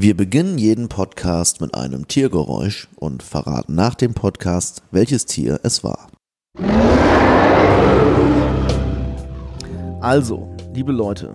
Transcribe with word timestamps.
Wir 0.00 0.16
beginnen 0.16 0.58
jeden 0.58 0.88
Podcast 0.88 1.60
mit 1.60 1.74
einem 1.74 2.06
Tiergeräusch 2.06 2.86
und 3.00 3.20
verraten 3.20 3.74
nach 3.74 3.96
dem 3.96 4.14
Podcast, 4.14 4.84
welches 4.92 5.26
Tier 5.26 5.58
es 5.64 5.82
war. 5.82 6.06
Also, 10.00 10.54
liebe 10.72 10.92
Leute, 10.92 11.34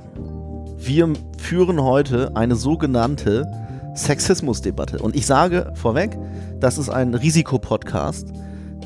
wir 0.77 1.11
führen 1.37 1.83
heute 1.83 2.37
eine 2.37 2.55
sogenannte 2.55 3.51
Sexismusdebatte. 3.95 4.99
Und 4.99 5.17
ich 5.17 5.25
sage 5.25 5.73
vorweg, 5.75 6.17
das 6.61 6.77
ist 6.77 6.87
ein 6.87 7.15
Risikopodcast, 7.15 8.31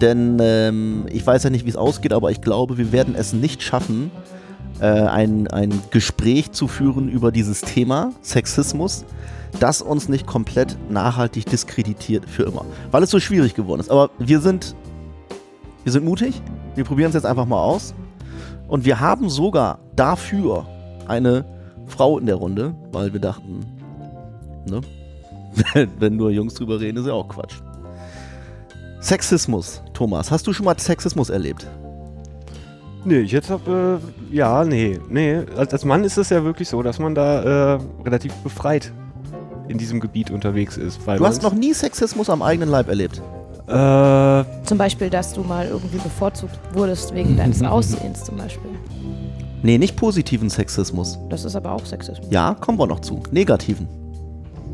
denn 0.02 0.40
ähm, 0.42 1.06
ich 1.12 1.26
weiß 1.26 1.44
ja 1.44 1.52
nicht, 1.52 1.66
wie 1.66 1.70
es 1.70 1.78
ausgeht, 1.78 2.14
aber 2.14 2.32
ich 2.32 2.42
glaube, 2.42 2.80
wir 2.80 2.92
werden 2.92 3.14
es 3.16 3.32
nicht 3.32 3.62
schaffen, 3.62 4.10
ein, 4.86 5.48
ein 5.48 5.82
Gespräch 5.92 6.52
zu 6.52 6.68
führen 6.68 7.10
über 7.10 7.32
dieses 7.32 7.62
Thema 7.62 8.12
Sexismus, 8.22 9.06
das 9.60 9.82
uns 9.82 10.10
nicht 10.10 10.28
komplett 10.28 10.78
nachhaltig 10.90 11.46
diskreditiert 11.46 12.30
für 12.30 12.44
immer, 12.44 12.66
weil 12.92 13.04
es 13.04 13.10
so 13.10 13.20
schwierig 13.20 13.56
geworden 13.56 13.82
ist. 13.82 13.90
Aber 13.90 14.10
wir 14.20 14.40
sind, 14.40 14.76
wir 15.84 15.92
sind 15.92 16.06
mutig, 16.06 16.42
wir 16.76 16.84
probieren 16.84 17.10
es 17.10 17.16
jetzt 17.16 17.26
einfach 17.26 17.46
mal 17.46 17.62
aus 17.62 17.94
und 18.68 18.86
wir 18.86 19.00
haben 19.00 19.30
sogar 19.30 19.80
dafür 19.96 20.68
eine 21.08 21.46
Frau 21.88 22.20
in 22.20 22.26
der 22.26 22.36
Runde, 22.36 22.76
weil 22.92 23.14
wir 23.14 23.20
dachten, 23.20 23.66
ne, 24.68 24.82
wenn 26.00 26.16
nur 26.16 26.32
Jungs 26.32 26.54
drüber 26.54 26.80
reden, 26.80 26.98
ist 26.98 27.08
ja 27.08 27.14
auch 27.14 27.28
Quatsch. 27.28 27.56
Sexismus, 29.00 29.82
Thomas, 29.94 30.32
hast 30.32 30.46
du 30.48 30.54
schon 30.54 30.66
mal 30.66 30.78
Sexismus 30.78 31.30
erlebt? 31.30 31.68
Nee, 33.08 33.20
ich 33.20 33.32
jetzt 33.32 33.50
habe, 33.50 34.02
äh, 34.32 34.36
ja, 34.36 34.66
nee, 34.66 35.00
nee. 35.08 35.38
Als, 35.56 35.72
als, 35.72 35.86
Mann 35.86 36.04
ist 36.04 36.18
es 36.18 36.30
ja 36.30 36.44
wirklich 36.44 36.68
so, 36.68 36.84
dass 36.84 37.00
man 37.00 37.16
da 37.16 37.76
äh, 37.76 37.80
relativ 38.04 38.34
befreit 38.44 38.92
in 39.70 39.78
diesem 39.78 40.02
Gebiet 40.02 40.30
unterwegs 40.30 40.76
ist. 40.76 41.00
du 41.08 41.26
hast 41.26 41.42
noch 41.42 41.54
nie 41.54 41.74
Sexismus 41.74 42.30
am 42.30 42.42
eigenen 42.42 42.68
Leib 42.68 42.90
erlebt? 42.90 43.22
Äh, 43.66 44.44
zum 44.66 44.78
Beispiel, 44.78 45.10
dass 45.10 45.32
du 45.32 45.42
mal 45.42 45.68
irgendwie 45.70 46.00
bevorzugt 46.00 46.60
wurdest 46.74 47.16
wegen 47.16 47.38
deines 47.38 47.64
Aussehens 47.64 48.26
zum 48.26 48.36
Beispiel. 48.36 48.72
Nee, 49.64 49.78
nicht 49.78 49.96
positiven 49.96 50.50
Sexismus. 50.50 51.18
Das 51.30 51.46
ist 51.46 51.56
aber 51.56 51.72
auch 51.72 51.86
Sexismus. 51.86 52.28
Ja, 52.30 52.58
kommen 52.60 52.78
wir 52.78 52.88
noch 52.88 53.00
zu. 53.00 53.24
Negativen. 53.32 53.88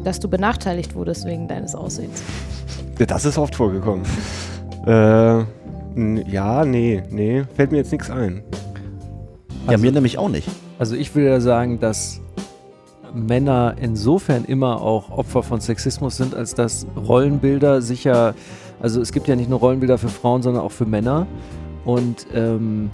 Dass 0.03 0.19
du 0.19 0.27
benachteiligt 0.27 0.95
wurdest 0.95 1.25
wegen 1.25 1.47
deines 1.47 1.75
Aussehens. 1.75 2.23
Ja, 2.97 3.05
das 3.05 3.25
ist 3.25 3.37
oft 3.37 3.53
vorgekommen. 3.53 4.03
äh, 4.87 5.43
ja, 5.95 6.65
nee, 6.65 7.03
nee, 7.09 7.43
fällt 7.55 7.71
mir 7.71 7.77
jetzt 7.77 7.91
nichts 7.91 8.09
ein. 8.09 8.43
Ja, 9.69 9.77
mir 9.77 9.91
nämlich 9.91 10.17
auch 10.17 10.29
nicht. 10.29 10.47
Also 10.79 10.95
ich 10.95 11.15
will 11.15 11.23
ja 11.23 11.39
sagen, 11.39 11.79
dass 11.79 12.21
Männer 13.13 13.75
insofern 13.79 14.45
immer 14.45 14.81
auch 14.81 15.11
Opfer 15.11 15.43
von 15.43 15.61
Sexismus 15.61 16.17
sind, 16.17 16.35
als 16.35 16.55
dass 16.55 16.87
Rollenbilder 16.95 17.81
sicher, 17.81 18.33
also 18.81 18.99
es 19.01 19.11
gibt 19.11 19.27
ja 19.27 19.35
nicht 19.35 19.49
nur 19.49 19.59
Rollenbilder 19.59 19.97
für 19.97 20.09
Frauen, 20.09 20.41
sondern 20.41 20.63
auch 20.63 20.71
für 20.71 20.85
Männer. 20.85 21.27
Und 21.85 22.27
ähm, 22.33 22.89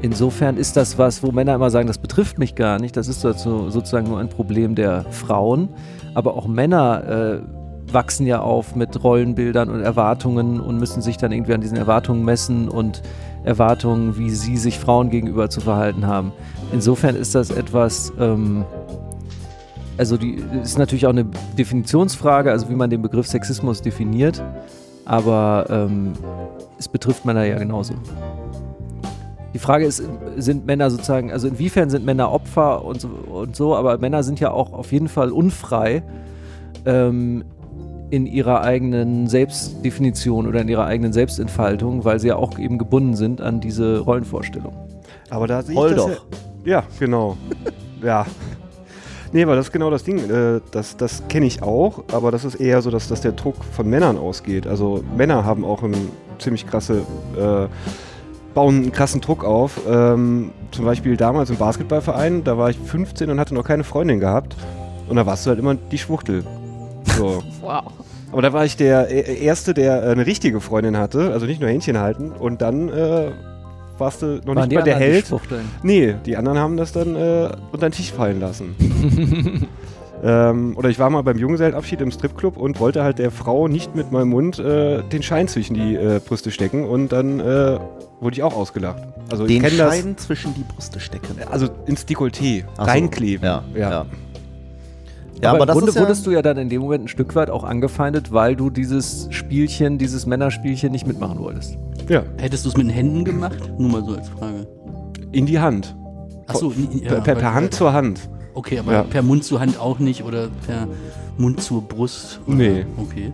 insofern 0.00 0.56
ist 0.56 0.76
das 0.76 0.96
was, 0.96 1.22
wo 1.22 1.32
Männer 1.32 1.54
immer 1.54 1.70
sagen, 1.70 1.88
das 1.88 1.98
betrifft 1.98 2.38
mich 2.38 2.54
gar 2.54 2.78
nicht. 2.78 2.96
Das 2.96 3.08
ist 3.08 3.24
dazu 3.24 3.68
sozusagen 3.68 4.08
nur 4.08 4.20
ein 4.20 4.28
Problem 4.28 4.74
der 4.74 5.04
Frauen. 5.10 5.68
Aber 6.14 6.36
auch 6.36 6.46
Männer 6.46 7.40
äh, 7.40 7.61
wachsen 7.94 8.26
ja 8.26 8.40
auf 8.40 8.74
mit 8.76 9.02
Rollenbildern 9.02 9.68
und 9.68 9.80
Erwartungen 9.80 10.60
und 10.60 10.78
müssen 10.78 11.02
sich 11.02 11.16
dann 11.16 11.32
irgendwie 11.32 11.54
an 11.54 11.60
diesen 11.60 11.76
Erwartungen 11.76 12.24
messen 12.24 12.68
und 12.68 13.02
Erwartungen, 13.44 14.16
wie 14.16 14.30
sie 14.30 14.56
sich 14.56 14.78
Frauen 14.78 15.10
gegenüber 15.10 15.50
zu 15.50 15.60
verhalten 15.60 16.06
haben. 16.06 16.32
Insofern 16.72 17.16
ist 17.16 17.34
das 17.34 17.50
etwas, 17.50 18.12
ähm, 18.18 18.64
also 19.96 20.16
die 20.16 20.42
ist 20.62 20.78
natürlich 20.78 21.06
auch 21.06 21.10
eine 21.10 21.26
Definitionsfrage, 21.58 22.50
also 22.50 22.68
wie 22.68 22.74
man 22.74 22.90
den 22.90 23.02
Begriff 23.02 23.26
Sexismus 23.26 23.82
definiert, 23.82 24.42
aber 25.04 25.66
ähm, 25.68 26.12
es 26.78 26.88
betrifft 26.88 27.24
Männer 27.24 27.44
ja 27.44 27.58
genauso. 27.58 27.94
Die 29.54 29.58
Frage 29.58 29.84
ist, 29.84 30.02
sind 30.36 30.64
Männer 30.64 30.90
sozusagen, 30.90 31.30
also 31.30 31.46
inwiefern 31.46 31.90
sind 31.90 32.06
Männer 32.06 32.32
Opfer 32.32 32.84
und 32.84 33.00
so, 33.00 33.08
und 33.08 33.54
so 33.54 33.76
aber 33.76 33.98
Männer 33.98 34.22
sind 34.22 34.40
ja 34.40 34.50
auch 34.50 34.72
auf 34.72 34.92
jeden 34.92 35.08
Fall 35.08 35.30
unfrei 35.30 36.02
ähm, 36.86 37.44
in 38.12 38.26
ihrer 38.26 38.60
eigenen 38.60 39.26
Selbstdefinition 39.26 40.46
oder 40.46 40.60
in 40.60 40.68
ihrer 40.68 40.84
eigenen 40.84 41.14
Selbstentfaltung, 41.14 42.04
weil 42.04 42.20
sie 42.20 42.28
ja 42.28 42.36
auch 42.36 42.58
eben 42.58 42.76
gebunden 42.76 43.16
sind 43.16 43.40
an 43.40 43.62
diese 43.62 44.00
Rollenvorstellung. 44.00 44.74
Aber 45.30 45.46
da 45.46 45.62
sehe 45.62 45.74
ich 45.74 45.94
das 45.94 45.96
doch. 45.96 46.26
Ja, 46.62 46.80
ja 46.80 46.84
genau. 46.98 47.38
ja. 48.02 48.26
Nee, 49.32 49.42
aber 49.44 49.56
das 49.56 49.68
ist 49.68 49.72
genau 49.72 49.88
das 49.88 50.04
Ding. 50.04 50.18
Äh, 50.30 50.60
das 50.72 50.98
das 50.98 51.26
kenne 51.28 51.46
ich 51.46 51.62
auch, 51.62 52.04
aber 52.12 52.30
das 52.30 52.44
ist 52.44 52.56
eher 52.56 52.82
so, 52.82 52.90
dass, 52.90 53.08
dass 53.08 53.22
der 53.22 53.32
Druck 53.32 53.64
von 53.64 53.88
Männern 53.88 54.18
ausgeht. 54.18 54.66
Also 54.66 55.02
Männer 55.16 55.46
haben 55.46 55.64
auch 55.64 55.82
einen 55.82 56.10
ziemlich 56.38 56.66
krasse, 56.66 57.06
äh, 57.34 57.66
bauen 58.52 58.76
einen 58.76 58.92
krassen 58.92 59.22
Druck 59.22 59.42
auf. 59.42 59.80
Ähm, 59.88 60.50
zum 60.70 60.84
Beispiel 60.84 61.16
damals 61.16 61.48
im 61.48 61.56
Basketballverein, 61.56 62.44
da 62.44 62.58
war 62.58 62.68
ich 62.68 62.76
15 62.76 63.30
und 63.30 63.40
hatte 63.40 63.54
noch 63.54 63.64
keine 63.64 63.84
Freundin 63.84 64.20
gehabt. 64.20 64.54
Und 65.08 65.16
da 65.16 65.24
warst 65.24 65.46
du 65.46 65.48
halt 65.48 65.58
immer 65.58 65.76
die 65.76 65.96
Schwuchtel. 65.96 66.44
So. 67.16 67.42
wow. 67.60 67.84
Aber 68.32 68.42
da 68.42 68.52
war 68.52 68.64
ich 68.64 68.76
der 68.76 69.10
e-, 69.10 69.44
Erste, 69.44 69.74
der 69.74 70.02
äh, 70.02 70.10
eine 70.10 70.26
richtige 70.26 70.60
Freundin 70.60 70.96
hatte, 70.96 71.32
also 71.32 71.46
nicht 71.46 71.60
nur 71.60 71.68
Händchen 71.68 71.98
halten. 71.98 72.32
Und 72.32 72.62
dann 72.62 72.88
äh, 72.88 73.30
warst 73.98 74.22
du 74.22 74.40
noch 74.44 74.56
Waren 74.56 74.68
nicht 74.68 74.76
mal 74.76 74.82
der 74.82 74.96
Held. 74.96 75.30
Die 75.30 75.36
nee, 75.82 76.14
die 76.24 76.36
anderen 76.36 76.58
haben 76.58 76.76
das 76.76 76.92
dann 76.92 77.14
äh, 77.14 77.50
unter 77.70 77.88
den 77.88 77.92
Tisch 77.92 78.12
fallen 78.12 78.40
lassen. 78.40 78.74
ähm, 80.24 80.76
oder 80.76 80.88
ich 80.88 80.98
war 80.98 81.10
mal 81.10 81.22
beim 81.22 81.38
Junggesellenabschied 81.38 82.00
im 82.00 82.10
Stripclub 82.10 82.56
und 82.56 82.80
wollte 82.80 83.04
halt 83.04 83.18
der 83.18 83.30
Frau 83.30 83.68
nicht 83.68 83.94
mit 83.94 84.12
meinem 84.12 84.30
Mund 84.30 84.58
äh, 84.58 85.02
den 85.02 85.22
Schein 85.22 85.46
zwischen 85.46 85.74
die 85.74 85.94
äh, 85.94 86.20
Brüste 86.26 86.50
stecken 86.50 86.84
und 86.84 87.12
dann 87.12 87.38
äh, 87.38 87.78
wurde 88.20 88.34
ich 88.34 88.42
auch 88.42 88.56
ausgelacht. 88.56 89.02
Also 89.30 89.46
den 89.46 89.62
Schein 89.62 90.14
das, 90.16 90.26
zwischen 90.26 90.54
die 90.54 90.62
Brüste 90.62 91.00
stecken? 91.00 91.36
Also 91.50 91.68
ins 91.86 92.06
Dekolleté 92.06 92.64
reinkleben. 92.78 93.44
Ja, 93.44 93.64
ja. 93.74 93.90
ja. 93.90 94.06
Ja, 95.40 95.50
aber, 95.50 95.62
aber 95.62 95.72
im 95.72 95.78
Grunde 95.78 95.92
ja 95.92 96.00
wurdest 96.00 96.26
du 96.26 96.30
ja 96.30 96.42
dann 96.42 96.56
in 96.56 96.68
dem 96.68 96.82
Moment 96.82 97.04
ein 97.04 97.08
Stück 97.08 97.34
weit 97.34 97.50
auch 97.50 97.64
angefeindet, 97.64 98.32
weil 98.32 98.54
du 98.54 98.70
dieses 98.70 99.28
Spielchen, 99.30 99.98
dieses 99.98 100.26
Männerspielchen 100.26 100.92
nicht 100.92 101.06
mitmachen 101.06 101.38
wolltest. 101.38 101.78
Ja. 102.08 102.22
Hättest 102.38 102.64
du 102.64 102.68
es 102.68 102.76
mit 102.76 102.86
den 102.86 102.92
Händen 102.92 103.24
gemacht? 103.24 103.58
Nur 103.78 103.90
mal 103.90 104.04
so 104.04 104.14
als 104.16 104.28
Frage. 104.28 104.66
In 105.32 105.46
die 105.46 105.58
Hand. 105.58 105.96
Achso, 106.46 106.72
ja, 106.92 107.20
per, 107.20 107.34
per 107.34 107.54
Hand 107.54 107.74
zur 107.74 107.92
Hand. 107.92 108.28
Okay, 108.54 108.78
aber 108.78 108.92
ja. 108.92 109.02
per 109.02 109.22
Mund 109.22 109.44
zur 109.44 109.60
Hand 109.60 109.80
auch 109.80 109.98
nicht 109.98 110.24
oder 110.24 110.48
per 110.66 110.86
Mund 111.38 111.62
zur 111.62 111.82
Brust? 111.82 112.40
Oder? 112.46 112.56
Nee. 112.56 112.86
Okay. 112.98 113.32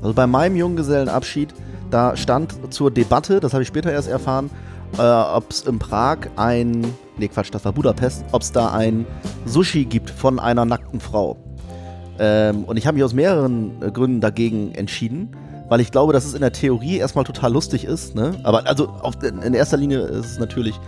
Also 0.00 0.14
bei 0.14 0.26
meinem 0.26 0.56
Junggesellenabschied, 0.56 1.54
da 1.90 2.16
stand 2.16 2.54
zur 2.72 2.90
Debatte, 2.90 3.40
das 3.40 3.52
habe 3.52 3.62
ich 3.62 3.68
später 3.68 3.90
erst 3.90 4.08
erfahren, 4.08 4.50
äh, 4.96 5.02
ob 5.02 5.50
es 5.50 5.62
in 5.62 5.78
Prag 5.78 6.18
ein, 6.36 6.84
nee 7.18 7.28
Quatsch, 7.28 7.50
das 7.52 7.64
war 7.64 7.72
Budapest, 7.72 8.24
ob 8.32 8.42
es 8.42 8.52
da 8.52 8.72
ein 8.72 9.06
Sushi 9.44 9.84
gibt 9.84 10.10
von 10.10 10.38
einer 10.38 10.64
nackten 10.64 11.00
Frau. 11.00 11.36
Ähm, 12.18 12.64
und 12.64 12.76
ich 12.76 12.86
habe 12.86 12.96
mich 12.96 13.04
aus 13.04 13.14
mehreren 13.14 13.82
äh, 13.82 13.90
Gründen 13.90 14.20
dagegen 14.20 14.72
entschieden, 14.74 15.30
weil 15.68 15.80
ich 15.80 15.92
glaube, 15.92 16.12
dass 16.12 16.24
es 16.24 16.34
in 16.34 16.40
der 16.40 16.52
Theorie 16.52 16.96
erstmal 16.96 17.24
total 17.24 17.52
lustig 17.52 17.84
ist. 17.84 18.14
Ne? 18.14 18.32
Aber 18.42 18.66
also 18.66 18.88
auf, 18.88 19.14
in 19.22 19.54
erster 19.54 19.76
Linie 19.76 20.00
ist 20.00 20.26
es 20.26 20.38
natürlich 20.38 20.80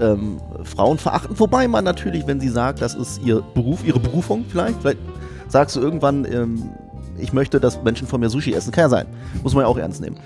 ähm, 0.00 0.38
frauenverachtend, 0.62 1.38
wobei 1.40 1.68
man 1.68 1.84
natürlich, 1.84 2.26
wenn 2.26 2.40
sie 2.40 2.48
sagt, 2.48 2.80
das 2.80 2.94
ist 2.94 3.20
ihr 3.22 3.42
Beruf, 3.54 3.84
ihre 3.84 3.98
Berufung 3.98 4.44
vielleicht, 4.48 4.80
vielleicht 4.80 5.00
sagst 5.48 5.76
du 5.76 5.80
irgendwann, 5.80 6.24
ähm, 6.24 6.70
ich 7.18 7.32
möchte, 7.32 7.60
dass 7.60 7.82
Menschen 7.82 8.06
von 8.06 8.20
mir 8.20 8.30
Sushi 8.30 8.52
essen. 8.54 8.70
Kann 8.70 8.82
ja 8.82 8.88
sein. 8.88 9.06
Muss 9.42 9.54
man 9.54 9.64
ja 9.64 9.68
auch 9.68 9.76
ernst 9.76 10.00
nehmen. 10.00 10.16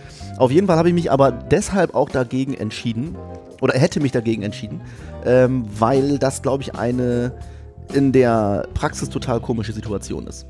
Auf 0.42 0.50
jeden 0.50 0.66
Fall 0.66 0.76
habe 0.76 0.88
ich 0.88 0.94
mich 0.94 1.12
aber 1.12 1.30
deshalb 1.30 1.94
auch 1.94 2.08
dagegen 2.08 2.54
entschieden, 2.54 3.14
oder 3.60 3.78
hätte 3.78 4.00
mich 4.00 4.10
dagegen 4.10 4.42
entschieden, 4.42 4.80
ähm, 5.24 5.66
weil 5.78 6.18
das, 6.18 6.42
glaube 6.42 6.64
ich, 6.64 6.74
eine 6.74 7.30
in 7.92 8.10
der 8.10 8.66
Praxis 8.74 9.08
total 9.08 9.38
komische 9.38 9.72
Situation 9.72 10.26
ist. 10.26 10.48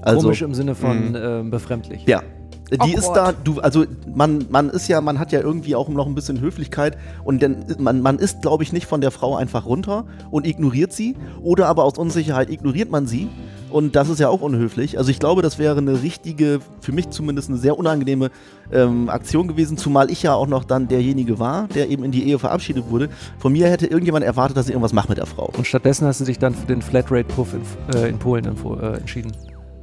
Also, 0.00 0.22
Komisch 0.22 0.40
im 0.40 0.54
Sinne 0.54 0.74
von 0.74 1.14
äh, 1.14 1.42
befremdlich. 1.44 2.06
Ja, 2.06 2.22
die 2.70 2.94
ist 2.94 3.10
da, 3.12 3.32
du, 3.32 3.60
also 3.60 3.84
man, 4.14 4.46
man 4.48 4.70
ist 4.70 4.88
ja, 4.88 5.02
man 5.02 5.18
hat 5.18 5.30
ja 5.30 5.40
irgendwie 5.40 5.74
auch 5.74 5.90
noch 5.90 6.06
ein 6.06 6.14
bisschen 6.14 6.40
Höflichkeit 6.40 6.96
und 7.22 7.42
denn 7.42 7.64
man, 7.78 8.00
man 8.00 8.18
ist, 8.18 8.40
glaube 8.40 8.62
ich, 8.62 8.72
nicht 8.72 8.86
von 8.86 9.02
der 9.02 9.10
Frau 9.10 9.36
einfach 9.36 9.66
runter 9.66 10.06
und 10.30 10.46
ignoriert 10.46 10.94
sie 10.94 11.16
oder 11.42 11.66
aber 11.66 11.84
aus 11.84 11.98
Unsicherheit 11.98 12.48
ignoriert 12.48 12.90
man 12.90 13.06
sie 13.06 13.28
und 13.70 13.96
das 13.96 14.08
ist 14.08 14.18
ja 14.18 14.28
auch 14.28 14.40
unhöflich. 14.40 14.98
Also 14.98 15.10
ich 15.10 15.18
glaube, 15.18 15.42
das 15.42 15.58
wäre 15.58 15.76
eine 15.76 16.02
richtige, 16.02 16.60
für 16.80 16.92
mich 16.92 17.10
zumindest 17.10 17.48
eine 17.48 17.58
sehr 17.58 17.78
unangenehme 17.78 18.30
ähm, 18.72 19.08
Aktion 19.08 19.48
gewesen, 19.48 19.76
zumal 19.76 20.10
ich 20.10 20.22
ja 20.22 20.34
auch 20.34 20.46
noch 20.46 20.64
dann 20.64 20.88
derjenige 20.88 21.38
war, 21.38 21.68
der 21.68 21.88
eben 21.88 22.04
in 22.04 22.10
die 22.10 22.28
Ehe 22.28 22.38
verabschiedet 22.38 22.90
wurde. 22.90 23.08
Von 23.38 23.52
mir 23.52 23.68
hätte 23.68 23.86
irgendjemand 23.86 24.24
erwartet, 24.24 24.56
dass 24.56 24.66
ich 24.66 24.72
irgendwas 24.72 24.92
mache 24.92 25.08
mit 25.08 25.18
der 25.18 25.26
Frau. 25.26 25.50
Und 25.56 25.66
stattdessen 25.66 26.06
hast 26.06 26.20
du 26.20 26.24
dich 26.24 26.38
dann 26.38 26.54
für 26.54 26.66
den 26.66 26.82
Flatrate-Puff 26.82 27.54
in, 27.54 27.62
äh, 27.94 28.08
in, 28.08 28.18
Polen 28.18 28.44
äh, 28.44 28.96
entschieden. 28.96 29.32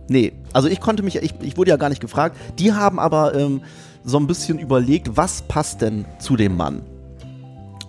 Nee, 0.08 0.34
also 0.54 0.68
ich 0.68 0.80
konnte 0.80 1.04
mich, 1.04 1.16
ich, 1.18 1.34
ich 1.42 1.58
wurde 1.58 1.72
ja 1.72 1.78
gar 1.78 1.90
nicht 1.90 2.02
gefragt. 2.02 2.38
Die 2.60 2.74
haben 2.74 3.00
aber 3.00 3.34
ähm, 3.36 3.62
so 4.04 4.18
ein 4.18 4.28
bisschen 4.28 4.60
überlegt, 4.60 5.18
was 5.18 5.42
passt 5.42 5.82
denn 5.82 6.06
zu 6.20 6.36
dem 6.36 6.56
Mann? 6.58 6.84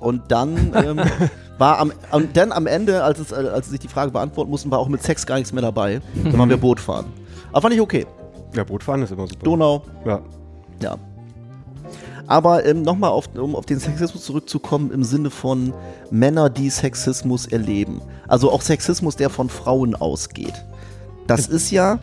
Und 0.00 0.22
dann 0.28 0.72
ähm, 0.74 1.00
war 1.58 1.78
am, 1.78 1.92
und 2.12 2.36
dann 2.36 2.52
am 2.52 2.66
Ende, 2.66 3.02
als, 3.02 3.18
es, 3.18 3.32
äh, 3.32 3.36
als 3.36 3.66
sie 3.66 3.72
sich 3.72 3.80
die 3.80 3.88
Frage 3.88 4.10
beantworten 4.10 4.50
mussten, 4.50 4.70
war 4.70 4.78
auch 4.78 4.88
mit 4.88 5.02
Sex 5.02 5.26
gar 5.26 5.36
nichts 5.36 5.52
mehr 5.52 5.62
dabei. 5.62 6.00
Dann 6.22 6.38
waren 6.38 6.48
wir 6.50 6.56
Boot 6.58 6.80
fahren. 6.80 7.06
Aber 7.52 7.62
fand 7.62 7.74
ich 7.74 7.80
okay. 7.80 8.06
Ja, 8.54 8.64
Bootfahren 8.64 9.02
ist 9.02 9.12
immer 9.12 9.26
super. 9.26 9.44
Donau, 9.44 9.82
Ja. 10.04 10.20
ja. 10.82 10.96
Aber 12.28 12.64
ähm, 12.66 12.82
nochmal, 12.82 13.10
auf, 13.10 13.28
um 13.36 13.54
auf 13.54 13.66
den 13.66 13.78
Sexismus 13.78 14.24
zurückzukommen, 14.24 14.90
im 14.90 15.04
Sinne 15.04 15.30
von 15.30 15.72
Männer, 16.10 16.50
die 16.50 16.70
Sexismus 16.70 17.46
erleben. 17.46 18.00
Also 18.26 18.50
auch 18.50 18.62
Sexismus, 18.62 19.14
der 19.16 19.30
von 19.30 19.48
Frauen 19.48 19.94
ausgeht. 19.94 20.54
Das 21.28 21.46
ist 21.46 21.70
ja, 21.70 22.00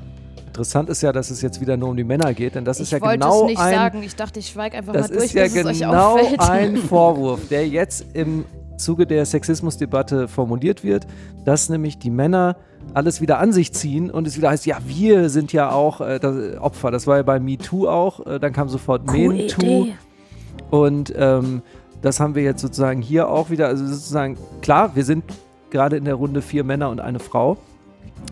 Interessant 0.47 0.88
ist 0.89 1.01
ja, 1.01 1.11
dass 1.11 1.31
es 1.31 1.41
jetzt 1.41 1.59
wieder 1.61 1.75
nur 1.77 1.89
um 1.89 1.97
die 1.97 2.03
Männer 2.03 2.31
geht, 2.35 2.53
denn 2.53 2.63
das 2.63 2.79
ist 2.79 2.88
ich 2.89 2.91
ja 2.91 3.01
wollte 3.01 3.17
genau 3.17 3.41
es 3.41 3.47
nicht 3.47 3.59
ein 3.59 3.73
sagen. 3.73 4.03
Ich 4.03 4.15
dachte, 4.15 4.39
ich 4.39 4.47
schweige 4.49 4.77
einfach 4.77 4.94
Das 4.94 5.09
mal 5.09 5.15
durch, 5.17 5.25
ist 5.25 5.33
ja 5.33 5.44
bis 5.45 5.56
es 5.56 5.65
euch 5.65 5.79
genau 5.79 6.13
auffällt. 6.13 6.39
ein 6.41 6.77
Vorwurf, 6.89 7.47
der 7.49 7.67
jetzt 7.67 8.06
im 8.13 8.45
Zuge 8.77 9.05
der 9.05 9.25
Sexismusdebatte 9.25 10.27
formuliert 10.27 10.83
wird, 10.83 11.07
dass 11.45 11.69
nämlich 11.69 11.99
die 11.99 12.09
Männer 12.09 12.55
alles 12.93 13.21
wieder 13.21 13.39
an 13.39 13.53
sich 13.53 13.73
ziehen 13.73 14.11
und 14.11 14.27
es 14.27 14.37
wieder 14.37 14.49
heißt, 14.49 14.65
ja, 14.65 14.77
wir 14.85 15.29
sind 15.29 15.53
ja 15.53 15.71
auch 15.71 16.01
äh, 16.01 16.19
das 16.19 16.57
Opfer. 16.59 16.91
Das 16.91 17.07
war 17.07 17.17
ja 17.17 17.23
bei 17.23 17.39
MeToo 17.39 17.87
auch. 17.87 18.25
Äh, 18.25 18.39
dann 18.39 18.53
kam 18.53 18.69
sofort 18.69 19.05
MeToo. 19.11 19.83
Idee. 19.83 19.95
Und 20.69 21.13
ähm, 21.15 21.61
das 22.01 22.19
haben 22.19 22.35
wir 22.35 22.43
jetzt 22.43 22.61
sozusagen 22.61 23.01
hier 23.01 23.29
auch 23.29 23.49
wieder. 23.49 23.67
Also 23.67 23.85
sozusagen, 23.85 24.37
klar, 24.61 24.95
wir 24.95 25.05
sind 25.05 25.23
gerade 25.69 25.97
in 25.97 26.05
der 26.05 26.15
Runde 26.15 26.41
vier 26.41 26.63
Männer 26.63 26.89
und 26.89 26.99
eine 26.99 27.19
Frau. 27.19 27.57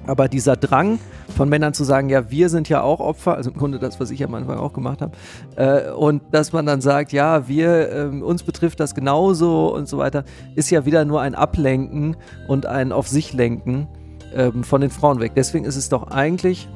Aber 0.08 0.28
dieser 0.28 0.56
Drang 0.56 1.00
von 1.36 1.48
Männern 1.48 1.74
zu 1.74 1.84
sagen, 1.84 2.10
ja, 2.10 2.30
wir 2.30 2.50
sind 2.50 2.70
ja 2.70 2.82
auch 2.82 3.00
Opfer, 3.00 3.36
also 3.36 3.52
im 3.52 3.58
Grunde 3.58 3.80
das, 3.80 4.00
was 4.00 4.12
ich 4.12 4.24
am 4.24 4.34
Anfang 4.34 4.58
auch 4.58 4.74
gemacht 4.74 5.02
habe, 5.02 5.14
äh, 5.56 5.92
und 5.92 6.22
dass 6.32 6.54
man 6.54 6.66
dann 6.66 6.82
sagt, 6.82 7.14
ja, 7.14 7.48
wir, 7.48 7.92
ähm, 7.92 8.24
uns 8.24 8.44
betrifft 8.44 8.80
das 8.80 8.96
genauso 8.96 9.74
und 9.74 9.88
so 9.88 9.98
weiter, 9.98 10.24
ist 10.56 10.70
ja 10.70 10.86
wieder 10.86 11.06
nur 11.06 11.22
ein 11.22 11.36
Ablenken 11.36 12.18
und 12.48 12.66
ein 12.66 12.92
auf 12.92 13.08
sich 13.08 13.34
lenken 13.34 13.88
ähm, 14.36 14.64
von 14.64 14.82
den 14.82 14.90
Frauen 14.90 15.20
weg. 15.20 15.34
Deswegen 15.36 15.66
ist 15.66 15.76
es 15.76 15.90
doch 15.90 16.08
eigentlich 16.08 16.68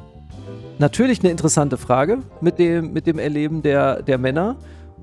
natürlich 0.78 1.22
eine 1.22 1.32
interessante 1.32 1.78
Frage 1.78 2.20
mit 2.42 2.60
dem, 2.60 2.94
mit 2.94 3.08
dem 3.08 3.20
Erleben 3.20 3.62
der, 3.62 4.02
der 4.02 4.18
Männer, 4.18 4.56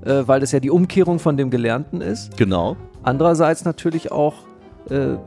äh, 0.05 0.23
weil 0.25 0.39
das 0.39 0.51
ja 0.51 0.59
die 0.59 0.71
Umkehrung 0.71 1.19
von 1.19 1.37
dem 1.37 1.49
Gelernten 1.49 2.01
ist. 2.01 2.35
genau. 2.37 2.77
Andererseits 3.05 3.65
natürlich 3.65 4.13
auch 4.13 4.33
äh, 4.89 5.17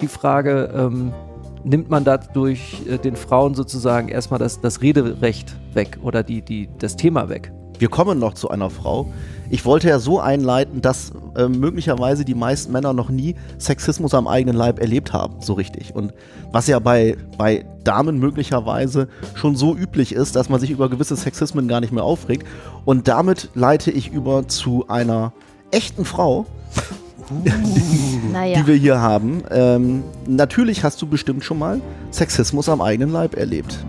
die 0.00 0.08
Frage, 0.08 0.70
ähm, 0.74 1.12
nimmt 1.64 1.90
man 1.90 2.04
dadurch 2.04 2.82
äh, 2.88 2.98
den 2.98 3.16
Frauen 3.16 3.54
sozusagen 3.54 4.08
erstmal 4.08 4.38
das, 4.38 4.60
das 4.60 4.82
Rederecht 4.82 5.56
weg 5.74 5.98
oder 6.02 6.22
die, 6.22 6.42
die, 6.42 6.68
das 6.78 6.96
Thema 6.96 7.28
weg? 7.28 7.52
Wir 7.78 7.88
kommen 7.88 8.18
noch 8.18 8.34
zu 8.34 8.50
einer 8.50 8.68
Frau. 8.68 9.10
Ich 9.48 9.64
wollte 9.64 9.88
ja 9.88 9.98
so 9.98 10.20
einleiten, 10.20 10.82
dass 10.82 11.12
äh, 11.34 11.48
möglicherweise 11.48 12.26
die 12.26 12.34
meisten 12.34 12.72
Männer 12.72 12.92
noch 12.92 13.08
nie 13.08 13.36
Sexismus 13.58 14.12
am 14.12 14.28
eigenen 14.28 14.54
Leib 14.54 14.78
erlebt 14.80 15.14
haben, 15.14 15.40
so 15.40 15.54
richtig. 15.54 15.94
Und 15.94 16.12
was 16.52 16.66
ja 16.66 16.78
bei, 16.78 17.16
bei 17.38 17.64
Damen 17.82 18.18
möglicherweise 18.18 19.08
schon 19.34 19.56
so 19.56 19.74
üblich 19.74 20.12
ist, 20.12 20.36
dass 20.36 20.50
man 20.50 20.60
sich 20.60 20.70
über 20.70 20.90
gewisse 20.90 21.16
Sexismen 21.16 21.68
gar 21.68 21.80
nicht 21.80 21.90
mehr 21.92 22.04
aufregt. 22.04 22.46
Und 22.84 23.08
damit 23.08 23.48
leite 23.54 23.90
ich 23.90 24.12
über 24.12 24.46
zu 24.46 24.86
einer 24.88 25.32
echten 25.70 26.04
Frau, 26.04 26.44
Naja, 28.32 28.60
die 28.60 28.66
wir 28.66 28.74
hier 28.74 29.00
haben. 29.00 29.42
Ähm, 29.50 30.02
natürlich 30.26 30.84
hast 30.84 31.00
du 31.02 31.06
bestimmt 31.06 31.44
schon 31.44 31.58
mal 31.58 31.80
Sexismus 32.10 32.68
am 32.68 32.80
eigenen 32.80 33.12
Leib 33.12 33.36
erlebt. 33.36 33.84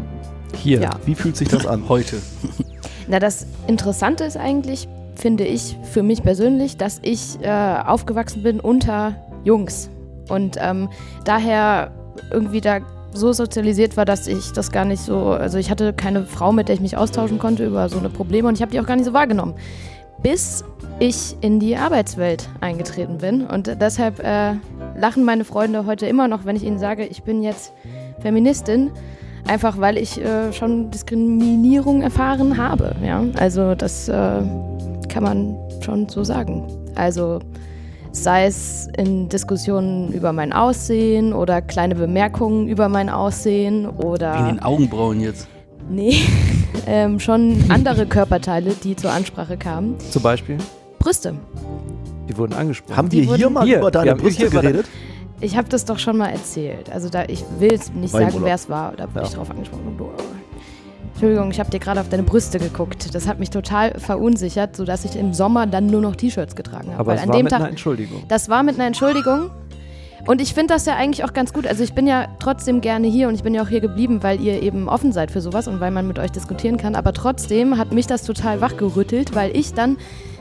Hier. 0.56 0.82
Ja. 0.82 0.92
Wie 1.06 1.16
fühlt 1.16 1.36
sich 1.38 1.48
das 1.48 1.66
an? 1.66 1.84
Heute. 1.90 2.18
na 3.08 3.20
das 3.20 3.46
Interessante 3.68 4.24
ist 4.24 4.38
eigentlich, 4.38 4.88
finde 5.16 5.46
ich, 5.46 5.78
für 5.92 6.04
mich 6.04 6.24
persönlich, 6.24 6.78
dass 6.78 7.00
ich 7.02 7.40
äh, 7.42 7.50
aufgewachsen 7.86 8.44
bin 8.44 8.60
unter 8.60 9.16
Jungs. 9.44 9.90
Und 10.30 10.58
ähm, 10.60 10.90
daher 11.26 11.92
irgendwie 12.32 12.62
da 12.62 12.80
so 13.14 13.34
sozialisiert 13.34 13.98
war, 13.98 14.06
dass 14.06 14.28
ich 14.28 14.52
das 14.54 14.72
gar 14.72 14.86
nicht 14.86 15.02
so, 15.02 15.32
also 15.32 15.58
ich 15.58 15.70
hatte 15.70 15.94
keine 15.94 16.26
Frau, 16.26 16.52
mit 16.52 16.68
der 16.68 16.76
ich 16.76 16.82
mich 16.82 16.96
austauschen 16.96 17.40
konnte 17.40 17.66
über 17.66 17.90
so 17.90 18.00
eine 18.00 18.10
Probleme 18.10 18.48
und 18.48 18.56
ich 18.56 18.62
habe 18.62 18.72
die 18.72 18.80
auch 18.80 18.86
gar 18.86 18.96
nicht 18.96 19.06
so 19.06 19.14
wahrgenommen. 19.14 19.56
Bis 20.24 20.64
ich 21.00 21.36
in 21.42 21.60
die 21.60 21.76
Arbeitswelt 21.76 22.48
eingetreten 22.62 23.18
bin. 23.18 23.46
Und 23.46 23.76
deshalb 23.82 24.20
äh, 24.20 24.54
lachen 24.96 25.24
meine 25.24 25.44
Freunde 25.46 25.86
heute 25.86 26.06
immer 26.06 26.28
noch, 26.28 26.46
wenn 26.46 26.56
ich 26.56 26.64
ihnen 26.64 26.78
sage, 26.78 27.06
ich 27.06 27.24
bin 27.24 27.42
jetzt 27.42 27.74
Feministin, 28.20 28.92
einfach 29.48 29.80
weil 29.80 29.98
ich 29.98 30.24
äh, 30.24 30.54
schon 30.54 30.92
Diskriminierung 30.92 32.04
erfahren 32.04 32.58
habe. 32.58 32.96
Ja? 33.04 33.24
Also 33.38 33.74
das 33.74 34.08
äh, 34.10 34.42
kann 35.10 35.24
man 35.24 35.58
schon 35.84 36.08
so 36.08 36.24
sagen. 36.24 36.68
Also 36.94 37.40
sei 38.12 38.46
es 38.46 38.88
in 38.98 39.30
Diskussionen 39.30 40.12
über 40.14 40.34
mein 40.34 40.54
Aussehen 40.54 41.34
oder 41.34 41.62
kleine 41.62 41.96
Bemerkungen 41.96 42.68
über 42.68 42.90
mein 42.90 43.10
Aussehen 43.10 43.88
oder 43.88 44.50
den 44.50 44.60
Augenbrauen 44.60 45.22
jetzt. 45.22 45.48
nee, 45.90 46.14
ähm, 46.88 47.20
schon 47.20 47.64
andere 47.70 48.06
Körperteile, 48.06 48.74
die 48.84 48.96
zur 48.96 49.12
Ansprache 49.12 49.58
kamen. 49.58 49.96
Zum 50.12 50.22
Beispiel, 50.22 50.58
Brüste. 51.00 51.34
die 52.30 52.38
wurden 52.38 52.54
angesprochen. 52.54 52.98
Haben 52.98 53.10
Die 53.10 53.28
wir 53.28 53.36
hier 53.36 53.50
mal 53.50 53.66
Hier, 53.66 53.80
über 53.80 53.92
deine 53.92 54.16
Brüste 54.16 54.50
geredet? 54.50 54.86
Ich 55.40 55.58
habe 55.58 55.68
das 55.70 55.86
doch 55.86 55.98
schon 55.98 56.18
mal 56.18 56.28
erzählt. 56.30 56.92
Also 56.92 57.10
da, 57.10 57.24
ich 57.28 57.44
will 57.60 57.72
jetzt 57.72 57.96
nicht 57.96 58.14
im 58.14 58.20
sagen, 58.20 58.38
wer 58.42 58.56
es 58.56 58.70
war. 58.70 58.94
Da 58.96 59.08
wurde 59.10 59.22
Ja. 59.22 59.24
ich 59.24 59.34
drauf 59.34 59.50
angesprochen. 59.50 59.98
Entschuldigung, 61.14 61.52
ich 61.52 61.60
habe 61.60 61.70
dir 61.70 61.80
gerade 61.80 62.00
auf 62.00 62.10
deine 62.10 62.24
Brüste 62.24 62.58
geguckt. 62.60 63.14
Das 63.14 63.28
hat 63.28 63.38
mich 63.40 63.50
total 63.50 64.00
verunsichert, 64.00 64.76
sodass 64.76 65.06
ich 65.06 65.16
im 65.16 65.34
Sommer 65.34 65.68
dann 65.68 65.88
nur 65.88 66.02
noch 66.02 66.16
T-Shirts 66.16 66.56
getragen 66.56 66.90
habe. 66.90 67.00
Aber 67.00 67.12
Weil 67.12 67.18
es 67.18 67.24
an 67.24 67.30
war 67.30 67.36
dem 67.38 67.44
mit 67.44 67.52
Tag, 67.52 67.60
einer 67.62 67.70
Entschuldigung. 67.70 68.24
das 68.28 68.50
war 68.50 68.64
mit 68.64 68.76
einer 68.76 68.86
Entschuldigung. 68.88 69.50
Und 70.28 70.40
ich 70.42 70.54
finde 70.54 70.74
das 70.74 70.86
ja 70.86 70.96
eigentlich 70.96 71.24
auch 71.24 71.34
ganz 71.34 71.52
gut. 71.52 71.66
Also 71.66 71.84
ich 71.84 71.94
bin 71.94 72.08
ja 72.08 72.28
trotzdem 72.40 72.82
gerne 72.82 73.08
hier 73.08 73.28
und 73.28 73.36
ich 73.36 73.44
bin 73.44 73.54
ja 73.54 73.64
auch 73.64 73.68
hier 73.68 73.82
geblieben, 73.82 74.22
weil 74.22 74.40
ihr 74.40 74.62
eben 74.62 74.88
offen 74.88 75.12
seid 75.12 75.32
für 75.32 75.42
sowas 75.42 75.68
und 75.68 75.80
weil 75.80 75.92
man 75.92 76.08
mit 76.08 76.20
euch 76.20 76.32
diskutieren 76.32 76.78
kann. 76.78 76.96
Aber 76.96 77.14
trotzdem 77.14 77.78
hat 77.78 77.92
mich 77.92 78.08
das 78.08 78.24
total 78.24 78.62
wachgerüttelt, 78.62 79.36
weil 79.36 79.56
ich 79.56 79.74
dann 79.74 79.98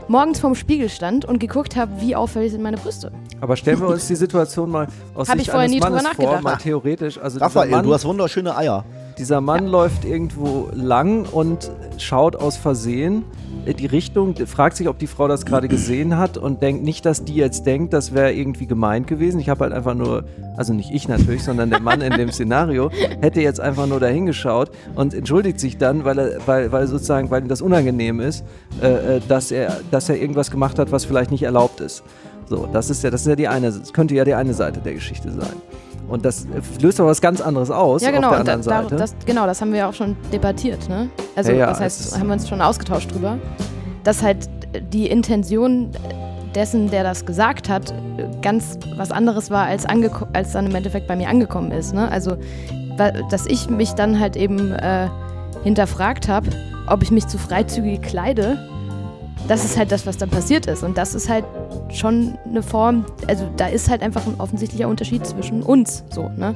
morgens 0.08 0.40
vorm 0.40 0.54
Spiegel 0.54 0.88
stand 0.88 1.24
und 1.24 1.38
geguckt 1.38 1.76
habe, 1.76 1.92
wie 2.00 2.14
auffällig 2.14 2.52
sind 2.52 2.62
meine 2.62 2.76
Brüste. 2.76 3.12
Aber 3.40 3.56
stellen 3.56 3.80
wir 3.80 3.88
uns 3.88 4.06
die 4.06 4.16
Situation 4.16 4.70
mal 4.70 4.86
aus 5.14 5.28
Hab 5.28 5.36
Sicht 5.36 5.46
ich 5.46 5.50
vorher 5.50 5.64
eines 5.64 5.74
nie 5.74 5.80
drüber 5.80 5.96
Mannes 5.96 6.16
vor, 6.16 6.24
nachgedacht. 6.24 6.44
mal 6.44 6.56
theoretisch. 6.56 7.18
Also 7.18 7.38
dieser 7.38 7.46
Raphael, 7.46 7.70
Mann, 7.70 7.84
du 7.84 7.94
hast 7.94 8.04
wunderschöne 8.04 8.56
Eier. 8.56 8.84
Dieser 9.18 9.40
Mann 9.40 9.66
läuft 9.66 10.04
irgendwo 10.04 10.68
lang 10.72 11.26
und 11.26 11.70
schaut 11.98 12.36
aus 12.36 12.56
Versehen 12.56 13.24
die 13.66 13.86
Richtung, 13.86 14.34
fragt 14.46 14.76
sich, 14.76 14.88
ob 14.88 14.98
die 14.98 15.06
Frau 15.06 15.28
das 15.28 15.44
gerade 15.44 15.68
gesehen 15.68 16.16
hat 16.16 16.38
und 16.38 16.62
denkt 16.62 16.82
nicht, 16.82 17.04
dass 17.04 17.24
die 17.24 17.34
jetzt 17.34 17.66
denkt, 17.66 17.92
das 17.92 18.14
wäre 18.14 18.32
irgendwie 18.32 18.66
gemeint 18.66 19.06
gewesen. 19.06 19.40
Ich 19.40 19.48
habe 19.48 19.64
halt 19.64 19.72
einfach 19.72 19.94
nur, 19.94 20.24
also 20.56 20.72
nicht 20.72 20.90
ich 20.92 21.08
natürlich, 21.08 21.44
sondern 21.44 21.70
der 21.70 21.80
Mann 21.80 22.00
in 22.00 22.12
dem 22.12 22.30
Szenario, 22.30 22.90
hätte 23.20 23.40
jetzt 23.40 23.60
einfach 23.60 23.86
nur 23.86 24.00
dahin 24.00 24.26
geschaut 24.26 24.70
und 24.94 25.14
entschuldigt 25.14 25.60
sich 25.60 25.78
dann, 25.78 26.04
weil 26.04 26.18
er, 26.18 26.46
weil, 26.46 26.72
weil 26.72 26.86
sozusagen, 26.86 27.30
weil 27.30 27.42
ihm 27.42 27.48
das 27.48 27.62
unangenehm 27.62 28.20
ist, 28.20 28.44
äh, 28.82 29.16
äh, 29.16 29.20
dass 29.28 29.50
er, 29.50 29.80
dass 29.90 30.08
er 30.08 30.20
irgendwas 30.20 30.50
gemacht 30.50 30.78
hat, 30.78 30.92
was 30.92 31.04
vielleicht 31.04 31.30
nicht 31.30 31.42
erlaubt 31.42 31.80
ist. 31.80 32.02
So, 32.48 32.66
das 32.72 32.90
ist 32.90 33.04
ja, 33.04 33.10
das 33.10 33.22
ist 33.22 33.28
ja 33.28 33.36
die 33.36 33.48
eine, 33.48 33.70
das 33.70 33.92
könnte 33.92 34.14
ja 34.14 34.24
die 34.24 34.34
eine 34.34 34.54
Seite 34.54 34.80
der 34.80 34.94
Geschichte 34.94 35.30
sein. 35.30 35.54
Und 36.10 36.24
das 36.24 36.46
löst 36.80 36.98
aber 37.00 37.08
was 37.10 37.20
ganz 37.20 37.40
anderes 37.40 37.70
aus 37.70 38.02
Ja, 38.02 38.10
genau. 38.10 38.28
auf 38.28 38.32
der 38.32 38.40
anderen 38.40 38.62
da, 38.62 38.82
Seite. 38.82 38.96
das, 38.96 39.14
genau, 39.24 39.46
das 39.46 39.60
haben 39.60 39.72
wir 39.72 39.78
ja 39.78 39.88
auch 39.88 39.94
schon 39.94 40.16
debattiert. 40.32 40.88
Ne? 40.88 41.08
Also, 41.36 41.52
Ja, 41.52 41.58
ja, 41.58 41.66
das 41.66 41.80
heißt, 41.80 42.18
haben 42.18 42.26
wir 42.26 42.34
uns 42.34 42.48
schon 42.48 42.60
ausgetauscht 42.60 43.12
drüber, 43.14 43.38
dass 44.04 44.22
halt 44.22 44.48
die 44.92 45.08
Intention 45.08 45.90
dessen, 46.54 46.90
der 46.90 47.04
das 47.04 47.24
gesagt 47.26 47.68
hat, 47.68 47.94
ganz 48.42 48.78
was 48.96 49.12
anderes 49.12 49.50
war, 49.50 49.66
als, 49.66 49.86
als 50.32 50.52
dann 50.52 50.66
im 50.66 50.74
Endeffekt 50.74 51.06
bei 51.06 51.14
mir 51.16 51.28
angekommen 51.28 51.70
ist. 51.70 51.94
Ne? 51.94 52.10
Also, 52.10 52.36
dass 53.30 53.46
ich 53.46 53.70
mich 53.70 53.92
dann 53.92 54.18
halt 54.18 54.36
eben 54.36 54.72
äh, 54.72 55.08
hinterfragt 55.62 56.28
habe, 56.28 56.48
ob 56.86 57.02
ich 57.02 57.10
mich 57.10 57.26
zu 57.28 57.38
freizügig 57.38 58.02
kleide. 58.02 58.58
Das 59.48 59.64
ist 59.64 59.76
halt 59.76 59.90
das, 59.90 60.06
was 60.06 60.16
dann 60.16 60.30
passiert 60.30 60.66
ist. 60.66 60.82
Und 60.82 60.96
das 60.96 61.14
ist 61.14 61.28
halt 61.28 61.44
schon 61.88 62.38
eine 62.46 62.62
Form, 62.62 63.04
also 63.26 63.48
da 63.56 63.66
ist 63.66 63.90
halt 63.90 64.02
einfach 64.02 64.26
ein 64.26 64.34
offensichtlicher 64.38 64.88
Unterschied 64.88 65.26
zwischen 65.26 65.62
uns. 65.62 66.04
So, 66.10 66.28
ne? 66.36 66.54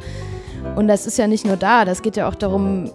Und 0.77 0.89
das 0.89 1.07
ist 1.07 1.19
ja 1.19 1.27
nicht 1.27 1.47
nur 1.47 1.57
da, 1.57 1.85
das 1.85 2.03
geht 2.03 2.17
ja 2.17 2.29
auch 2.29 2.35
darum, 2.35 2.91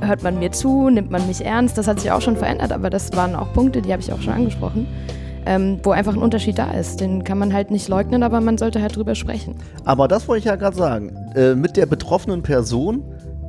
hört 0.00 0.22
man 0.22 0.38
mir 0.38 0.52
zu, 0.52 0.90
nimmt 0.90 1.10
man 1.10 1.26
mich 1.26 1.44
ernst, 1.44 1.78
das 1.78 1.86
hat 1.86 2.00
sich 2.00 2.10
auch 2.10 2.20
schon 2.20 2.36
verändert, 2.36 2.72
aber 2.72 2.90
das 2.90 3.12
waren 3.14 3.34
auch 3.34 3.52
Punkte, 3.52 3.82
die 3.82 3.92
habe 3.92 4.02
ich 4.02 4.12
auch 4.12 4.20
schon 4.20 4.32
angesprochen, 4.32 4.86
ähm, 5.46 5.80
wo 5.82 5.90
einfach 5.90 6.14
ein 6.14 6.22
Unterschied 6.22 6.58
da 6.58 6.70
ist. 6.72 7.00
Den 7.00 7.24
kann 7.24 7.38
man 7.38 7.52
halt 7.52 7.70
nicht 7.70 7.88
leugnen, 7.88 8.22
aber 8.22 8.40
man 8.40 8.58
sollte 8.58 8.80
halt 8.80 8.96
drüber 8.96 9.14
sprechen. 9.14 9.56
Aber 9.84 10.08
das 10.08 10.28
wollte 10.28 10.40
ich 10.40 10.44
ja 10.44 10.56
gerade 10.56 10.76
sagen. 10.76 11.16
Äh, 11.34 11.54
mit 11.54 11.76
der 11.76 11.86
betroffenen 11.86 12.42
Person 12.42 13.02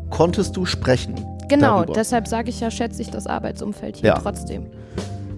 konntest 0.09 0.55
du 0.57 0.65
sprechen. 0.65 1.15
Genau, 1.55 1.77
darüber. 1.79 1.93
deshalb 1.93 2.27
sage 2.27 2.49
ich 2.49 2.59
ja, 2.59 2.71
schätze 2.71 3.01
ich 3.01 3.09
das 3.09 3.27
Arbeitsumfeld 3.27 3.97
hier 3.97 4.09
Ja. 4.09 4.19
trotzdem. 4.19 4.67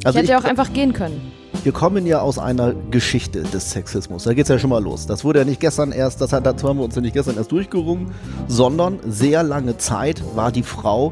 Also 0.03 0.17
ich 0.19 0.23
hätte 0.23 0.33
ja 0.33 0.39
auch 0.39 0.45
einfach 0.45 0.71
gehen 0.73 0.93
können. 0.93 1.31
wir 1.63 1.71
kommen 1.71 2.05
ja 2.05 2.19
aus 2.19 2.37
einer 2.37 2.73
Geschichte 2.91 3.41
des 3.41 3.71
Sexismus. 3.71 4.25
Da 4.25 4.33
geht 4.35 4.43
es 4.43 4.49
ja 4.49 4.59
schon 4.59 4.69
mal 4.69 4.83
los. 4.83 5.07
Das 5.07 5.23
wurde 5.23 5.39
ja 5.39 5.45
nicht 5.45 5.59
gestern 5.59 5.91
erst, 5.91 6.21
das 6.21 6.31
hat, 6.31 6.45
dazu 6.45 6.67
haben 6.69 6.77
wir 6.77 6.83
uns 6.85 6.93
ja 6.95 7.01
nicht 7.01 7.13
gestern 7.13 7.37
erst 7.37 7.51
durchgerungen, 7.51 8.11
sondern 8.47 8.99
sehr 9.07 9.41
lange 9.41 9.77
Zeit 9.77 10.21
war 10.35 10.51
die 10.51 10.61
Frau 10.61 11.11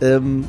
ähm, 0.00 0.44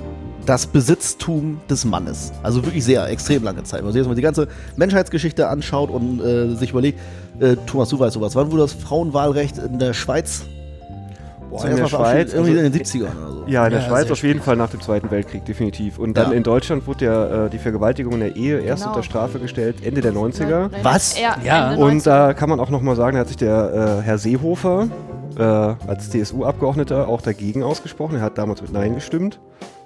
das 0.46 0.68
Besitztum 0.68 1.60
des 1.70 1.84
Mannes. 1.86 2.32
Also 2.44 2.64
wirklich 2.64 2.84
sehr 2.84 3.08
extrem 3.08 3.44
lange 3.44 3.64
Zeit. 3.64 3.80
Wenn 3.80 3.86
man 3.86 3.94
sich 3.94 4.00
jetzt 4.02 4.08
mal 4.08 4.16
die 4.16 4.22
ganze 4.22 4.48
Menschheitsgeschichte 4.76 5.48
anschaut 5.48 5.90
und 5.90 6.22
äh, 6.22 6.54
sich 6.56 6.70
überlegt, 6.72 7.00
äh, 7.40 7.56
Thomas, 7.66 7.90
du 7.90 8.00
weißt 8.00 8.14
sowas, 8.14 8.36
wann 8.36 8.52
wurde 8.52 8.64
das 8.64 8.74
Frauenwahlrecht 8.74 9.58
in 9.58 9.80
der 9.80 9.94
Schweiz 9.94 10.44
Boah, 11.50 11.60
zum 11.60 11.70
in 11.72 11.76
der? 11.78 11.88
Schweiz, 11.88 12.34
Irgendwie 12.34 12.52
also- 12.52 12.66
in 12.66 12.72
den 12.72 12.74
70ern 12.74 13.18
oder 13.18 13.32
so. 13.34 13.44
Ja, 13.48 13.66
in 13.66 13.72
der 13.72 13.82
Ja, 13.82 13.88
Schweiz 13.88 14.12
auf 14.12 14.22
jeden. 14.24 14.42
Fall 14.42 14.56
nach 14.56 14.70
dem 14.70 14.80
Zweiten 14.82 15.10
Weltkrieg, 15.12 15.44
definitiv. 15.46 15.98
Und 15.98 16.16
dann 16.18 16.32
Ja. 16.32 16.38
in 16.38 16.44
Deutschland 16.44 16.86
wurde 16.88 17.06
ja 17.06 17.46
äh, 17.46 17.50
die 17.50 17.58
Vergewaltigung 17.58 18.14
in 18.14 18.20
der 18.20 18.36
Ehe 18.36 18.60
erst 18.60 18.84
Genau. 18.84 18.96
unter 18.96 19.04
Strafe 19.04 19.40
gestellt, 19.40 19.78
Ende 19.84 20.02
der 20.02 20.12
90er. 20.14 20.70
Was? 20.84 21.16
Ja, 21.44 21.72
Und 21.74 21.80
90er. 21.80 22.04
da 22.28 22.34
kann 22.34 22.50
man 22.50 22.60
auch 22.60 22.70
nochmal 22.70 22.96
sagen, 22.96 23.16
da 23.16 23.22
hat 23.22 23.28
sich 23.28 23.38
der 23.38 24.00
äh, 24.00 24.04
Herr 24.04 24.18
Seehofer 24.20 24.88
äh, 25.38 25.42
als 25.42 26.10
CSU-Abgeordneter 26.12 27.08
auch 27.08 27.22
dagegen 27.22 27.64
ausgesprochen. 27.64 28.18
Er 28.18 28.22
hat 28.22 28.38
damals 28.38 28.62
mit 28.62 28.72
Nein 28.74 28.94
gestimmt. 28.96 29.40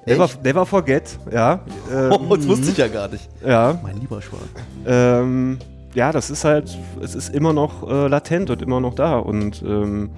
Never, 0.05 0.27
never 0.43 0.65
forget, 0.65 1.17
ja. 1.31 1.61
Ähm, 1.93 2.11
Oh, 2.29 2.35
das 2.35 2.45
wusste 2.47 2.71
ich 2.71 2.77
ja 2.77 2.87
gar 2.89 3.07
nicht. 3.07 3.29
ja. 3.45 3.79
Mein 3.83 3.97
lieber 4.01 4.21
Schwan. 4.21 4.41
Ähm, 4.85 5.59
ja, 5.93 6.11
das 6.11 6.29
ist 6.29 6.43
halt, 6.43 6.77
es 7.01 7.15
ist 7.15 7.33
immer 7.33 7.53
noch 7.53 7.89
äh, 7.89 8.07
latent 8.07 8.49
und 8.49 8.61
immer 8.61 8.81
noch 8.81 8.95
da. 8.95 9.17
Und 9.17 9.61
ähm, 9.61 10.09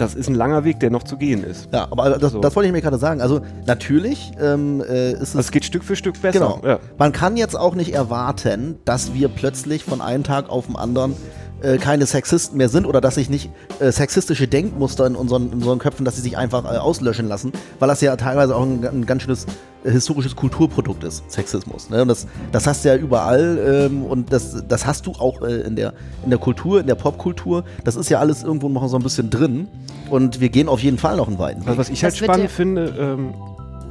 das 0.00 0.14
ist 0.14 0.28
ein 0.28 0.34
langer 0.34 0.64
Weg, 0.64 0.80
der 0.80 0.90
noch 0.90 1.02
zu 1.02 1.16
gehen 1.16 1.44
ist. 1.44 1.68
Ja, 1.72 1.86
aber 1.90 2.18
das, 2.18 2.32
So. 2.32 2.40
das 2.40 2.54
wollte 2.56 2.68
ich 2.68 2.72
mir 2.72 2.80
gerade 2.80 2.98
sagen. 2.98 3.20
Also 3.20 3.40
natürlich 3.66 4.32
ähm, 4.40 4.80
äh, 4.80 5.12
ist 5.12 5.20
es 5.20 5.28
Also 5.30 5.40
es 5.40 5.50
geht 5.50 5.64
Stück 5.64 5.84
für 5.84 5.96
Stück 5.96 6.20
besser. 6.20 6.38
Genau. 6.38 6.60
Ja. 6.64 6.78
Man 6.98 7.12
kann 7.12 7.36
jetzt 7.36 7.56
auch 7.56 7.74
nicht 7.74 7.92
erwarten, 7.94 8.76
dass 8.84 9.14
wir 9.14 9.28
plötzlich 9.28 9.84
von 9.84 10.00
einem 10.00 10.24
Tag 10.24 10.48
auf 10.48 10.66
den 10.66 10.76
anderen 10.76 11.14
äh, 11.62 11.78
keine 11.78 12.06
Sexisten 12.06 12.56
mehr 12.56 12.68
sind 12.68 12.86
oder 12.86 13.00
dass 13.00 13.16
sich 13.16 13.28
nicht 13.28 13.50
äh, 13.80 13.90
sexistische 13.90 14.46
Denkmuster 14.46 15.06
in 15.06 15.16
unseren, 15.16 15.48
in 15.48 15.54
unseren 15.54 15.78
Köpfen, 15.78 16.04
dass 16.04 16.16
sie 16.16 16.22
sich 16.22 16.36
einfach 16.36 16.64
äh, 16.64 16.78
auslöschen 16.78 17.26
lassen, 17.26 17.52
weil 17.78 17.88
das 17.88 18.00
ja 18.00 18.14
teilweise 18.16 18.54
auch 18.54 18.62
ein, 18.62 18.84
ein 18.84 19.06
ganz 19.06 19.22
schönes 19.22 19.46
äh, 19.84 19.90
historisches 19.90 20.36
Kulturprodukt 20.36 21.04
ist, 21.04 21.30
Sexismus. 21.30 21.90
Ne? 21.90 22.02
Und 22.02 22.08
das, 22.08 22.26
das 22.52 22.66
hast 22.66 22.84
du 22.84 22.88
ja 22.88 22.96
überall 22.96 23.88
ähm, 23.90 24.04
und 24.04 24.32
das, 24.32 24.64
das 24.68 24.86
hast 24.86 25.06
du 25.06 25.12
auch 25.12 25.42
äh, 25.42 25.60
in, 25.62 25.76
der, 25.76 25.94
in 26.24 26.30
der 26.30 26.38
Kultur, 26.38 26.80
in 26.80 26.86
der 26.86 26.94
Popkultur. 26.94 27.64
Das 27.84 27.96
ist 27.96 28.08
ja 28.08 28.20
alles 28.20 28.42
irgendwo 28.42 28.68
noch 28.68 28.86
so 28.88 28.96
ein 28.96 29.02
bisschen 29.02 29.30
drin 29.30 29.68
und 30.10 30.40
wir 30.40 30.48
gehen 30.48 30.68
auf 30.68 30.80
jeden 30.80 30.98
Fall 30.98 31.16
noch 31.16 31.28
einen 31.28 31.38
weiten 31.38 31.60
Weg. 31.62 31.68
Also 31.68 31.78
was 31.78 31.90
ich 31.90 32.02
halt 32.04 32.12
Das 32.12 32.18
spannend 32.18 32.50
finde, 32.50 32.94
ähm, 32.98 33.34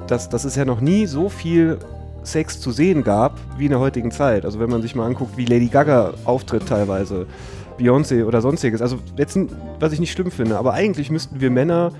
dass, 0.08 0.30
dass 0.30 0.46
es 0.46 0.56
ja 0.56 0.66
noch 0.66 0.80
nie 0.80 1.06
so 1.06 1.30
viel 1.30 1.80
Sex 2.24 2.60
zu 2.60 2.72
sehen 2.72 3.04
gab 3.04 3.40
wie 3.58 3.66
in 3.66 3.72
der 3.72 3.80
heutigen 3.80 4.12
Zeit. 4.12 4.46
Also 4.46 4.60
wenn 4.60 4.70
man 4.70 4.82
sich 4.82 4.96
mal 4.96 5.06
anguckt, 5.06 5.38
wie 5.38 5.46
Lady 5.46 5.68
Gaga 5.68 6.14
auftritt 6.26 6.68
teilweise, 6.68 7.26
Beyoncé 7.80 8.26
oder 8.26 8.42
sonstiges. 8.42 8.82
Also 8.82 8.98
letzten, 9.18 9.50
was 9.80 9.94
ich 9.94 10.00
nicht 10.00 10.12
schlimm 10.12 10.32
finde, 10.32 10.58
aber 10.58 10.74
eigentlich 10.74 11.10
müssten 11.12 11.40
wir 11.40 11.50
Männer 11.52 11.92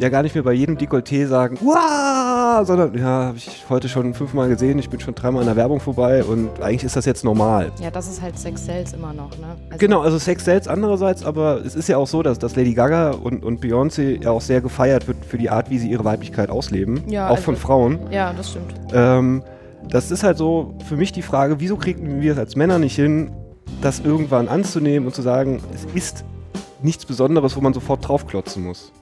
ja 0.00 0.08
gar 0.08 0.22
nicht 0.24 0.34
mehr 0.34 0.42
bei 0.42 0.52
jedem 0.52 0.76
Dekolleté 0.76 1.26
sagen, 1.26 1.56
wow, 1.62 2.66
sondern 2.66 2.96
ja, 2.98 3.26
habe 3.26 3.36
ich 3.36 3.64
heute 3.68 3.88
schon 3.88 4.12
fünfmal 4.12 4.48
gesehen, 4.48 4.78
ich 4.78 4.90
bin 4.90 4.98
schon 4.98 5.14
dreimal 5.14 5.42
in 5.42 5.46
der 5.46 5.54
Werbung 5.56 5.78
vorbei 5.78 6.24
und 6.24 6.60
eigentlich 6.60 6.82
ist 6.84 6.96
das 6.96 7.04
jetzt 7.04 7.24
normal. 7.24 7.70
Ja, 7.80 7.90
das 7.90 8.08
ist 8.08 8.20
halt 8.20 8.36
Sex 8.36 8.66
Sales 8.66 8.92
immer 8.92 9.12
noch, 9.12 9.30
ne? 9.38 9.54
Also, 9.66 9.78
Genau, 9.78 10.00
also 10.00 10.18
Sex 10.18 10.44
sells 10.44 10.66
andererseits, 10.66 11.24
aber 11.24 11.64
es 11.64 11.76
ist 11.76 11.88
ja 11.88 11.96
auch 11.96 12.08
so, 12.08 12.22
dass, 12.24 12.38
dass 12.40 12.56
Lady 12.56 12.74
Gaga 12.74 13.10
und, 13.12 13.44
und 13.44 13.62
Beyoncé 13.62 14.22
ja 14.22 14.30
auch 14.32 14.40
sehr 14.40 14.60
gefeiert 14.60 15.06
wird 15.06 15.24
für 15.24 15.38
die 15.38 15.48
Art, 15.50 15.70
wie 15.70 15.78
sie 15.78 15.90
ihre 15.90 16.04
Weiblichkeit 16.04 16.50
ausleben. 16.50 17.02
Ja, 17.08 17.26
auch 17.26 17.32
also- 17.32 17.42
von 17.42 17.56
Frauen. 17.56 18.00
Ja, 18.10 18.32
das 18.32 18.50
stimmt. 18.50 18.74
Ähm, 18.92 19.42
das 19.90 20.10
ist 20.10 20.24
halt 20.24 20.38
so 20.38 20.74
für 20.88 20.96
mich 20.96 21.12
die 21.12 21.22
Frage, 21.22 21.60
wieso 21.60 21.76
kriegen 21.76 22.20
wir 22.20 22.32
es 22.32 22.38
als 22.38 22.56
Männer 22.56 22.78
nicht 22.78 22.96
hin, 22.96 23.30
das 23.84 24.00
irgendwann 24.00 24.48
anzunehmen 24.48 25.06
und 25.06 25.14
zu 25.14 25.22
sagen, 25.22 25.60
es 25.74 25.84
ist 25.94 26.24
nichts 26.82 27.04
Besonderes, 27.04 27.56
wo 27.56 27.60
man 27.60 27.74
sofort 27.74 28.06
draufklotzen 28.06 28.64
muss. 28.64 28.92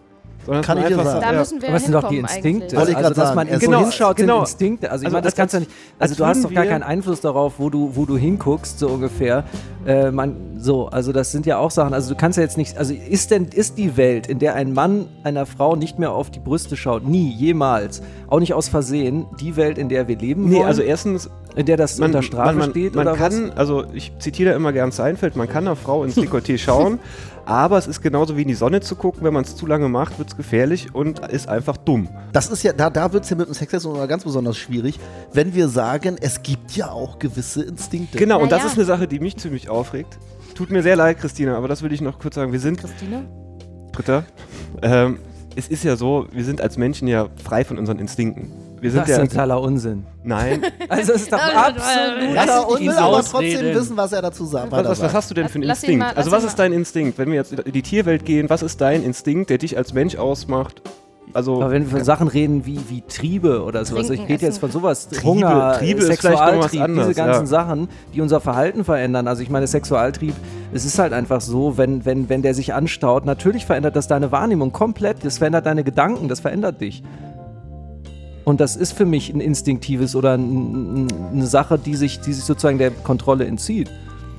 Sondern 0.45 0.65
Kann 0.65 0.79
ich 0.79 0.87
einfach 0.87 1.05
sagen. 1.05 1.21
Da 1.21 1.33
ja. 1.33 1.39
müssen 1.39 1.63
wir 1.63 1.69
Aber 1.69 1.77
es 1.77 1.85
sind 1.85 1.93
doch 1.93 2.09
die 2.09 2.17
Instinkte. 2.17 2.77
Also, 2.77 2.93
grad 2.93 3.17
dass 3.17 3.35
man 3.37 3.49
so 3.49 3.59
Genau, 3.61 3.79
hinschaut, 3.79 4.17
genau. 4.17 4.35
sind 4.45 4.51
Instinkte. 4.51 4.91
Also, 4.91 5.03
ich 5.03 5.07
Also 5.07 5.15
meine, 5.15 5.25
das 5.25 5.37
kannst 5.37 5.55
du 5.55 5.59
ja 5.59 5.61
nicht. 5.61 5.71
Also, 6.01 6.13
als 6.13 6.17
du 6.19 6.27
hast 6.27 6.45
doch 6.45 6.53
gar 6.53 6.67
keinen 6.67 6.83
Einfluss 6.83 7.21
darauf, 7.21 7.55
wo 7.59 7.71
du, 7.71 7.93
wo 7.95 8.07
du 8.07 8.17
hinguckst, 8.17 8.81
so 8.81 8.89
ungefähr. 8.89 9.45
Äh, 9.87 10.11
man, 10.11 10.59
so, 10.59 10.89
also, 10.89 11.13
das 11.13 11.31
sind 11.31 11.47
ja 11.47 11.59
auch 11.59 11.71
Sachen. 11.71 11.95
Also, 11.95 12.11
du 12.13 12.17
kannst 12.17 12.39
ja 12.39 12.43
jetzt 12.43 12.57
nicht. 12.57 12.77
Also, 12.77 12.93
ist 12.93 13.31
denn, 13.31 13.47
ist 13.55 13.79
die 13.79 13.97
Welt, 13.97 14.27
in 14.27 14.41
der 14.41 14.57
ein 14.57 14.73
Mann 14.73 15.07
einer 15.23 15.47
Frau 15.47 15.77
nicht 15.77 16.01
mehr 16.01 16.11
auf 16.11 16.29
die 16.29 16.41
Brüste 16.41 16.77
schaut, 16.77 17.07
nie, 17.07 17.31
jemals, 17.31 18.03
auch 18.29 18.41
nicht 18.41 18.53
aus 18.55 18.67
Versehen, 18.67 19.27
die 19.41 19.55
Welt, 19.55 19.79
in 19.79 19.89
der 19.89 20.09
wir 20.09 20.19
leben 20.19 20.49
Nee, 20.49 20.57
wollen? 20.57 20.67
also 20.67 20.83
erstens, 20.83 21.31
in 21.55 21.67
der 21.67 21.77
das 21.77 22.01
unter 22.01 22.23
Strafe 22.23 22.49
man, 22.51 22.59
man, 22.59 22.71
steht 22.71 22.95
man 22.95 23.07
oder 23.07 23.17
kann, 23.17 23.49
was? 23.49 23.57
also 23.57 23.85
ich 23.93 24.13
zitiere 24.19 24.51
da 24.51 24.57
immer 24.57 24.73
gern 24.73 24.91
Seinfeld, 24.91 25.37
man 25.37 25.49
kann 25.49 25.67
einer 25.67 25.77
Frau 25.77 26.05
ins 26.05 26.17
Dekolleté 26.17 26.59
schauen, 26.59 26.99
aber 27.45 27.79
es 27.79 27.87
ist 27.87 28.03
genauso 28.03 28.37
wie 28.37 28.43
in 28.43 28.49
die 28.49 28.55
Sonne 28.55 28.81
zu 28.81 28.97
gucken, 28.97 29.25
wenn 29.25 29.35
man 29.35 29.45
es 29.45 29.57
zu 29.57 29.67
lange 29.67 29.89
macht, 29.89 30.19
wird 30.19 30.29
es 30.29 30.37
gefährlich 30.37 30.95
und 30.95 31.19
ist 31.29 31.49
einfach 31.49 31.77
dumm. 31.77 32.09
Das 32.33 32.49
ist 32.49 32.63
ja, 32.63 32.73
da, 32.73 32.91
da 32.91 33.13
wird 33.13 33.25
es 33.25 33.31
ja 33.31 33.37
mit 33.37 33.49
dem 33.49 33.55
Sexismus 33.55 33.97
immer 33.97 34.07
ganz 34.07 34.25
besonders 34.25 34.57
schwierig, 34.57 34.99
wenn 35.33 35.55
wir 35.55 35.69
sagen, 35.69 36.17
es 36.21 36.43
gibt 36.43 36.73
ja 36.77 36.91
auch 36.91 37.19
gewisse 37.19 37.63
Instinkte. 37.63 38.19
Genau, 38.19 38.41
und 38.41 38.53
das 38.53 38.65
ist 38.65 38.77
eine 38.77 38.85
Sache, 38.85 39.09
die 39.09 39.21
mich 39.21 39.37
ziemlich 39.37 39.69
aufregt. 39.69 40.19
Tut 40.55 40.71
mir 40.71 40.83
sehr 40.83 40.97
leid, 40.97 41.19
Christina, 41.19 41.57
aber 41.57 41.69
das 41.69 41.83
will 41.83 41.93
ich 41.93 42.01
noch 42.01 42.19
kurz 42.19 42.35
sagen. 42.35 42.53
Wir 42.53 42.61
sind, 42.61 42.79
Christine? 42.79 43.27
Britta, 43.91 44.25
ähm, 44.83 45.19
es 45.57 45.69
ist 45.69 45.85
ja 45.85 45.97
so, 45.97 46.27
wir 46.33 46.45
sind 46.45 46.61
als 46.61 46.79
Menschen 46.79 47.09
ja 47.09 47.29
frei 47.43 47.65
von 47.65 47.79
unseren 47.79 47.99
Instinkten. 47.99 48.51
Wir 48.83 48.91
sind 48.91 49.03
Das 49.03 49.09
ja. 49.17 49.23
ist 49.23 49.31
totaler 49.31 49.61
Unsinn. 49.61 50.05
Nein. 50.25 50.63
Also, 50.89 51.13
es 51.13 51.23
ist 51.23 51.33
doch 51.33 51.39
absolut. 51.55 52.81
Ihn 52.81 52.89
will 52.91 52.97
aber 52.97 53.23
trotzdem 53.23 53.75
wissen, 53.75 53.97
was 53.97 54.13
er 54.13 54.21
dazu 54.23 54.45
sagt. 54.45 54.71
Was, 54.73 54.85
was, 54.87 55.01
was 55.03 55.15
hast 55.15 55.31
du 55.31 55.35
denn 55.35 55.49
für 55.49 55.55
einen 55.55 55.63
Lass 55.65 55.79
Instinkt? 55.83 56.05
mal- 56.05 56.13
also 56.15 56.31
was 56.31 56.45
ist 56.45 56.59
dein 56.59 56.73
Instinkt? 56.73 57.17
Wenn 57.17 57.29
wir 57.29 57.37
jetzt 57.37 57.53
in 57.53 57.73
die 57.73 57.83
Tierwelt 57.83 58.25
gehen, 58.25 58.51
was 58.51 58.63
ist 58.63 58.81
dein 58.81 59.03
Instinkt, 59.03 59.49
der 59.51 59.59
dich 59.59 59.77
als 59.79 59.95
Mensch 59.95 60.17
ausmacht? 60.17 60.83
Also 61.35 61.63
Aber 61.63 61.71
wenn 61.71 61.85
wir 61.85 61.91
von 61.93 62.05
Sachen 62.05 62.29
reden 62.29 62.67
wie, 62.67 62.79
wie 62.91 63.03
Triebe 63.03 63.63
oder 63.63 63.85
sowas, 63.87 64.09
Trinken, 64.09 64.25
ich 64.25 64.29
rede 64.31 64.45
jetzt 64.47 64.59
von 64.59 64.71
sowas, 64.71 65.09
Triebe- 65.09 65.23
Hunger, 65.25 65.79
Triebe 65.79 66.03
Sexualtrieb, 66.03 66.83
anderes, 66.83 67.07
diese 67.09 67.15
ganzen 67.17 67.43
ja. 67.45 67.47
Sachen, 67.47 67.89
die 68.13 68.21
unser 68.21 68.41
Verhalten 68.41 68.85
verändern. 68.85 69.27
Also 69.29 69.43
ich 69.43 69.49
meine, 69.49 69.67
Sexualtrieb, 69.67 70.35
es 70.75 70.85
ist 70.85 70.99
halt 70.99 71.13
einfach 71.15 71.41
so, 71.41 71.79
wenn, 71.79 72.05
wenn, 72.05 72.29
wenn 72.29 72.43
der 72.43 72.53
sich 72.53 72.75
anstaut, 72.75 73.25
natürlich 73.25 73.65
verändert 73.65 73.97
das 73.97 74.09
deine 74.09 74.31
Wahrnehmung 74.33 74.73
komplett, 74.73 75.25
das 75.25 75.39
verändert 75.39 75.65
deine 75.65 75.85
Gedanken, 75.85 76.29
das 76.29 76.41
verändert 76.41 76.81
dich. 76.83 77.03
Und 78.45 78.61
das 78.61 78.77
ist 78.77 78.93
für 78.93 79.05
mich 79.05 79.33
ein 79.33 79.41
instinktives 79.41 80.17
oder 80.17 80.35
ein, 80.35 81.05
ein, 81.05 81.09
eine 81.33 81.47
Sache, 81.47 81.79
die 81.79 81.95
sich, 81.95 82.21
die 82.21 82.33
sich 82.33 82.45
sozusagen 82.45 82.79
der 82.79 82.91
Kontrolle 82.91 83.45
entzieht. 83.47 83.91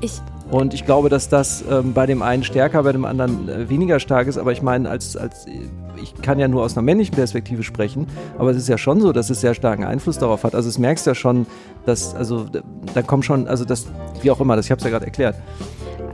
Ich, 0.01 0.19
Und 0.51 0.73
ich 0.73 0.85
glaube, 0.85 1.07
dass 1.07 1.29
das 1.29 1.63
ähm, 1.69 1.93
bei 1.93 2.05
dem 2.05 2.21
einen 2.21 2.43
stärker, 2.43 2.83
bei 2.83 2.91
dem 2.91 3.05
anderen 3.05 3.47
äh, 3.47 3.69
weniger 3.69 3.99
stark 3.99 4.27
ist. 4.27 4.37
Aber 4.37 4.51
ich 4.51 4.61
meine, 4.61 4.89
als, 4.89 5.15
als 5.15 5.45
ich 6.01 6.13
kann 6.21 6.37
ja 6.39 6.49
nur 6.49 6.63
aus 6.63 6.75
einer 6.75 6.83
männlichen 6.83 7.15
Perspektive 7.15 7.63
sprechen, 7.63 8.07
aber 8.37 8.51
es 8.51 8.57
ist 8.57 8.67
ja 8.67 8.77
schon 8.77 8.99
so, 8.99 9.13
dass 9.13 9.29
es 9.29 9.39
sehr 9.39 9.53
starken 9.53 9.85
Einfluss 9.85 10.17
darauf 10.17 10.43
hat. 10.43 10.53
Also 10.53 10.67
es 10.67 10.77
merkst 10.77 11.05
du 11.05 11.11
ja 11.11 11.15
schon, 11.15 11.45
dass, 11.85 12.13
also 12.13 12.43
da, 12.43 12.59
da 12.93 13.01
kommt 13.01 13.23
schon, 13.23 13.47
also 13.47 13.63
das, 13.63 13.87
wie 14.21 14.31
auch 14.31 14.41
immer, 14.41 14.57
das, 14.57 14.65
ich 14.65 14.71
habe 14.71 14.79
es 14.79 14.83
ja 14.83 14.89
gerade 14.89 15.05
erklärt. 15.05 15.35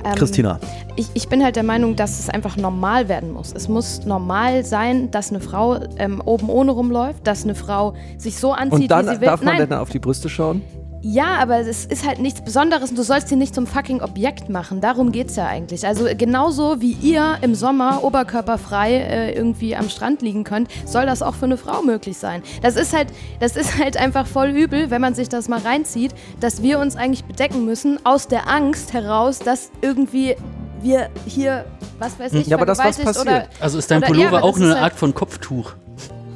Ähm, 0.03 0.15
Christina. 0.15 0.59
Ich, 0.95 1.07
ich 1.13 1.27
bin 1.27 1.43
halt 1.43 1.55
der 1.55 1.63
Meinung, 1.63 1.95
dass 1.95 2.19
es 2.19 2.29
einfach 2.29 2.57
normal 2.57 3.07
werden 3.09 3.31
muss. 3.31 3.53
Es 3.53 3.67
muss 3.67 4.05
normal 4.05 4.65
sein, 4.65 5.11
dass 5.11 5.29
eine 5.29 5.39
Frau 5.39 5.79
ähm, 5.97 6.21
oben 6.25 6.49
ohne 6.49 6.71
rumläuft, 6.71 7.25
dass 7.25 7.43
eine 7.43 7.55
Frau 7.55 7.93
sich 8.17 8.37
so 8.37 8.51
anzieht, 8.53 8.81
Und 8.81 8.91
dann 8.91 9.05
wie 9.07 9.15
sie 9.15 9.21
will. 9.21 9.27
darf 9.27 9.41
man 9.41 9.57
Nein, 9.57 9.69
dann 9.69 9.79
auf 9.79 9.89
die 9.89 9.99
Brüste 9.99 10.29
schauen. 10.29 10.61
Ja, 11.01 11.35
aber 11.39 11.59
es 11.59 11.85
ist 11.85 12.05
halt 12.05 12.19
nichts 12.19 12.41
Besonderes 12.41 12.89
und 12.89 12.97
du 12.97 13.03
sollst 13.03 13.29
sie 13.29 13.35
nicht 13.37 13.55
zum 13.55 13.65
fucking 13.67 14.01
Objekt 14.01 14.49
machen. 14.49 14.81
Darum 14.81 15.11
geht's 15.11 15.35
ja 15.37 15.47
eigentlich. 15.47 15.87
Also 15.87 16.05
genauso 16.17 16.81
wie 16.81 16.91
ihr 16.91 17.37
im 17.41 17.55
Sommer 17.55 18.03
oberkörperfrei 18.03 18.93
äh, 18.95 19.31
irgendwie 19.33 19.75
am 19.75 19.87
Strand 19.89 20.21
liegen 20.21 20.43
könnt, 20.43 20.69
soll 20.85 21.05
das 21.05 21.21
auch 21.21 21.35
für 21.35 21.45
eine 21.45 21.57
Frau 21.57 21.81
möglich 21.83 22.17
sein. 22.17 22.43
Das 22.61 22.75
ist 22.75 22.93
halt, 22.95 23.07
das 23.39 23.55
ist 23.55 23.77
halt 23.77 23.95
einfach 23.97 24.27
voll 24.27 24.49
übel, 24.49 24.89
wenn 24.91 25.01
man 25.01 25.15
sich 25.15 25.29
das 25.29 25.47
mal 25.47 25.59
reinzieht, 25.59 26.13
dass 26.39 26.61
wir 26.61 26.79
uns 26.79 26.95
eigentlich 26.95 27.23
bedecken 27.23 27.65
müssen 27.65 27.99
aus 28.05 28.27
der 28.27 28.49
Angst 28.49 28.93
heraus, 28.93 29.39
dass 29.39 29.71
irgendwie 29.81 30.35
wir 30.81 31.09
hier, 31.25 31.65
was 31.97 32.19
weiß 32.19 32.33
ich, 32.33 32.47
Ja, 32.47 32.57
aber 32.57 32.65
das, 32.65 32.77
was 32.79 32.97
passiert. 32.97 33.25
oder 33.25 33.47
Also 33.59 33.77
ist 33.77 33.89
dein 33.91 34.01
Pullover 34.01 34.37
eher, 34.37 34.43
auch 34.43 34.57
nur 34.57 34.67
eine 34.67 34.75
halt- 34.75 34.83
Art 34.91 34.93
von 34.99 35.13
Kopftuch. 35.13 35.73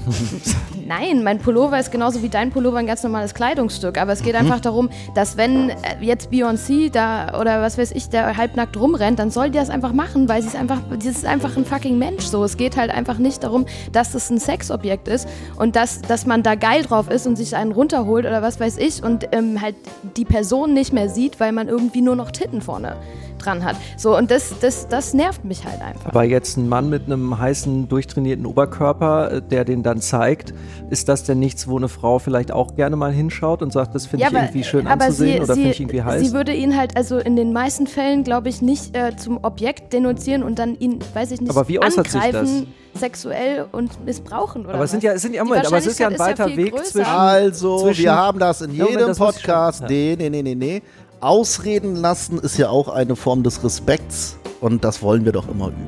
Nein, 0.87 1.23
mein 1.23 1.39
Pullover 1.39 1.79
ist 1.79 1.91
genauso 1.91 2.21
wie 2.21 2.29
dein 2.29 2.51
Pullover 2.51 2.77
ein 2.77 2.87
ganz 2.87 3.03
normales 3.03 3.33
Kleidungsstück. 3.33 3.97
Aber 3.97 4.11
es 4.11 4.21
geht 4.21 4.35
einfach 4.35 4.59
darum, 4.59 4.89
dass 5.15 5.37
wenn 5.37 5.69
äh, 5.69 5.75
jetzt 6.01 6.31
Beyoncé 6.31 6.91
da 6.91 7.39
oder 7.39 7.61
was 7.61 7.77
weiß 7.77 7.91
ich, 7.91 8.09
der 8.09 8.35
halbnackt 8.37 8.77
rumrennt, 8.77 9.19
dann 9.19 9.31
soll 9.31 9.49
die 9.49 9.57
das 9.57 9.69
einfach 9.69 9.93
machen, 9.93 10.27
weil 10.27 10.41
sie 10.41 10.49
ist 10.49 10.55
einfach, 10.55 10.81
sie 10.99 11.09
ist 11.09 11.25
einfach 11.25 11.55
ein 11.57 11.65
fucking 11.65 11.97
Mensch. 11.97 12.23
So, 12.25 12.43
es 12.43 12.57
geht 12.57 12.77
halt 12.77 12.91
einfach 12.91 13.17
nicht 13.17 13.43
darum, 13.43 13.65
dass 13.91 14.13
es 14.13 14.29
ein 14.29 14.39
Sexobjekt 14.39 15.07
ist 15.07 15.27
und 15.57 15.75
dass, 15.75 16.01
dass 16.01 16.25
man 16.25 16.43
da 16.43 16.55
geil 16.55 16.83
drauf 16.83 17.09
ist 17.09 17.27
und 17.27 17.35
sich 17.35 17.55
einen 17.55 17.71
runterholt 17.71 18.25
oder 18.25 18.41
was 18.41 18.59
weiß 18.59 18.77
ich 18.77 19.03
und 19.03 19.27
ähm, 19.31 19.61
halt 19.61 19.75
die 20.17 20.25
Person 20.25 20.73
nicht 20.73 20.93
mehr 20.93 21.09
sieht, 21.09 21.39
weil 21.39 21.51
man 21.51 21.67
irgendwie 21.67 22.01
nur 22.01 22.15
noch 22.15 22.31
Titten 22.31 22.61
vorne 22.61 22.95
dran 23.43 23.63
hat. 23.63 23.75
So, 23.97 24.17
und 24.17 24.31
das, 24.31 24.53
das, 24.61 24.87
das 24.87 25.13
nervt 25.13 25.45
mich 25.45 25.65
halt 25.65 25.81
einfach. 25.81 26.07
Aber 26.07 26.23
jetzt 26.23 26.57
ein 26.57 26.69
Mann 26.69 26.89
mit 26.89 27.05
einem 27.05 27.37
heißen, 27.37 27.87
durchtrainierten 27.89 28.45
Oberkörper, 28.45 29.31
äh, 29.31 29.41
der 29.41 29.65
den 29.65 29.83
dann 29.83 30.01
zeigt, 30.01 30.53
ist 30.89 31.09
das 31.09 31.23
denn 31.23 31.39
nichts, 31.39 31.67
wo 31.67 31.77
eine 31.77 31.89
Frau 31.89 32.19
vielleicht 32.19 32.51
auch 32.51 32.75
gerne 32.75 32.95
mal 32.95 33.11
hinschaut 33.11 33.61
und 33.61 33.73
sagt, 33.73 33.95
das 33.95 34.05
finde 34.05 34.25
ich 34.27 34.33
irgendwie 34.33 34.63
schön 34.63 34.87
anzusehen 34.87 35.43
oder 35.43 35.53
finde 35.55 35.69
ich 35.71 35.79
irgendwie 35.79 36.03
heiß? 36.03 36.21
Sie 36.21 36.33
würde 36.33 36.53
ihn 36.53 36.77
halt 36.77 36.95
also 36.97 37.17
in 37.17 37.35
den 37.35 37.53
meisten 37.53 37.87
Fällen, 37.87 38.23
glaube 38.23 38.49
ich, 38.49 38.61
nicht 38.61 38.95
äh, 38.95 39.15
zum 39.15 39.39
Objekt 39.43 39.93
denunzieren 39.93 40.43
und 40.43 40.59
dann 40.59 40.77
ihn, 40.79 40.99
weiß 41.13 41.31
ich 41.31 41.41
nicht, 41.41 41.49
Aber 41.49 41.67
wie 41.67 41.79
äußert 41.79 42.09
sich 42.09 42.21
das? 42.21 42.35
angreifen, 42.35 42.67
sexuell 42.95 43.65
und 43.71 44.05
missbrauchen 44.05 44.65
oder 44.65 44.75
aber 44.75 44.83
es 44.83 44.91
sind 44.91 45.01
ja, 45.01 45.17
sind 45.17 45.33
ja, 45.33 45.43
Moment, 45.43 45.65
aber 45.65 45.77
es 45.77 45.87
ist 45.87 45.99
ja 45.99 46.09
ein 46.09 46.19
weiter 46.19 46.47
ja 46.47 46.55
Weg 46.57 46.71
größer. 46.75 46.91
zwischen. 46.91 47.09
Also, 47.11 47.79
zwischen- 47.79 48.03
wir 48.03 48.15
haben 48.15 48.37
das 48.39 48.61
in 48.61 48.71
Ja, 48.71 48.83
Moment, 48.83 48.91
jedem 48.99 49.07
das 49.07 49.17
Podcast. 49.17 49.81
ja. 49.81 49.87
Nee, 49.89 50.15
nee, 50.17 50.29
nee, 50.29 50.43
nee, 50.43 50.55
nee. 50.55 50.81
Ausreden 51.23 51.95
lassen 51.95 52.37
ist 52.37 52.57
ja 52.57 52.69
auch 52.69 52.89
eine 52.89 53.15
Form 53.15 53.43
des 53.43 53.63
Respekts 53.63 54.37
und 54.59 54.83
das 54.83 55.01
wollen 55.01 55.23
wir 55.23 55.31
doch 55.31 55.47
immer 55.47 55.69
üben. 55.69 55.87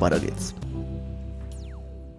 Weiter 0.00 0.18
geht's. 0.18 0.54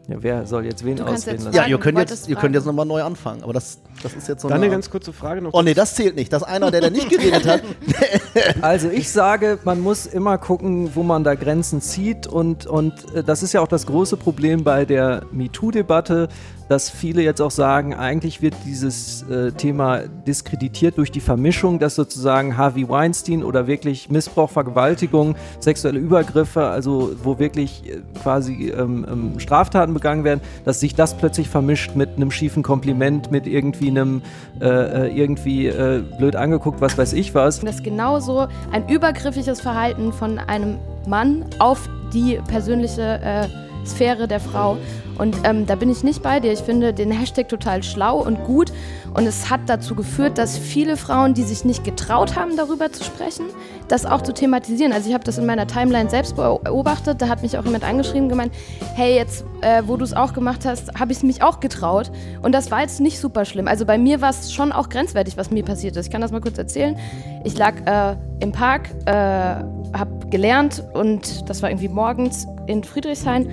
Ja, 0.07 0.15
wer 0.21 0.45
soll 0.45 0.65
jetzt 0.65 0.85
wen 0.85 0.99
ausreden 1.01 1.37
jetzt 1.37 1.45
lassen? 1.45 1.55
Ja, 1.55 1.65
ihr 1.65 1.77
könnt 1.77 1.97
jetzt, 1.97 2.29
ihr 2.29 2.35
könnt 2.37 2.55
jetzt 2.55 2.65
nochmal 2.65 2.85
neu 2.85 3.03
anfangen, 3.03 3.43
aber 3.43 3.53
das, 3.53 3.79
das 4.03 4.13
ist 4.13 4.27
jetzt 4.27 4.41
so 4.41 4.47
Dann 4.47 4.57
eine 4.57 4.65
eine 4.65 4.73
ganz 4.73 4.89
kurze 4.89 5.13
Frage 5.13 5.41
noch. 5.41 5.53
Oh 5.53 5.61
nee, 5.61 5.73
das 5.73 5.95
zählt 5.95 6.15
nicht. 6.15 6.31
Dass 6.31 6.43
einer, 6.43 6.71
der 6.71 6.81
da 6.81 6.89
nicht 6.89 7.09
geredet 7.09 7.47
hat, 7.47 7.61
Also 8.61 8.89
ich 8.89 9.11
sage, 9.11 9.59
man 9.63 9.79
muss 9.81 10.05
immer 10.05 10.37
gucken, 10.37 10.91
wo 10.95 11.03
man 11.03 11.23
da 11.23 11.35
Grenzen 11.35 11.81
zieht 11.81 12.27
und, 12.27 12.65
und 12.65 13.13
äh, 13.13 13.23
das 13.23 13.43
ist 13.43 13.53
ja 13.53 13.61
auch 13.61 13.67
das 13.67 13.85
große 13.85 14.17
Problem 14.17 14.63
bei 14.63 14.85
der 14.85 15.23
MeToo-Debatte, 15.31 16.29
dass 16.71 16.89
viele 16.89 17.21
jetzt 17.21 17.41
auch 17.41 17.51
sagen, 17.51 17.93
eigentlich 17.93 18.41
wird 18.41 18.55
dieses 18.65 19.23
äh, 19.23 19.51
Thema 19.51 20.03
diskreditiert 20.25 20.97
durch 20.97 21.11
die 21.11 21.19
Vermischung, 21.19 21.79
dass 21.79 21.95
sozusagen 21.95 22.55
Harvey 22.55 22.87
Weinstein 22.87 23.43
oder 23.43 23.67
wirklich 23.67 24.09
Missbrauch, 24.09 24.49
Vergewaltigung, 24.49 25.35
sexuelle 25.59 25.99
Übergriffe, 25.99 26.67
also 26.67 27.11
wo 27.23 27.39
wirklich 27.39 27.83
äh, 27.89 27.99
quasi 28.23 28.69
ähm, 28.69 29.05
ähm, 29.09 29.39
Straftaten 29.39 29.93
begangen 29.93 30.23
werden, 30.23 30.39
dass 30.63 30.79
sich 30.79 30.95
das 30.95 31.17
plötzlich 31.17 31.49
vermischt 31.49 31.95
mit 31.95 32.15
einem 32.15 32.31
schiefen 32.31 32.63
Kompliment, 32.63 33.31
mit 33.31 33.47
irgendwie 33.47 33.89
einem 33.91 34.21
äh, 34.59 34.67
äh, 34.67 35.17
irgendwie 35.17 35.67
äh, 35.67 36.03
blöd 36.17 36.35
angeguckt, 36.35 36.81
was 36.81 36.97
weiß 36.97 37.13
ich 37.13 37.33
was. 37.35 37.59
Das 37.59 37.75
ist 37.75 37.83
genauso 37.83 38.47
ein 38.71 38.87
übergriffiges 38.89 39.61
Verhalten 39.61 40.11
von 40.13 40.37
einem 40.39 40.77
Mann 41.07 41.45
auf 41.59 41.89
die 42.13 42.39
persönliche 42.47 43.19
äh, 43.21 43.47
Sphäre 43.85 44.27
der 44.27 44.39
Frau. 44.39 44.77
Und 45.21 45.37
ähm, 45.43 45.67
da 45.67 45.75
bin 45.75 45.91
ich 45.91 46.03
nicht 46.03 46.23
bei 46.23 46.39
dir. 46.39 46.51
Ich 46.51 46.61
finde 46.61 46.95
den 46.95 47.11
Hashtag 47.11 47.47
total 47.47 47.83
schlau 47.83 48.23
und 48.23 48.43
gut. 48.43 48.73
Und 49.13 49.27
es 49.27 49.51
hat 49.51 49.61
dazu 49.67 49.93
geführt, 49.93 50.39
dass 50.39 50.57
viele 50.57 50.97
Frauen, 50.97 51.35
die 51.35 51.43
sich 51.43 51.63
nicht 51.63 51.83
getraut 51.83 52.35
haben, 52.35 52.57
darüber 52.57 52.91
zu 52.91 53.03
sprechen, 53.03 53.45
das 53.87 54.07
auch 54.07 54.23
zu 54.23 54.33
thematisieren. 54.33 54.93
Also 54.93 55.09
ich 55.09 55.13
habe 55.13 55.23
das 55.23 55.37
in 55.37 55.45
meiner 55.45 55.67
Timeline 55.67 56.09
selbst 56.09 56.35
beobachtet. 56.35 57.21
Da 57.21 57.27
hat 57.27 57.43
mich 57.43 57.55
auch 57.55 57.63
jemand 57.63 57.83
angeschrieben 57.83 58.23
und 58.23 58.29
gemeint, 58.29 58.51
hey, 58.95 59.13
jetzt, 59.13 59.45
äh, 59.61 59.83
wo 59.85 59.95
du 59.95 60.03
es 60.03 60.13
auch 60.13 60.33
gemacht 60.33 60.65
hast, 60.65 60.99
habe 60.99 61.11
ich 61.11 61.19
es 61.19 61.23
mich 61.23 61.43
auch 61.43 61.59
getraut. 61.59 62.11
Und 62.41 62.53
das 62.53 62.71
war 62.71 62.81
jetzt 62.81 62.99
nicht 62.99 63.19
super 63.19 63.45
schlimm. 63.45 63.67
Also 63.67 63.85
bei 63.85 63.99
mir 63.99 64.21
war 64.21 64.31
es 64.31 64.51
schon 64.51 64.71
auch 64.71 64.89
grenzwertig, 64.89 65.37
was 65.37 65.51
mir 65.51 65.63
passiert 65.63 65.97
ist. 65.97 66.07
Ich 66.07 66.11
kann 66.11 66.21
das 66.21 66.31
mal 66.31 66.41
kurz 66.41 66.57
erzählen. 66.57 66.97
Ich 67.43 67.55
lag 67.55 67.75
äh, 67.85 68.15
im 68.39 68.53
Park, 68.53 68.89
äh, 69.05 69.11
habe 69.11 70.27
gelernt 70.31 70.83
und 70.95 71.47
das 71.47 71.61
war 71.61 71.69
irgendwie 71.69 71.89
morgens 71.89 72.47
in 72.65 72.83
Friedrichshain. 72.83 73.51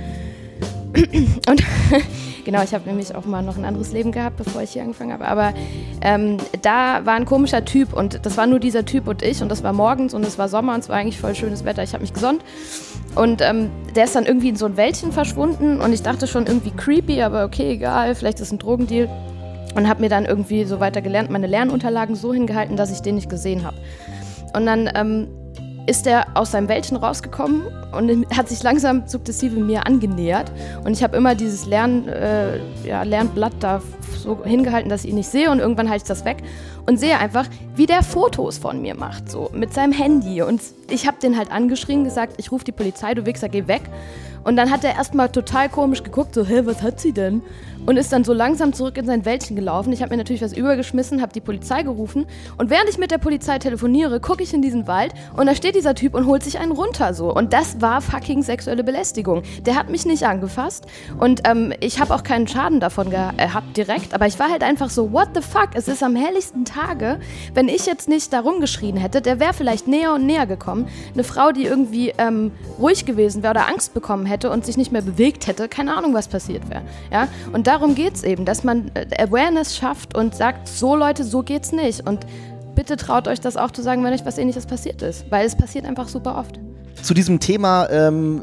Und 1.48 1.62
genau, 2.44 2.62
ich 2.62 2.74
habe 2.74 2.88
nämlich 2.88 3.14
auch 3.14 3.24
mal 3.24 3.42
noch 3.42 3.56
ein 3.56 3.64
anderes 3.64 3.92
Leben 3.92 4.12
gehabt, 4.12 4.36
bevor 4.36 4.62
ich 4.62 4.70
hier 4.70 4.82
angefangen 4.82 5.12
habe. 5.12 5.26
Aber 5.26 5.52
ähm, 6.00 6.38
da 6.62 7.04
war 7.04 7.14
ein 7.14 7.24
komischer 7.24 7.64
Typ 7.64 7.92
und 7.92 8.24
das 8.24 8.36
war 8.36 8.46
nur 8.46 8.58
dieser 8.58 8.84
Typ 8.84 9.06
und 9.08 9.22
ich 9.22 9.42
und 9.42 9.48
das 9.48 9.62
war 9.62 9.72
morgens 9.72 10.14
und 10.14 10.24
es 10.24 10.38
war 10.38 10.48
Sommer 10.48 10.74
und 10.74 10.80
es 10.80 10.88
war 10.88 10.96
eigentlich 10.96 11.20
voll 11.20 11.34
schönes 11.34 11.64
Wetter. 11.64 11.82
Ich 11.82 11.92
habe 11.92 12.02
mich 12.02 12.12
gesonnt 12.12 12.42
und 13.14 13.40
ähm, 13.42 13.70
der 13.94 14.04
ist 14.04 14.14
dann 14.14 14.26
irgendwie 14.26 14.48
in 14.50 14.56
so 14.56 14.66
ein 14.66 14.76
Wäldchen 14.76 15.12
verschwunden 15.12 15.80
und 15.80 15.92
ich 15.92 16.02
dachte 16.02 16.26
schon 16.26 16.46
irgendwie 16.46 16.70
creepy, 16.70 17.22
aber 17.22 17.44
okay, 17.44 17.72
egal, 17.72 18.14
vielleicht 18.14 18.40
ist 18.40 18.52
ein 18.52 18.58
Drogendeal. 18.58 19.08
Und 19.74 19.86
habe 19.86 20.00
mir 20.00 20.08
dann 20.08 20.24
irgendwie 20.24 20.64
so 20.64 20.80
weiter 20.80 21.02
gelernt, 21.02 21.30
meine 21.30 21.46
Lernunterlagen 21.46 22.16
so 22.16 22.32
hingehalten, 22.32 22.76
dass 22.76 22.90
ich 22.90 23.00
den 23.00 23.16
nicht 23.16 23.28
gesehen 23.28 23.64
habe. 23.64 23.76
Und 24.54 24.66
dann 24.66 24.90
ähm, 24.94 25.28
ist 25.88 26.06
er 26.06 26.26
aus 26.34 26.50
seinem 26.50 26.68
Wäldchen 26.68 26.98
rausgekommen 26.98 27.62
und 27.92 28.26
hat 28.36 28.48
sich 28.48 28.62
langsam 28.62 29.08
sukzessive 29.08 29.58
mir 29.58 29.86
angenähert. 29.86 30.52
Und 30.84 30.92
ich 30.92 31.02
habe 31.02 31.16
immer 31.16 31.34
dieses 31.34 31.64
Lern, 31.64 32.06
äh, 32.08 32.58
ja, 32.84 33.04
Lernblatt 33.04 33.54
da 33.60 33.80
so 34.18 34.44
hingehalten, 34.44 34.90
dass 34.90 35.04
ich 35.04 35.10
ihn 35.10 35.16
nicht 35.16 35.30
sehe. 35.30 35.50
Und 35.50 35.60
irgendwann 35.60 35.88
halte 35.88 36.02
ich 36.02 36.08
das 36.08 36.26
weg 36.26 36.42
und 36.84 36.98
sehe 36.98 37.18
einfach, 37.18 37.46
wie 37.74 37.86
der 37.86 38.02
Fotos 38.02 38.58
von 38.58 38.82
mir 38.82 38.94
macht, 38.94 39.30
so 39.30 39.50
mit 39.54 39.72
seinem 39.72 39.92
Handy. 39.92 40.42
Und 40.42 40.60
ich 40.90 41.06
habe 41.06 41.16
den 41.22 41.38
halt 41.38 41.50
angeschrien, 41.50 42.04
gesagt, 42.04 42.34
ich 42.36 42.52
rufe 42.52 42.66
die 42.66 42.72
Polizei, 42.72 43.14
du 43.14 43.24
Wichser, 43.24 43.48
geh 43.48 43.66
weg. 43.66 43.82
Und 44.48 44.56
dann 44.56 44.70
hat 44.70 44.82
er 44.82 44.94
erstmal 44.94 45.28
total 45.28 45.68
komisch 45.68 46.02
geguckt, 46.02 46.34
so, 46.34 46.42
hä, 46.42 46.62
was 46.64 46.80
hat 46.80 46.98
sie 47.00 47.12
denn? 47.12 47.42
Und 47.84 47.98
ist 47.98 48.12
dann 48.12 48.24
so 48.24 48.32
langsam 48.32 48.72
zurück 48.72 48.96
in 48.96 49.04
sein 49.04 49.26
Wäldchen 49.26 49.56
gelaufen. 49.56 49.92
Ich 49.92 50.00
habe 50.00 50.10
mir 50.10 50.16
natürlich 50.16 50.42
was 50.42 50.54
übergeschmissen, 50.54 51.20
habe 51.20 51.32
die 51.32 51.40
Polizei 51.40 51.82
gerufen. 51.82 52.26
Und 52.56 52.70
während 52.70 52.88
ich 52.88 52.98
mit 52.98 53.10
der 53.10 53.18
Polizei 53.18 53.58
telefoniere, 53.58 54.20
gucke 54.20 54.42
ich 54.42 54.52
in 54.54 54.62
diesen 54.62 54.86
Wald 54.86 55.12
und 55.36 55.46
da 55.46 55.54
steht 55.54 55.74
dieser 55.74 55.94
Typ 55.94 56.14
und 56.14 56.26
holt 56.26 56.42
sich 56.42 56.58
einen 56.58 56.72
runter 56.72 57.14
so. 57.14 57.32
Und 57.32 57.52
das 57.52 57.80
war 57.80 58.00
fucking 58.00 58.42
sexuelle 58.42 58.84
Belästigung. 58.84 59.42
Der 59.64 59.76
hat 59.76 59.90
mich 59.90 60.06
nicht 60.06 60.24
angefasst 60.24 60.86
und 61.18 61.42
ähm, 61.46 61.72
ich 61.80 62.00
habe 62.00 62.14
auch 62.14 62.22
keinen 62.22 62.48
Schaden 62.48 62.80
davon 62.80 63.10
gehabt 63.10 63.76
direkt. 63.76 64.14
Aber 64.14 64.26
ich 64.26 64.38
war 64.38 64.50
halt 64.50 64.62
einfach 64.62 64.90
so, 64.90 65.12
what 65.12 65.28
the 65.34 65.42
fuck? 65.42 65.70
Es 65.74 65.88
ist 65.88 66.02
am 66.02 66.16
helllichsten 66.16 66.64
Tage. 66.64 67.20
Wenn 67.54 67.68
ich 67.68 67.86
jetzt 67.86 68.08
nicht 68.08 68.32
da 68.32 68.40
rumgeschrien 68.40 68.96
hätte, 68.96 69.22
der 69.22 69.40
wäre 69.40 69.54
vielleicht 69.54 69.88
näher 69.88 70.14
und 70.14 70.26
näher 70.26 70.46
gekommen. 70.46 70.88
Eine 71.14 71.24
Frau, 71.24 71.52
die 71.52 71.64
irgendwie 71.64 72.12
ähm, 72.18 72.50
ruhig 72.78 73.06
gewesen 73.06 73.42
wäre 73.42 73.52
oder 73.52 73.68
Angst 73.68 73.94
bekommen 73.94 74.26
hätte 74.26 74.37
und 74.44 74.64
sich 74.64 74.76
nicht 74.76 74.92
mehr 74.92 75.02
bewegt 75.02 75.46
hätte, 75.46 75.68
keine 75.68 75.96
Ahnung, 75.96 76.14
was 76.14 76.28
passiert 76.28 76.68
wäre. 76.70 76.82
Ja? 77.12 77.28
Und 77.52 77.66
darum 77.66 77.94
geht 77.94 78.14
es 78.14 78.22
eben, 78.22 78.44
dass 78.44 78.64
man 78.64 78.90
äh, 78.94 79.22
Awareness 79.22 79.76
schafft 79.76 80.16
und 80.16 80.34
sagt, 80.34 80.68
so 80.68 80.96
Leute, 80.96 81.24
so 81.24 81.42
geht's 81.42 81.72
nicht. 81.72 82.06
Und 82.06 82.26
bitte 82.74 82.96
traut 82.96 83.26
euch 83.28 83.40
das 83.40 83.56
auch 83.56 83.70
zu 83.70 83.82
sagen, 83.82 84.04
wenn 84.04 84.12
euch 84.12 84.24
was 84.24 84.38
ähnliches 84.38 84.66
passiert 84.66 85.02
ist. 85.02 85.30
Weil 85.30 85.46
es 85.46 85.56
passiert 85.56 85.84
einfach 85.84 86.08
super 86.08 86.36
oft. 86.36 86.60
zu 87.02 87.14
diesem 87.14 87.40
Thema, 87.40 87.88
ähm, 87.90 88.42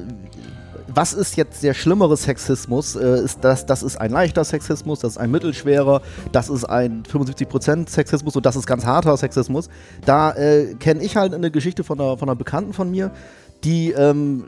was 0.96 1.14
ist 1.14 1.36
jetzt 1.36 1.62
der 1.64 1.74
schlimmere 1.74 2.16
Sexismus? 2.18 2.96
Äh, 2.96 3.24
ist 3.24 3.40
das, 3.42 3.66
das 3.66 3.84
ist 3.84 3.98
ein 3.98 4.12
leichter 4.12 4.44
Sexismus, 4.44 5.00
das 5.00 5.14
ist 5.14 5.18
ein 5.18 5.30
mittelschwerer, 5.30 6.02
das 6.32 6.50
ist 6.50 6.66
ein 6.66 7.04
75% 7.04 7.90
Sexismus 7.90 8.36
und 8.36 8.46
das 8.46 8.56
ist 8.56 8.66
ganz 8.66 8.86
harter 8.86 9.16
Sexismus. 9.18 9.70
Da 10.06 10.32
äh, 10.34 10.76
kenne 10.76 11.04
ich 11.04 11.16
halt 11.18 11.34
eine 11.34 11.52
Geschichte 11.52 11.84
von 11.84 12.00
einer, 12.00 12.18
von 12.18 12.30
einer 12.30 12.36
Bekannten 12.36 12.74
von 12.74 12.90
mir, 12.90 13.12
die 13.64 13.92
ähm, 13.92 14.46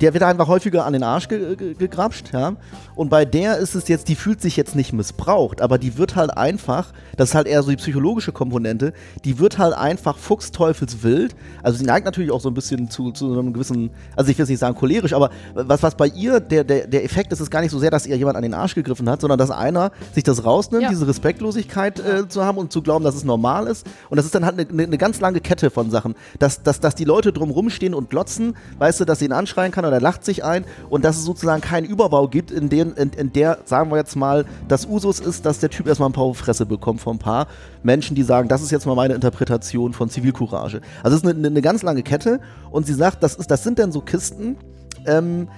der 0.00 0.12
wird 0.14 0.22
einfach 0.24 0.48
häufiger 0.48 0.84
an 0.84 0.92
den 0.92 1.02
Arsch 1.02 1.28
ge 1.28 1.56
ge 1.56 1.74
gegrapscht, 1.74 2.32
ja. 2.32 2.54
Und 2.94 3.08
bei 3.10 3.24
der 3.24 3.58
ist 3.58 3.74
es 3.74 3.88
jetzt, 3.88 4.08
die 4.08 4.14
fühlt 4.14 4.40
sich 4.40 4.56
jetzt 4.56 4.74
nicht 4.74 4.92
missbraucht, 4.92 5.60
aber 5.60 5.78
die 5.78 5.98
wird 5.98 6.16
halt 6.16 6.36
einfach, 6.36 6.92
das 7.16 7.30
ist 7.30 7.34
halt 7.34 7.46
eher 7.46 7.62
so 7.62 7.70
die 7.70 7.76
psychologische 7.76 8.32
Komponente, 8.32 8.92
die 9.24 9.38
wird 9.38 9.58
halt 9.58 9.74
einfach 9.74 10.16
fuchsteufelswild. 10.16 11.34
Also 11.62 11.78
sie 11.78 11.84
neigt 11.84 12.04
natürlich 12.04 12.30
auch 12.30 12.40
so 12.40 12.48
ein 12.48 12.54
bisschen 12.54 12.90
zu, 12.90 13.10
zu 13.12 13.32
einem 13.32 13.52
gewissen, 13.52 13.90
also 14.16 14.30
ich 14.30 14.38
will 14.38 14.42
jetzt 14.44 14.50
nicht 14.50 14.58
sagen 14.58 14.76
cholerisch, 14.76 15.12
aber 15.12 15.30
was, 15.54 15.82
was 15.82 15.94
bei 15.94 16.06
ihr 16.08 16.40
der, 16.40 16.64
der, 16.64 16.86
der 16.86 17.04
Effekt 17.04 17.32
ist, 17.32 17.40
ist 17.40 17.50
gar 17.50 17.60
nicht 17.60 17.70
so 17.70 17.78
sehr, 17.78 17.90
dass 17.90 18.06
ihr 18.06 18.16
jemand 18.16 18.36
an 18.36 18.42
den 18.42 18.54
Arsch 18.54 18.74
gegriffen 18.74 19.08
hat, 19.08 19.20
sondern 19.20 19.38
dass 19.38 19.50
einer 19.50 19.92
sich 20.14 20.24
das 20.24 20.44
rausnimmt, 20.44 20.84
Ja. 20.84 20.88
diese 20.90 21.06
Respektlosigkeit 21.06 22.00
äh, 22.00 22.28
zu 22.28 22.44
haben 22.44 22.58
und 22.58 22.72
zu 22.72 22.82
glauben, 22.82 23.04
dass 23.04 23.14
es 23.14 23.24
normal 23.24 23.66
ist. 23.66 23.86
Und 24.10 24.16
das 24.16 24.24
ist 24.26 24.34
dann 24.34 24.44
halt 24.44 24.58
eine, 24.58 24.68
eine, 24.68 24.82
eine 24.84 24.98
ganz 24.98 25.20
lange 25.20 25.40
Kette 25.40 25.70
von 25.70 25.90
Sachen, 25.90 26.14
dass, 26.38 26.62
dass, 26.62 26.80
dass 26.80 26.94
die 26.94 27.04
Leute 27.04 27.32
drumrum 27.32 27.70
stehen 27.70 27.94
und 27.94 28.10
glotzen, 28.10 28.56
weißt 28.78 29.00
du, 29.00 29.04
dass 29.04 29.18
sie 29.18 29.26
ihn 29.26 29.32
anschreien 29.32 29.72
kann 29.76 29.84
oder 29.84 29.96
er 29.96 30.00
lacht 30.00 30.24
sich 30.24 30.42
ein 30.42 30.64
und 30.88 31.04
dass 31.04 31.18
es 31.18 31.24
sozusagen 31.24 31.60
keinen 31.60 31.84
Überbau 31.84 32.26
gibt, 32.28 32.50
in, 32.50 32.68
den, 32.68 32.92
in, 32.94 33.10
in 33.10 33.32
der, 33.32 33.58
sagen 33.66 33.90
wir 33.90 33.98
jetzt 33.98 34.16
mal, 34.16 34.46
das 34.66 34.86
Usus 34.86 35.20
ist, 35.20 35.46
dass 35.46 35.60
der 35.60 35.70
Typ 35.70 35.86
erstmal 35.86 36.08
ein 36.08 36.14
paar 36.14 36.34
Fresse 36.34 36.66
bekommt 36.66 37.00
von 37.00 37.16
ein 37.16 37.18
paar 37.20 37.46
Menschen, 37.82 38.16
die 38.16 38.22
sagen, 38.22 38.48
das 38.48 38.62
ist 38.62 38.72
jetzt 38.72 38.86
mal 38.86 38.96
meine 38.96 39.14
Interpretation 39.14 39.92
von 39.92 40.08
Zivilcourage. 40.08 40.80
Also 41.02 41.16
es 41.16 41.22
ist 41.22 41.28
eine, 41.28 41.46
eine 41.46 41.62
ganz 41.62 41.82
lange 41.82 42.02
Kette 42.02 42.40
und 42.70 42.86
sie 42.86 42.94
sagt, 42.94 43.22
das, 43.22 43.36
ist, 43.36 43.50
das 43.50 43.62
sind 43.62 43.78
dann 43.78 43.92
so 43.92 44.00
Kisten, 44.00 44.56
ähm, 45.06 45.48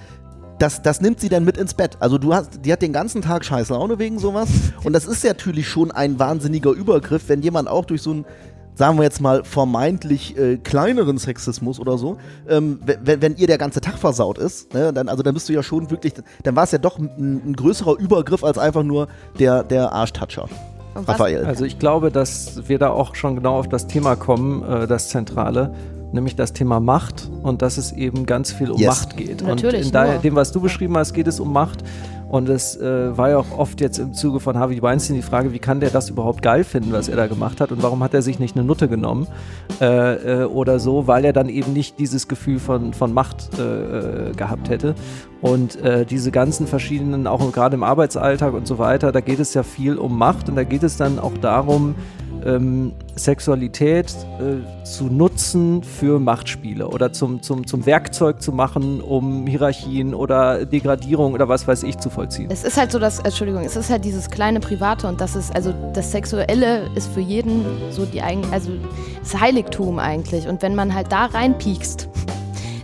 das, 0.59 0.81
das 0.81 0.99
nimmt 0.99 1.21
sie 1.21 1.29
dann 1.29 1.45
mit 1.45 1.57
ins 1.57 1.73
Bett. 1.73 1.97
Also 1.99 2.17
du 2.17 2.33
hast, 2.33 2.65
die 2.65 2.73
hat 2.73 2.81
den 2.81 2.91
ganzen 2.93 3.21
Tag 3.21 3.45
scheiß 3.45 3.69
Laune 3.69 3.97
wegen 3.97 4.19
sowas. 4.19 4.49
Und 4.83 4.93
das 4.93 5.05
ist 5.05 5.23
natürlich 5.23 5.67
schon 5.67 5.91
ein 5.91 6.19
wahnsinniger 6.19 6.71
Übergriff, 6.71 7.23
wenn 7.27 7.41
jemand 7.41 7.69
auch 7.69 7.85
durch 7.85 8.01
so 8.01 8.13
ein, 8.13 8.25
sagen 8.79 8.97
wir 8.97 9.03
jetzt 9.03 9.19
mal, 9.19 9.43
vermeintlich 9.43 10.37
äh, 10.37 10.55
kleineren 10.55 11.17
Sexismus 11.17 11.81
oder 11.81 11.97
so, 11.97 12.15
ähm, 12.47 12.79
wenn, 12.85 13.21
wenn 13.21 13.35
ihr 13.35 13.45
der 13.47 13.57
ganze 13.57 13.81
Tag 13.81 13.97
versaut 13.97 14.37
ist, 14.37 14.73
ne, 14.73 14.93
dann, 14.93 15.09
also 15.09 15.21
dann 15.21 15.33
bist 15.33 15.49
du 15.49 15.53
ja 15.53 15.61
schon 15.61 15.91
wirklich, 15.91 16.13
dann 16.43 16.55
war 16.55 16.63
es 16.63 16.71
ja 16.71 16.77
doch 16.77 16.97
ein, 16.97 17.41
ein 17.45 17.53
größerer 17.57 17.99
Übergriff 17.99 18.41
als 18.41 18.57
einfach 18.57 18.83
nur 18.83 19.09
der, 19.37 19.63
der 19.63 19.91
was- 19.91 20.13
Raphael. 20.95 21.43
Also 21.45 21.65
ich 21.65 21.77
glaube, 21.77 22.09
dass 22.09 22.69
wir 22.69 22.79
da 22.79 22.89
auch 22.91 23.15
schon 23.15 23.35
genau 23.35 23.59
auf 23.59 23.67
das 23.67 23.87
Thema 23.87 24.15
kommen, 24.15 24.63
äh, 24.63 24.87
das 24.87 25.09
Zentrale, 25.09 25.73
nämlich 26.13 26.37
das 26.37 26.53
Thema 26.53 26.79
Macht 26.79 27.29
und 27.43 27.61
dass 27.61 27.77
es 27.77 27.91
eben 27.91 28.25
ganz 28.25 28.53
viel 28.53 28.71
um 28.71 28.79
Yes. 28.79 29.01
Macht 29.01 29.17
geht. 29.17 29.43
Natürlich, 29.45 29.81
und 29.81 29.87
in 29.87 29.91
daher, 29.91 30.13
nur. 30.13 30.21
dem, 30.21 30.35
was 30.35 30.53
du 30.53 30.61
beschrieben 30.61 30.95
hast, 30.97 31.13
geht 31.13 31.27
es 31.27 31.41
um 31.41 31.51
Macht. 31.51 31.83
Und 32.29 32.47
es 32.47 32.77
äh, 32.77 33.17
war 33.17 33.31
ja 33.31 33.37
auch 33.37 33.57
oft 33.57 33.81
jetzt 33.81 33.97
im 33.97 34.13
Zuge 34.13 34.39
von 34.39 34.57
Harvey 34.57 34.81
Weinstein 34.81 35.15
die 35.15 35.23
Frage, 35.23 35.51
wie 35.51 35.57
kann 35.57 35.79
der 35.79 35.89
das 35.89 36.11
überhaupt 36.11 36.43
geil 36.43 36.63
finden, 36.63 36.91
was 36.91 37.09
er 37.09 37.15
da 37.15 37.25
gemacht 37.25 37.59
hat? 37.59 37.71
Und 37.71 37.81
warum 37.81 38.03
hat 38.03 38.13
er 38.13 38.21
sich 38.21 38.37
nicht 38.37 38.55
eine 38.55 38.63
Nutte 38.63 38.87
genommen? 38.87 39.27
Äh, 39.81 40.43
äh, 40.43 40.45
oder 40.45 40.79
so, 40.79 41.07
weil 41.07 41.25
er 41.25 41.33
dann 41.33 41.49
eben 41.49 41.73
nicht 41.73 41.97
dieses 41.97 42.27
Gefühl 42.27 42.59
von, 42.59 42.93
von 42.93 43.13
Macht 43.13 43.57
äh, 43.57 44.29
äh, 44.29 44.31
gehabt 44.33 44.69
hätte. 44.69 44.93
Und 45.41 45.81
äh, 45.81 46.05
diese 46.05 46.29
ganzen 46.29 46.67
verschiedenen, 46.67 47.25
auch 47.25 47.51
gerade 47.51 47.75
im 47.75 47.83
Arbeitsalltag 47.83 48.53
und 48.53 48.67
so 48.67 48.77
weiter, 48.77 49.11
da 49.11 49.21
geht 49.21 49.39
es 49.39 49.55
ja 49.55 49.63
viel 49.63 49.97
um 49.97 50.15
Macht. 50.15 50.49
Und 50.49 50.55
da 50.55 50.63
geht 50.63 50.83
es 50.83 50.97
dann 50.97 51.17
auch 51.17 51.37
darum, 51.41 51.95
ähm, 52.45 52.93
Sexualität 53.15 54.07
äh, 54.39 54.85
zu 54.85 55.05
nutzen 55.05 55.83
für 55.83 56.19
Machtspiele 56.19 56.87
oder 56.87 57.11
zum, 57.11 57.41
zum, 57.41 57.67
zum 57.67 57.85
Werkzeug 57.85 58.41
zu 58.41 58.51
machen, 58.51 59.01
um 59.01 59.47
Hierarchien 59.47 60.13
oder 60.13 60.65
Degradierung 60.65 61.33
oder 61.33 61.49
was 61.49 61.67
weiß 61.67 61.83
ich 61.83 61.97
zu 61.97 62.09
vollziehen. 62.09 62.49
Es 62.51 62.63
ist 62.63 62.77
halt 62.77 62.91
so, 62.91 62.99
dass, 62.99 63.19
Entschuldigung, 63.19 63.63
es 63.63 63.75
ist 63.75 63.89
halt 63.89 64.05
dieses 64.05 64.29
kleine 64.29 64.59
Private 64.59 65.07
und 65.07 65.21
das 65.21 65.35
ist, 65.35 65.55
also 65.55 65.73
das 65.93 66.11
Sexuelle 66.11 66.89
ist 66.95 67.11
für 67.11 67.21
jeden 67.21 67.65
so 67.91 68.05
die 68.05 68.21
eigen, 68.21 68.43
also 68.51 68.71
das 69.19 69.39
Heiligtum 69.39 69.99
eigentlich. 69.99 70.47
Und 70.47 70.61
wenn 70.61 70.75
man 70.75 70.93
halt 70.93 71.11
da 71.11 71.25
reinpiekst, 71.25 72.09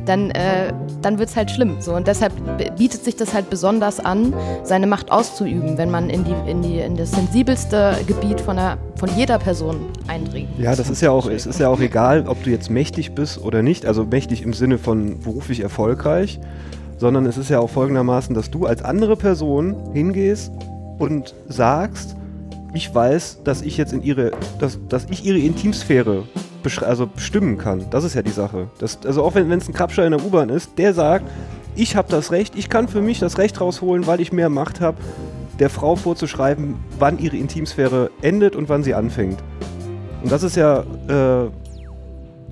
dann, 0.06 0.32
äh, 0.32 0.74
dann 1.02 1.20
wird 1.20 1.30
es 1.30 1.36
halt 1.36 1.52
schlimm. 1.52 1.78
So. 1.80 1.94
Und 1.94 2.08
deshalb 2.08 2.34
bietet 2.78 3.04
sich 3.04 3.16
das 3.16 3.34
halt 3.34 3.50
besonders 3.50 4.00
an, 4.00 4.34
seine 4.64 4.88
Macht 4.88 5.12
auszuüben, 5.12 5.78
wenn 5.78 5.92
man 5.92 6.10
in, 6.10 6.24
die, 6.24 6.36
in, 6.50 6.62
die, 6.62 6.80
in 6.80 6.96
das 6.96 7.12
sensibelste 7.12 7.98
Gebiet 8.08 8.42
von, 8.42 8.58
der, 8.58 8.78
von 8.96 9.10
jeder 9.16 9.40
Person 9.40 9.78
eindringt. 10.08 10.50
Ja, 10.58 10.76
das 10.76 10.90
ist 10.90 11.02
ja 11.02 11.12
auch, 11.12 11.30
es 11.30 11.46
ist 11.46 11.60
ja 11.60 11.70
auch 11.70 11.80
egal, 11.80 12.28
ob 12.28 12.44
du 12.44 12.50
jetzt 12.50 12.70
mächtig 12.70 13.14
bist 13.14 13.42
oder 13.44 13.62
nicht, 13.62 13.86
also 13.86 14.06
mächtig 14.06 14.44
im 14.44 14.54
Sinne 14.54 14.78
von 14.78 15.20
beruflich 15.20 15.62
erfolgreich, 15.62 16.40
sondern 16.98 17.26
es 17.26 17.38
ist 17.38 17.50
ja 17.50 17.60
auch 17.60 17.70
folgendermaßen, 17.70 18.34
dass 18.36 18.52
du 18.52 18.66
als 18.66 18.84
andere 18.84 19.16
Person 19.16 19.76
hingehst 19.94 20.52
und 20.98 21.34
sagst, 21.48 22.16
ich 22.74 22.94
weiß, 22.94 23.40
dass 23.44 23.62
ich 23.62 23.78
jetzt 23.78 23.94
in 23.94 24.04
ihre, 24.04 24.32
dass, 24.60 24.78
dass 24.90 25.08
ich 25.10 25.26
ihre 25.26 25.40
Intimsphäre 25.40 26.24
also 26.82 27.08
bestimmen 27.08 27.58
kann. 27.58 27.86
Das 27.92 28.04
ist 28.04 28.14
ja 28.16 28.22
die 28.22 28.32
Sache. 28.32 28.68
Das, 28.80 29.00
also 29.06 29.24
auch 29.24 29.36
wenn 29.36 29.52
es 29.52 29.68
ein 29.68 29.74
Krabscher 29.74 30.06
in 30.06 30.12
der 30.12 30.24
U-Bahn 30.26 30.50
ist, 30.50 30.78
der 30.78 30.94
sagt, 30.94 31.26
ich 31.76 31.96
habe 31.96 32.08
das 32.10 32.32
Recht, 32.32 32.56
ich 32.58 32.70
kann 32.70 32.88
für 32.88 33.02
mich 33.02 33.20
das 33.20 33.38
Recht 33.38 33.60
rausholen, 33.60 34.08
weil 34.08 34.22
ich 34.22 34.32
mehr 34.32 34.50
Macht 34.50 34.82
habe, 34.82 34.98
der 35.60 35.70
Frau 35.70 35.96
vorzuschreiben, 35.96 36.76
wann 37.00 37.18
ihre 37.20 37.38
Intimsphäre 37.38 38.10
endet 38.22 38.56
und 38.56 38.68
wann 38.70 38.84
sie 38.84 38.94
anfängt. 38.94 39.40
Und 40.24 40.32
das 40.32 40.44
ist 40.44 40.56
ja 40.56 40.84
äh, 41.08 41.50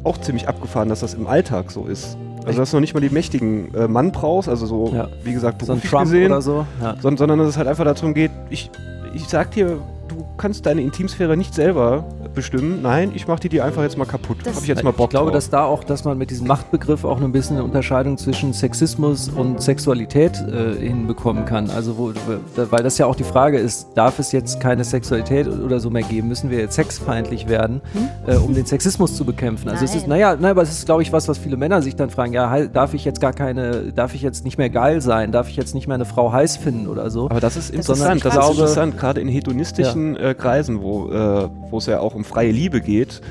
auch 0.03 0.17
ziemlich 0.19 0.47
abgefahren, 0.47 0.89
dass 0.89 0.99
das 1.01 1.13
im 1.13 1.27
Alltag 1.27 1.71
so 1.71 1.85
ist. 1.85 2.17
Also 2.45 2.59
dass 2.59 2.71
du 2.71 2.77
noch 2.77 2.81
nicht 2.81 2.93
mal 2.93 2.99
die 2.99 3.09
mächtigen 3.09 3.73
äh, 3.73 3.87
Mann 3.87 4.11
brauchst, 4.11 4.49
also 4.49 4.65
so, 4.65 4.91
Ja. 4.93 5.07
wie 5.23 5.31
gesagt, 5.33 5.61
So 5.61 5.71
ein 5.71 5.79
beruflich 5.79 5.89
Trump 5.91 6.03
gesehen, 6.05 6.31
oder 6.31 6.41
so. 6.41 6.65
Ja. 6.81 6.95
sondern, 7.01 7.17
sondern 7.17 7.39
dass 7.39 7.47
es 7.49 7.57
halt 7.57 7.67
einfach 7.67 7.85
darum 7.85 8.13
geht, 8.13 8.31
ich, 8.49 8.69
ich 9.13 9.27
sag 9.27 9.51
dir, 9.51 9.79
du 10.07 10.25
kannst 10.37 10.65
deine 10.65 10.81
Intimsphäre 10.81 11.37
nicht 11.37 11.53
selber 11.53 12.05
bestimmen. 12.33 12.81
Nein, 12.81 13.11
ich 13.13 13.27
mach 13.27 13.39
die 13.39 13.49
dir 13.49 13.63
einfach 13.63 13.83
jetzt 13.83 13.97
mal 13.97 14.05
kaputt. 14.05 14.37
Das- 14.43 14.55
Hab 14.55 14.63
ich 14.63 14.67
jetzt 14.69 14.83
mal 14.83 14.91
Bock 14.91 15.07
ich 15.07 15.09
glaube, 15.11 15.27
drauf. 15.31 15.35
dass 15.35 15.49
da 15.49 15.65
auch, 15.65 15.83
dass 15.83 16.03
man 16.03 16.17
mit 16.17 16.29
diesem 16.31 16.47
Machtbegriff 16.47 17.05
auch 17.05 17.21
ein 17.21 17.31
bisschen 17.31 17.57
eine 17.57 17.63
Unterscheidung 17.65 18.17
zwischen 18.17 18.53
Sexismus 18.53 19.29
und 19.29 19.61
Sexualität 19.61 20.37
äh, 20.41 20.79
hinbekommen 20.79 21.45
kann. 21.45 21.69
Also 21.69 21.97
wo, 21.97 22.11
weil 22.55 22.83
das 22.83 22.97
ja 22.97 23.05
auch 23.05 23.15
die 23.15 23.23
Frage 23.23 23.59
ist, 23.59 23.89
darf 23.95 24.19
es 24.19 24.31
jetzt 24.31 24.59
keine 24.59 24.83
Sexualität 24.83 25.47
oder 25.47 25.79
so 25.79 25.89
mehr 25.89 26.03
geben? 26.03 26.27
Müssen 26.27 26.49
wir 26.49 26.59
jetzt 26.59 26.75
sexfeindlich 26.75 27.47
werden, 27.47 27.81
äh, 28.25 28.35
um 28.37 28.53
den 28.55 28.65
Sexismus 28.65 29.15
zu 29.15 29.25
bekämpfen? 29.25 29.69
Also 29.69 29.85
es 29.85 29.91
ist, 29.95 30.03
Hm? 30.03 30.09
Nein. 30.09 30.19
naja, 30.19 30.35
nein, 30.39 30.51
aber 30.51 30.63
es 30.63 30.71
ist, 30.71 30.85
glaube 30.85 31.03
ich, 31.03 31.13
was, 31.13 31.27
was 31.27 31.37
viele 31.37 31.57
Männer 31.57 31.81
sich 31.81 31.95
dann 31.95 32.09
fragen, 32.09 32.33
ja, 32.33 32.65
darf 32.65 32.93
ich 32.93 33.05
jetzt 33.05 33.21
gar 33.21 33.33
keine, 33.33 33.91
darf 33.93 34.15
ich 34.15 34.21
jetzt 34.21 34.43
nicht 34.43 34.57
mehr 34.57 34.69
geil 34.69 35.01
sein? 35.01 35.31
Darf 35.31 35.49
ich 35.49 35.55
jetzt 35.55 35.75
nicht 35.75 35.87
mehr 35.87 35.95
eine 35.95 36.05
Frau 36.05 36.31
heiß 36.31 36.57
finden 36.57 36.87
oder 36.87 37.09
so? 37.11 37.25
Aber 37.29 37.39
das 37.39 37.55
ist 37.57 37.69
interessant, 37.69 38.17
ich 38.17 38.23
das 38.23 38.35
ist 38.35 38.49
interessant, 38.49 38.97
gerade 38.97 39.21
in 39.21 39.27
hedonistischen 39.27 39.92
äh, 39.95 40.33
Kreisen, 40.33 40.81
wo 40.81 41.09
äh, 41.09 41.77
es 41.77 41.85
ja 41.85 41.99
auch 41.99 42.15
um 42.15 42.23
freie 42.23 42.51
Liebe 42.51 42.81
geht. 42.81 43.21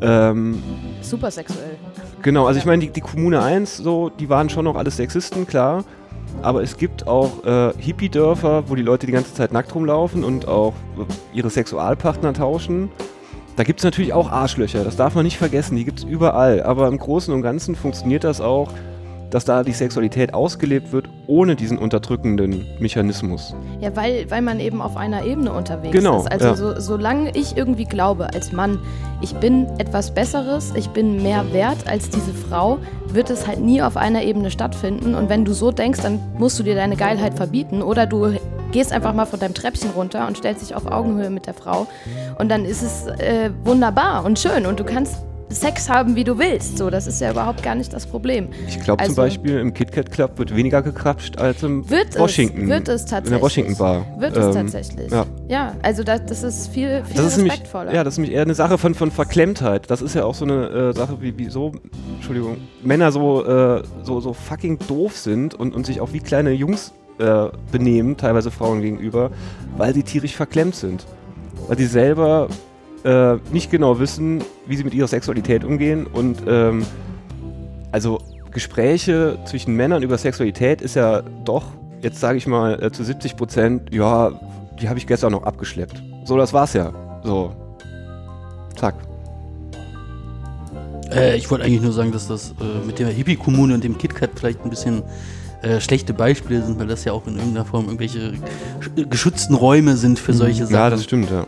Ähm, 0.00 0.62
Super 1.00 1.30
sexuell. 1.30 1.76
Genau, 2.22 2.46
also 2.46 2.58
ich 2.58 2.66
meine, 2.66 2.82
die, 2.82 2.90
die 2.90 3.00
Kommune 3.00 3.42
1, 3.42 3.78
so, 3.78 4.10
die 4.10 4.28
waren 4.28 4.48
schon 4.48 4.64
noch 4.64 4.76
alles 4.76 4.96
Sexisten, 4.96 5.46
klar. 5.46 5.84
Aber 6.42 6.62
es 6.62 6.76
gibt 6.76 7.06
auch 7.06 7.44
äh, 7.44 7.72
Hippie-Dörfer, 7.78 8.64
wo 8.68 8.74
die 8.74 8.82
Leute 8.82 9.06
die 9.06 9.12
ganze 9.12 9.34
Zeit 9.34 9.52
nackt 9.52 9.74
rumlaufen 9.74 10.24
und 10.24 10.46
auch 10.46 10.74
äh, 10.98 11.36
ihre 11.36 11.50
Sexualpartner 11.50 12.32
tauschen. 12.32 12.90
Da 13.56 13.64
gibt 13.64 13.80
es 13.80 13.84
natürlich 13.84 14.12
auch 14.12 14.30
Arschlöcher, 14.30 14.84
das 14.84 14.94
darf 14.94 15.16
man 15.16 15.24
nicht 15.24 15.36
vergessen, 15.36 15.76
die 15.76 15.84
gibt 15.84 15.98
es 15.98 16.04
überall. 16.04 16.62
Aber 16.62 16.86
im 16.86 16.98
Großen 16.98 17.34
und 17.34 17.42
Ganzen 17.42 17.74
funktioniert 17.74 18.22
das 18.22 18.40
auch, 18.40 18.70
dass 19.30 19.44
da 19.44 19.62
die 19.62 19.72
Sexualität 19.72 20.34
ausgelebt 20.34 20.92
wird, 20.92 21.08
ohne 21.26 21.56
diesen 21.56 21.78
unterdrückenden 21.78 22.64
Mechanismus. 22.78 23.54
Ja, 23.80 23.94
weil, 23.94 24.30
weil 24.30 24.42
man 24.42 24.60
eben 24.60 24.80
auf 24.80 24.96
einer 24.96 25.24
Ebene 25.24 25.52
unterwegs 25.52 25.92
Genau, 25.92 26.20
ist. 26.20 26.32
Also 26.32 26.46
ja. 26.46 26.54
so, 26.54 26.80
solange 26.80 27.30
ich 27.36 27.56
irgendwie 27.56 27.84
glaube 27.84 28.32
als 28.32 28.52
Mann, 28.52 28.78
ich 29.20 29.34
bin 29.34 29.66
etwas 29.78 30.12
Besseres, 30.12 30.72
ich 30.74 30.88
bin 30.90 31.22
mehr 31.22 31.52
wert 31.52 31.86
als 31.86 32.08
diese 32.08 32.32
Frau, 32.32 32.78
wird 33.08 33.30
es 33.30 33.46
halt 33.46 33.60
nie 33.60 33.82
auf 33.82 33.96
einer 33.96 34.22
Ebene 34.22 34.50
stattfinden. 34.50 35.14
Und 35.14 35.28
wenn 35.28 35.44
du 35.44 35.52
so 35.52 35.70
denkst, 35.72 36.00
dann 36.02 36.20
musst 36.38 36.58
du 36.58 36.62
dir 36.62 36.74
deine 36.74 36.96
Geilheit 36.96 37.34
verbieten 37.34 37.82
oder 37.82 38.06
du 38.06 38.34
gehst 38.70 38.92
einfach 38.92 39.14
mal 39.14 39.26
von 39.26 39.40
deinem 39.40 39.54
Treppchen 39.54 39.90
runter 39.90 40.26
und 40.26 40.36
stellst 40.36 40.62
dich 40.62 40.74
auf 40.74 40.86
Augenhöhe 40.86 41.30
mit 41.30 41.46
der 41.46 41.54
Frau. 41.54 41.86
Und 42.38 42.50
dann 42.50 42.64
ist 42.64 42.82
es 42.82 43.06
äh, 43.06 43.50
wunderbar 43.64 44.24
und 44.24 44.38
schön 44.38 44.66
und 44.66 44.78
du 44.78 44.84
kannst 44.84 45.16
Sex 45.50 45.88
haben, 45.88 46.14
wie 46.14 46.24
du 46.24 46.38
willst. 46.38 46.76
So, 46.78 46.90
das 46.90 47.06
ist 47.06 47.20
ja 47.20 47.30
überhaupt 47.30 47.62
gar 47.62 47.74
nicht 47.74 47.92
das 47.92 48.06
Problem. 48.06 48.48
Ich 48.66 48.80
glaube 48.80 49.02
zum 49.02 49.10
Also- 49.10 49.22
Beispiel 49.22 49.58
im 49.58 49.72
KitKat 49.72 50.10
Club 50.10 50.38
wird 50.38 50.54
weniger 50.54 50.82
gekrapscht 50.82 51.38
als 51.38 51.62
im 51.62 51.88
Wird 51.88 52.18
Washington. 52.18 52.62
es, 52.64 52.68
wird 52.68 52.88
es 52.88 53.02
In 53.02 53.08
tatsächlich. 53.08 53.30
der 53.30 53.40
Washington 53.42 53.76
Bar. 53.76 54.06
Wird 54.18 54.36
es 54.36 54.46
Ähm, 54.46 54.52
tatsächlich. 54.52 55.10
ja. 55.10 55.26
Ja, 55.48 55.74
also 55.82 56.04
das, 56.04 56.26
das 56.26 56.42
ist 56.42 56.68
viel, 56.68 57.02
viel 57.04 57.16
Das 57.16 57.26
ist 57.26 57.36
nämlich, 57.36 57.52
respektvoller. 57.54 57.94
ja, 57.94 58.04
das 58.04 58.14
ist 58.14 58.18
nämlich 58.18 58.34
eher 58.34 58.42
eine 58.42 58.54
Sache 58.54 58.76
von, 58.78 58.94
von 58.94 59.10
Verklemmtheit. 59.10 59.90
Das 59.90 60.02
ist 60.02 60.14
ja 60.14 60.24
auch 60.24 60.34
so 60.34 60.44
eine 60.44 60.68
äh, 60.68 60.92
Sache, 60.92 61.16
wie, 61.20 61.36
wie 61.38 61.48
so, 61.48 61.72
Entschuldigung, 62.16 62.58
Männer 62.82 63.10
so, 63.10 63.44
äh, 63.46 63.82
so, 64.02 64.20
so 64.20 64.34
fucking 64.34 64.78
doof 64.86 65.16
sind 65.16 65.54
und, 65.54 65.74
und 65.74 65.86
sich 65.86 66.00
auch 66.00 66.12
wie 66.12 66.20
kleine 66.20 66.50
Jungs 66.52 66.92
äh, 67.18 67.46
benehmen, 67.72 68.16
teilweise 68.18 68.50
Frauen 68.50 68.82
gegenüber, 68.82 69.30
weil 69.78 69.94
sie 69.94 70.02
tierisch 70.02 70.36
verklemmt 70.36 70.74
sind. 70.74 71.06
Weil 71.66 71.78
sie 71.78 71.86
selber 71.86 72.48
äh, 73.04 73.36
nicht 73.52 73.70
genau 73.70 73.98
wissen, 74.00 74.42
wie 74.66 74.76
sie 74.76 74.84
mit 74.84 74.94
ihrer 74.94 75.08
Sexualität 75.08 75.64
umgehen 75.64 76.06
und 76.06 76.42
ähm, 76.46 76.84
also 77.92 78.18
Gespräche 78.50 79.38
zwischen 79.46 79.74
Männern 79.74 80.02
über 80.02 80.18
Sexualität 80.18 80.80
ist 80.82 80.96
ja 80.96 81.22
doch, 81.44 81.64
jetzt 82.02 82.18
sage 82.20 82.38
ich 82.38 82.46
mal, 82.46 82.82
äh, 82.82 82.90
zu 82.90 83.04
70 83.04 83.36
Prozent, 83.36 83.94
ja, 83.94 84.32
die 84.80 84.88
habe 84.88 84.98
ich 84.98 85.06
gestern 85.06 85.32
noch 85.32 85.42
abgeschleppt. 85.44 86.02
So, 86.24 86.36
das 86.36 86.52
war's 86.52 86.72
ja. 86.72 86.92
So. 87.24 87.52
Zack. 88.76 88.94
Äh, 91.10 91.36
ich 91.36 91.50
wollte 91.50 91.64
eigentlich 91.64 91.80
nur 91.82 91.92
sagen, 91.92 92.12
dass 92.12 92.28
das 92.28 92.50
äh, 92.60 92.86
mit 92.86 92.98
der 92.98 93.08
Hippie-Kommune 93.08 93.74
und 93.74 93.84
dem 93.84 93.96
KitKat 93.96 94.30
vielleicht 94.36 94.62
ein 94.64 94.70
bisschen 94.70 95.02
äh, 95.62 95.80
schlechte 95.80 96.12
Beispiele 96.12 96.62
sind, 96.62 96.78
weil 96.78 96.86
das 96.86 97.04
ja 97.04 97.12
auch 97.12 97.26
in 97.26 97.36
irgendeiner 97.36 97.64
Form 97.64 97.86
irgendwelche 97.86 98.34
sch- 98.80 99.06
geschützten 99.06 99.54
Räume 99.54 99.96
sind 99.96 100.18
für 100.18 100.32
solche 100.32 100.64
Sachen. 100.64 100.74
Ja, 100.74 100.90
das 100.90 101.04
stimmt, 101.04 101.30
ja. 101.30 101.46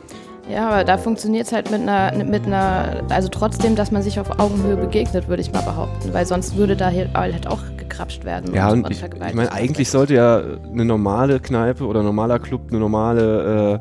Ja, 0.51 0.69
aber 0.69 0.85
da 0.85 0.99
funktioniert 0.99 1.47
es 1.47 1.53
halt 1.53 1.71
mit 1.71 1.81
einer, 1.81 2.25
mit 2.25 2.47
einer, 2.47 3.03
also 3.09 3.29
trotzdem, 3.29 3.77
dass 3.77 3.91
man 3.91 4.03
sich 4.03 4.19
auf 4.19 4.39
Augenhöhe 4.39 4.77
begegnet, 4.77 5.29
würde 5.29 5.43
ich 5.43 5.53
mal 5.53 5.63
behaupten. 5.63 6.13
Weil 6.13 6.27
sonst 6.27 6.57
würde 6.57 6.77
da 6.77 6.89
hier 6.89 7.11
halt 7.15 7.47
auch 7.47 7.61
gekrapscht 7.77 8.25
werden. 8.25 8.55
Ja, 8.55 8.71
und 8.71 8.91
ich, 8.91 9.03
ich 9.03 9.19
meine, 9.19 9.37
werden. 9.37 9.49
eigentlich 9.49 9.91
sollte 9.91 10.15
ja 10.15 10.43
eine 10.73 10.85
normale 10.85 11.41
Kneipe 11.41 11.87
oder 11.87 12.01
ein 12.01 12.07
normaler 12.07 12.39
Club, 12.39 12.63
eine 12.71 12.81
normale 12.81 13.75
äh, 13.75 13.79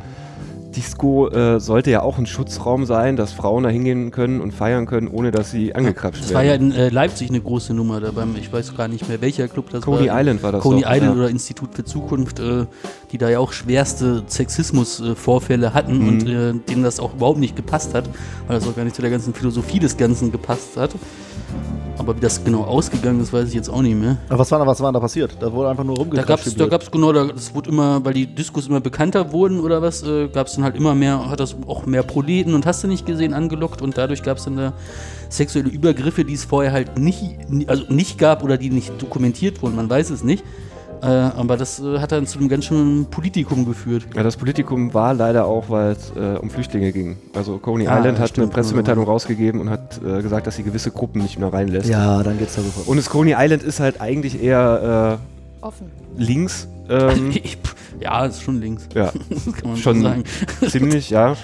Disco, 0.75 1.27
äh, 1.29 1.59
sollte 1.59 1.89
ja 1.91 2.01
auch 2.01 2.17
ein 2.17 2.25
Schutzraum 2.25 2.85
sein, 2.85 3.15
dass 3.15 3.33
Frauen 3.33 3.63
da 3.63 3.69
hingehen 3.69 4.11
können 4.11 4.39
und 4.39 4.53
feiern 4.53 4.85
können, 4.85 5.07
ohne 5.07 5.31
dass 5.31 5.51
sie 5.51 5.73
angekrapscht 5.73 6.23
Das 6.23 6.33
war 6.33 6.43
ja 6.43 6.51
werden. 6.51 6.71
in 6.71 6.77
äh, 6.77 6.89
Leipzig 6.89 7.29
eine 7.29 7.41
große 7.41 7.73
Nummer 7.73 7.99
da 7.99 8.11
beim, 8.11 8.35
ich 8.35 8.51
weiß 8.53 8.77
gar 8.77 8.87
nicht 8.87 9.07
mehr 9.09 9.19
welcher 9.21 9.47
Club 9.47 9.69
das 9.71 9.81
Coney 9.83 10.07
war. 10.07 10.19
Island 10.19 10.43
war 10.43 10.51
das 10.51 10.61
Coney 10.61 10.81
doch, 10.83 10.91
Island 10.91 11.15
ja. 11.15 11.21
oder 11.21 11.29
Institut 11.29 11.73
für 11.73 11.83
Zukunft, 11.83 12.39
äh, 12.39 12.65
die 13.11 13.17
da 13.17 13.29
ja 13.29 13.39
auch 13.39 13.51
schwerste 13.53 14.23
Sexismus-Vorfälle 14.27 15.73
hatten 15.73 15.99
Mhm. 15.99 16.07
und 16.07 16.27
äh, 16.27 16.53
denen 16.69 16.83
das 16.83 16.99
auch 16.99 17.13
überhaupt 17.15 17.39
nicht 17.39 17.55
gepasst 17.55 17.93
hat, 17.93 18.09
weil 18.47 18.59
das 18.59 18.67
auch 18.67 18.75
gar 18.75 18.83
nicht 18.83 18.95
zu 18.95 19.01
der 19.01 19.11
ganzen 19.11 19.33
Philosophie 19.33 19.79
des 19.79 19.97
Ganzen 19.97 20.31
gepasst 20.31 20.77
hat. 20.77 20.91
Aber 21.97 22.15
wie 22.15 22.21
das 22.21 22.41
genau 22.45 22.63
ausgegangen 22.63 23.19
ist, 23.19 23.33
weiß 23.33 23.49
ich 23.49 23.53
jetzt 23.55 23.69
auch 23.69 23.81
nicht 23.81 23.95
mehr. 23.99 24.17
Aber 24.29 24.39
was 24.39 24.51
war, 24.51 24.59
da- 24.59 24.65
was 24.67 24.79
war 24.79 24.93
da 24.93 24.99
passiert? 25.01 25.35
Da 25.41 25.51
wurde 25.51 25.69
einfach 25.69 25.83
nur 25.83 25.95
Da 25.95 26.01
rumgeklatscht. 26.01 26.27
gab 26.69 26.79
es 26.79 26.85
da 26.85 26.91
genau, 26.91 27.11
da, 27.11 27.25
das 27.25 27.53
wurde 27.53 27.69
immer, 27.71 28.03
weil 28.05 28.13
die 28.13 28.25
Diskos 28.25 28.67
immer 28.67 28.79
bekannter 28.79 29.33
wurden 29.33 29.59
oder 29.59 29.81
was, 29.81 30.01
äh, 30.03 30.29
gab 30.29 30.47
es 30.47 30.53
dann 30.55 30.63
halt 30.63 30.77
immer 30.77 30.95
mehr, 30.95 31.29
hat 31.29 31.41
das 31.41 31.57
auch 31.67 31.85
mehr 31.85 32.03
Proleten 32.03 32.53
und 32.53 32.65
hast 32.65 32.83
du 32.83 32.87
nicht 32.87 33.05
gesehen 33.05 33.33
angelockt 33.33 33.81
und 33.81 33.97
dadurch 33.97 34.23
gab 34.23 34.37
es 34.37 34.45
dann 34.45 34.55
da 34.55 34.73
sexuelle 35.27 35.67
Übergriffe, 35.69 36.23
die 36.23 36.33
es 36.35 36.45
vorher 36.45 36.71
halt 36.71 36.97
nicht, 36.97 37.21
also 37.67 37.83
nicht 37.91 38.17
gab 38.17 38.43
oder 38.43 38.57
die 38.57 38.69
nicht 38.69 38.93
dokumentiert 39.01 39.61
wurden, 39.61 39.75
man 39.75 39.89
weiß 39.89 40.09
es 40.11 40.23
nicht. 40.23 40.43
Äh, 41.01 41.05
aber 41.05 41.55
das 41.57 41.79
äh, 41.79 41.99
hat 41.99 42.11
dann 42.11 42.27
zu 42.27 42.39
einem 42.39 42.49
ganz 42.49 42.65
schönen 42.65 43.05
Politikum 43.05 43.65
geführt. 43.65 44.07
Ja, 44.15 44.23
das 44.23 44.35
Politikum 44.37 44.93
war 44.93 45.13
leider 45.13 45.45
auch, 45.45 45.69
weil 45.69 45.91
es 45.93 46.11
äh, 46.15 46.37
um 46.39 46.49
Flüchtlinge 46.49 46.91
ging. 46.91 47.17
Also 47.33 47.57
Coney 47.57 47.87
Ah, 47.87 47.97
Island 47.99 48.17
ja, 48.17 48.23
hat 48.23 48.29
stimmt. 48.29 48.45
eine 48.47 48.53
Pressemitteilung 48.53 49.05
rausgegeben 49.05 49.61
und 49.61 49.69
hat 49.69 49.99
äh, 50.05 50.21
gesagt, 50.21 50.45
dass 50.47 50.55
sie 50.57 50.63
gewisse 50.63 50.91
Gruppen 50.91 51.21
nicht 51.21 51.39
mehr 51.39 51.53
reinlässt. 51.53 51.87
Ja, 51.89 52.21
dann 52.23 52.37
geht's 52.37 52.55
da 52.55 52.61
sofort. 52.61 52.87
Und 52.87 52.97
das 52.97 53.09
Coney 53.09 53.33
Island 53.37 53.63
ist 53.63 53.79
halt 53.79 54.01
eigentlich 54.01 54.41
eher 54.43 55.19
Offen. 55.61 55.87
äh, 56.17 56.21
links. 56.21 56.67
Ähm, 56.91 57.31
Ja, 57.99 58.25
ist 58.25 58.41
schon 58.41 58.59
links. 58.59 58.89
Ja, 58.95 59.11
Das 59.29 59.45
kann 59.53 59.69
man 59.69 59.77
Schon. 59.77 59.93
schon 59.97 60.01
sagen. 60.01 60.23
ziemlich, 60.71 61.11
ja. 61.11 61.35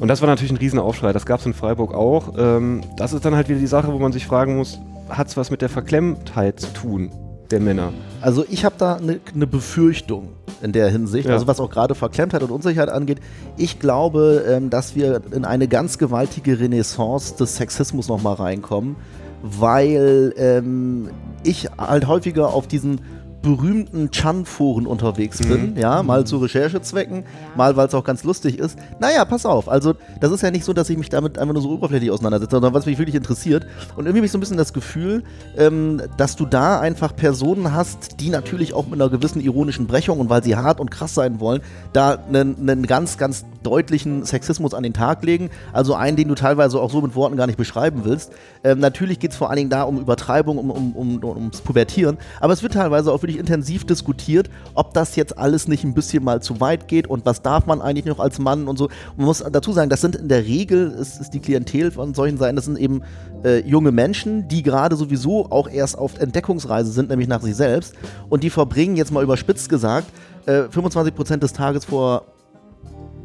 Und 0.00 0.08
das 0.08 0.22
war 0.22 0.28
natürlich 0.28 0.50
ein 0.50 0.56
Riesenaufschrei. 0.56 1.12
Das 1.12 1.26
gab 1.26 1.40
es 1.40 1.46
in 1.46 1.52
Freiburg 1.52 1.92
auch. 1.92 2.32
Ähm, 2.38 2.80
das 2.96 3.12
ist 3.12 3.22
dann 3.26 3.34
halt 3.36 3.50
wieder 3.50 3.58
die 3.58 3.66
Sache, 3.66 3.92
wo 3.92 3.98
man 3.98 4.12
sich 4.12 4.26
fragen 4.26 4.56
muss, 4.56 4.80
hat 5.10 5.26
es 5.28 5.36
was 5.36 5.50
mit 5.50 5.60
der 5.60 5.68
Verklemmtheit 5.68 6.58
zu 6.58 6.68
tun, 6.72 7.10
der 7.50 7.60
Männer? 7.60 7.92
Also 8.24 8.42
ich 8.48 8.64
habe 8.64 8.76
da 8.78 8.94
eine 8.96 9.20
ne 9.34 9.46
Befürchtung 9.46 10.30
in 10.62 10.72
der 10.72 10.88
Hinsicht, 10.88 11.28
Ja. 11.28 11.34
also 11.34 11.46
was 11.46 11.60
auch 11.60 11.68
gerade 11.68 11.94
Verklemmtheit 11.94 12.42
und 12.42 12.50
Unsicherheit 12.50 12.88
angeht. 12.88 13.18
Ich 13.58 13.80
glaube, 13.80 14.42
ähm, 14.48 14.70
dass 14.70 14.96
wir 14.96 15.20
in 15.32 15.44
eine 15.44 15.68
ganz 15.68 15.98
gewaltige 15.98 16.58
Renaissance 16.58 17.36
des 17.36 17.56
Sexismus 17.56 18.08
nochmal 18.08 18.36
reinkommen, 18.36 18.96
weil 19.42 20.32
ähm, 20.38 21.10
ich 21.42 21.68
halt 21.76 22.06
häufiger 22.06 22.48
auf 22.54 22.66
diesen 22.66 23.02
berühmten 23.44 24.10
Chan-Foren 24.10 24.86
unterwegs 24.86 25.38
bin, 25.38 25.76
ja, 25.76 26.02
mal 26.02 26.26
zu 26.26 26.38
Recherchezwecken, 26.38 27.24
mal 27.54 27.76
weil 27.76 27.86
es 27.86 27.94
auch 27.94 28.02
ganz 28.02 28.24
lustig 28.24 28.58
ist. 28.58 28.78
Naja, 28.98 29.24
pass 29.26 29.44
auf, 29.44 29.68
also 29.68 29.94
das 30.20 30.32
ist 30.32 30.42
ja 30.42 30.50
nicht 30.50 30.64
so, 30.64 30.72
dass 30.72 30.88
ich 30.88 30.96
mich 30.96 31.10
damit 31.10 31.38
einfach 31.38 31.52
nur 31.52 31.62
so 31.62 31.70
oberflächlich 31.70 32.10
auseinandersetze, 32.10 32.52
sondern 32.52 32.72
was 32.72 32.86
mich 32.86 32.98
wirklich 32.98 33.14
interessiert. 33.14 33.66
Und 33.96 34.06
irgendwie 34.06 34.20
habe 34.20 34.26
ich 34.26 34.32
so 34.32 34.38
ein 34.38 34.40
bisschen 34.40 34.56
das 34.56 34.72
Gefühl, 34.72 35.22
ähm, 35.58 36.00
dass 36.16 36.36
du 36.36 36.46
da 36.46 36.80
einfach 36.80 37.14
Personen 37.14 37.72
hast, 37.74 38.20
die 38.20 38.30
natürlich 38.30 38.72
auch 38.72 38.86
mit 38.86 38.94
einer 38.94 39.10
gewissen 39.10 39.42
ironischen 39.42 39.86
Brechung 39.86 40.20
und 40.20 40.30
weil 40.30 40.42
sie 40.42 40.56
hart 40.56 40.80
und 40.80 40.90
krass 40.90 41.14
sein 41.14 41.38
wollen, 41.38 41.60
da 41.92 42.18
einen, 42.26 42.56
einen 42.58 42.86
ganz, 42.86 43.18
ganz 43.18 43.44
deutlichen 43.62 44.24
Sexismus 44.24 44.72
an 44.72 44.82
den 44.82 44.94
Tag 44.94 45.22
legen. 45.22 45.50
Also 45.74 45.94
einen, 45.94 46.16
den 46.16 46.28
du 46.28 46.34
teilweise 46.34 46.80
auch 46.80 46.90
so 46.90 47.02
mit 47.02 47.14
Worten 47.14 47.36
gar 47.36 47.46
nicht 47.46 47.56
beschreiben 47.56 48.00
willst. 48.04 48.32
Ähm, 48.62 48.78
natürlich 48.78 49.18
geht 49.18 49.32
es 49.32 49.36
vor 49.36 49.50
allen 49.50 49.58
Dingen 49.58 49.70
da 49.70 49.82
um 49.82 50.00
Übertreibung, 50.00 50.56
um, 50.56 50.70
um, 50.70 50.92
um, 50.92 51.24
ums 51.24 51.60
Pubertieren, 51.60 52.16
aber 52.40 52.52
es 52.54 52.62
wird 52.62 52.72
teilweise 52.72 53.12
auch 53.12 53.22
wirklich 53.22 53.33
intensiv 53.38 53.84
diskutiert, 53.84 54.50
ob 54.74 54.94
das 54.94 55.16
jetzt 55.16 55.38
alles 55.38 55.68
nicht 55.68 55.84
ein 55.84 55.94
bisschen 55.94 56.24
mal 56.24 56.42
zu 56.42 56.60
weit 56.60 56.88
geht 56.88 57.06
und 57.06 57.24
was 57.26 57.42
darf 57.42 57.66
man 57.66 57.80
eigentlich 57.80 58.04
noch 58.04 58.20
als 58.20 58.38
Mann 58.38 58.68
und 58.68 58.78
so. 58.78 58.88
Man 59.16 59.26
muss 59.26 59.44
dazu 59.50 59.72
sagen, 59.72 59.90
das 59.90 60.00
sind 60.00 60.16
in 60.16 60.28
der 60.28 60.44
Regel, 60.44 60.94
es 60.98 61.18
ist 61.18 61.30
die 61.30 61.40
Klientel 61.40 61.90
von 61.90 62.14
solchen 62.14 62.38
Seiten, 62.38 62.56
das 62.56 62.64
sind 62.64 62.78
eben 62.78 63.02
äh, 63.44 63.60
junge 63.66 63.92
Menschen, 63.92 64.48
die 64.48 64.62
gerade 64.62 64.96
sowieso 64.96 65.50
auch 65.50 65.68
erst 65.68 65.98
auf 65.98 66.18
Entdeckungsreise 66.18 66.90
sind, 66.90 67.10
nämlich 67.10 67.28
nach 67.28 67.42
sich 67.42 67.56
selbst. 67.56 67.94
Und 68.28 68.42
die 68.42 68.50
verbringen 68.50 68.96
jetzt 68.96 69.12
mal 69.12 69.22
überspitzt 69.22 69.68
gesagt 69.68 70.08
äh, 70.46 70.62
25% 70.62 71.36
des 71.38 71.52
Tages 71.52 71.84
vor 71.84 72.24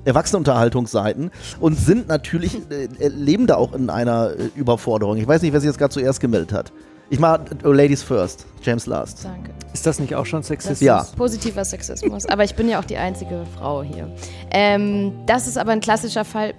Erwachsenenunterhaltungsseiten 0.06 1.32
und 1.60 1.76
sind 1.76 2.08
natürlich, 2.08 2.58
äh, 2.72 2.86
äh, 3.00 3.08
leben 3.10 3.48
da 3.48 3.56
auch 3.56 3.74
in 3.74 3.90
einer 3.90 4.32
äh, 4.32 4.50
Überforderung. 4.56 5.18
Ich 5.18 5.28
weiß 5.28 5.42
nicht, 5.42 5.54
wer 5.54 5.60
sich 5.60 5.68
jetzt 5.68 5.78
gerade 5.78 5.94
zuerst 5.94 6.20
gemeldet 6.20 6.54
hat. 6.54 6.72
Ich 7.10 7.20
mach 7.20 7.40
äh, 7.40 7.68
Ladies 7.72 8.04
first, 8.04 8.46
James 8.62 8.86
last. 8.86 9.26
Danke. 9.26 9.52
Ist 9.74 9.86
das 9.86 10.00
nicht 10.00 10.16
auch 10.16 10.26
schon 10.26 10.44
Sexismus? 10.44 10.82
Ja. 10.82 11.06
positiver 11.16 11.64
Sexismus. 11.66 12.26
Aber 12.26 12.44
ich 12.44 12.56
bin 12.56 12.70
ja 12.70 12.80
auch 12.80 12.86
die 12.86 12.98
einzige 12.98 13.46
Frau 13.58 13.84
hier. 13.84 14.14
Ähm, 14.52 15.14
das 15.26 15.48
ist 15.48 15.58
aber 15.58 15.72
ein 15.72 15.80
klassischer 15.80 16.26
Fall. 16.26 16.54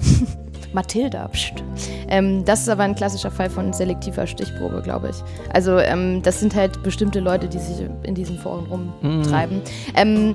Mathilda, 0.74 1.28
pst. 1.28 1.64
Ähm, 2.08 2.44
das 2.44 2.60
ist 2.60 2.68
aber 2.68 2.82
ein 2.82 2.94
klassischer 2.94 3.30
Fall 3.30 3.48
von 3.48 3.72
selektiver 3.72 4.26
Stichprobe, 4.26 4.82
glaube 4.82 5.10
ich. 5.10 5.16
Also 5.54 5.78
ähm, 5.78 6.22
das 6.22 6.40
sind 6.40 6.54
halt 6.54 6.82
bestimmte 6.82 7.20
Leute, 7.20 7.48
die 7.48 7.58
sich 7.58 7.86
in 8.02 8.14
diesen 8.14 8.38
Foren 8.38 8.66
rumtreiben. 8.66 9.62
Ähm, 9.94 10.34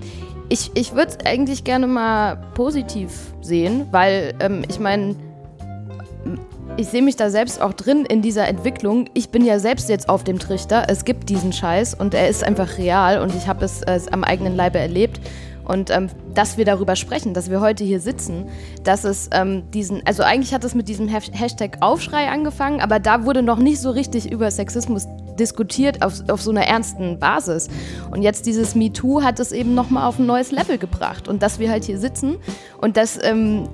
ich 0.49 0.71
ich 0.73 0.93
würde 0.93 1.11
es 1.11 1.25
eigentlich 1.25 1.63
gerne 1.63 1.87
mal 1.87 2.37
positiv 2.55 3.11
sehen, 3.41 3.87
weil 3.91 4.33
ähm, 4.39 4.63
ich 4.67 4.79
meine, 4.79 5.15
ich 6.77 6.87
sehe 6.87 7.01
mich 7.01 7.15
da 7.15 7.29
selbst 7.29 7.61
auch 7.61 7.73
drin 7.73 8.05
in 8.05 8.21
dieser 8.21 8.47
Entwicklung. 8.47 9.09
Ich 9.13 9.29
bin 9.29 9.45
ja 9.45 9.59
selbst 9.59 9.89
jetzt 9.89 10.09
auf 10.09 10.23
dem 10.23 10.39
Trichter. 10.39 10.85
Es 10.87 11.05
gibt 11.05 11.29
diesen 11.29 11.53
Scheiß 11.53 11.93
und 11.93 12.13
er 12.13 12.27
ist 12.27 12.43
einfach 12.43 12.77
real 12.77 13.21
und 13.21 13.35
ich 13.35 13.47
habe 13.47 13.63
es 13.63 13.81
äh, 13.83 13.99
am 14.11 14.23
eigenen 14.23 14.55
Leibe 14.55 14.79
erlebt. 14.79 15.19
Und 15.65 15.91
ähm, 15.91 16.09
dass 16.33 16.57
wir 16.57 16.65
darüber 16.65 16.97
sprechen, 16.97 17.33
dass 17.33 17.49
wir 17.49 17.61
heute 17.61 17.85
hier 17.85 18.01
sitzen, 18.01 18.49
dass 18.83 19.05
es 19.05 19.29
ähm, 19.31 19.63
diesen, 19.71 20.05
also 20.05 20.23
eigentlich 20.23 20.53
hat 20.53 20.65
es 20.65 20.75
mit 20.75 20.89
diesem 20.89 21.07
Hash- 21.07 21.31
Hashtag 21.31 21.77
Aufschrei 21.79 22.27
angefangen, 22.29 22.81
aber 22.81 22.99
da 22.99 23.23
wurde 23.23 23.43
noch 23.43 23.59
nicht 23.59 23.79
so 23.79 23.91
richtig 23.91 24.29
über 24.29 24.51
Sexismus 24.51 25.07
diskutiert 25.39 26.03
auf, 26.03 26.15
auf 26.29 26.41
so 26.41 26.51
einer 26.51 26.67
ernsten 26.67 27.17
Basis. 27.17 27.69
Und 28.11 28.23
jetzt 28.23 28.45
dieses 28.45 28.75
MeToo 28.75 29.21
hat 29.21 29.39
es 29.39 29.53
eben 29.53 29.73
nochmal 29.73 30.05
auf 30.05 30.19
ein 30.19 30.25
neues 30.25 30.51
Level 30.51 30.77
gebracht. 30.77 31.29
Und 31.29 31.41
dass 31.41 31.59
wir 31.59 31.69
halt 31.69 31.85
hier 31.85 31.97
sitzen 31.97 32.35
und 32.81 32.97
dass 32.97 33.17
ähm, 33.23 33.69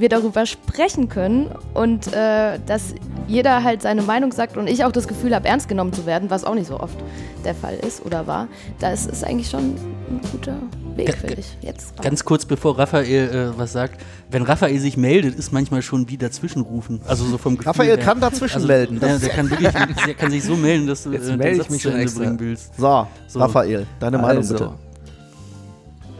wir 0.00 0.08
darüber 0.08 0.46
sprechen 0.46 1.08
können 1.08 1.50
und 1.74 2.12
äh, 2.12 2.58
dass 2.66 2.94
jeder 3.26 3.62
halt 3.62 3.82
seine 3.82 4.02
Meinung 4.02 4.32
sagt 4.32 4.56
und 4.56 4.66
ich 4.68 4.84
auch 4.84 4.92
das 4.92 5.08
Gefühl 5.08 5.34
habe, 5.34 5.48
ernst 5.48 5.68
genommen 5.68 5.92
zu 5.92 6.06
werden, 6.06 6.30
was 6.30 6.44
auch 6.44 6.54
nicht 6.54 6.66
so 6.68 6.80
oft 6.80 6.96
der 7.44 7.54
Fall 7.54 7.74
ist 7.74 8.04
oder 8.04 8.26
war, 8.26 8.48
das 8.78 9.06
ist 9.06 9.24
eigentlich 9.24 9.50
schon 9.50 9.60
ein 9.60 10.20
guter 10.32 10.56
Weg, 10.96 11.14
finde 11.14 11.36
ich. 11.40 11.56
Jetzt 11.60 12.00
Ganz 12.02 12.24
kurz 12.24 12.44
bevor 12.44 12.78
Raphael 12.78 13.52
äh, 13.54 13.58
was 13.58 13.72
sagt, 13.72 14.00
wenn 14.30 14.42
Raphael 14.42 14.78
sich 14.78 14.96
meldet, 14.96 15.34
ist 15.34 15.52
manchmal 15.52 15.82
schon 15.82 16.08
wie 16.08 16.16
dazwischenrufen. 16.16 17.00
Also 17.06 17.24
so 17.24 17.38
vom 17.38 17.56
Gefühl 17.56 17.68
Raphael 17.70 17.96
her. 17.96 17.98
kann 17.98 18.20
dazwischen 18.20 18.56
also, 18.56 18.66
melden. 18.66 18.98
Ja, 19.00 19.18
der 19.18 19.28
kann 19.28 19.50
wirklich, 19.50 19.70
der 19.70 20.14
kann 20.14 20.30
sich 20.30 20.44
so 20.44 20.56
melden, 20.56 20.86
dass 20.86 21.04
du 21.04 21.12
Jetzt 21.12 21.28
äh, 21.28 21.36
melde 21.36 21.62
ich 21.62 21.70
mich 21.70 21.82
schon 21.82 21.92
Ende 21.92 22.04
extra. 22.04 22.20
bringen 22.24 22.40
willst. 22.40 22.76
So, 22.76 23.06
So. 23.26 23.38
Raphael, 23.40 23.86
deine 24.00 24.18
Meinung 24.18 24.38
also, 24.38 24.54
bitte. 24.54 24.70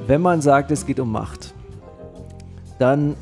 wenn 0.06 0.20
man 0.20 0.40
sagt, 0.40 0.70
es 0.70 0.84
geht 0.86 1.00
um 1.00 1.10
Macht, 1.10 1.52
dann 2.78 3.16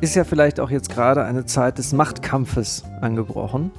ist 0.00 0.14
ja 0.14 0.24
vielleicht 0.24 0.60
auch 0.60 0.70
jetzt 0.70 0.90
gerade 0.90 1.24
eine 1.24 1.46
Zeit 1.46 1.78
des 1.78 1.92
Machtkampfes 1.92 2.84
angebrochen. 3.00 3.70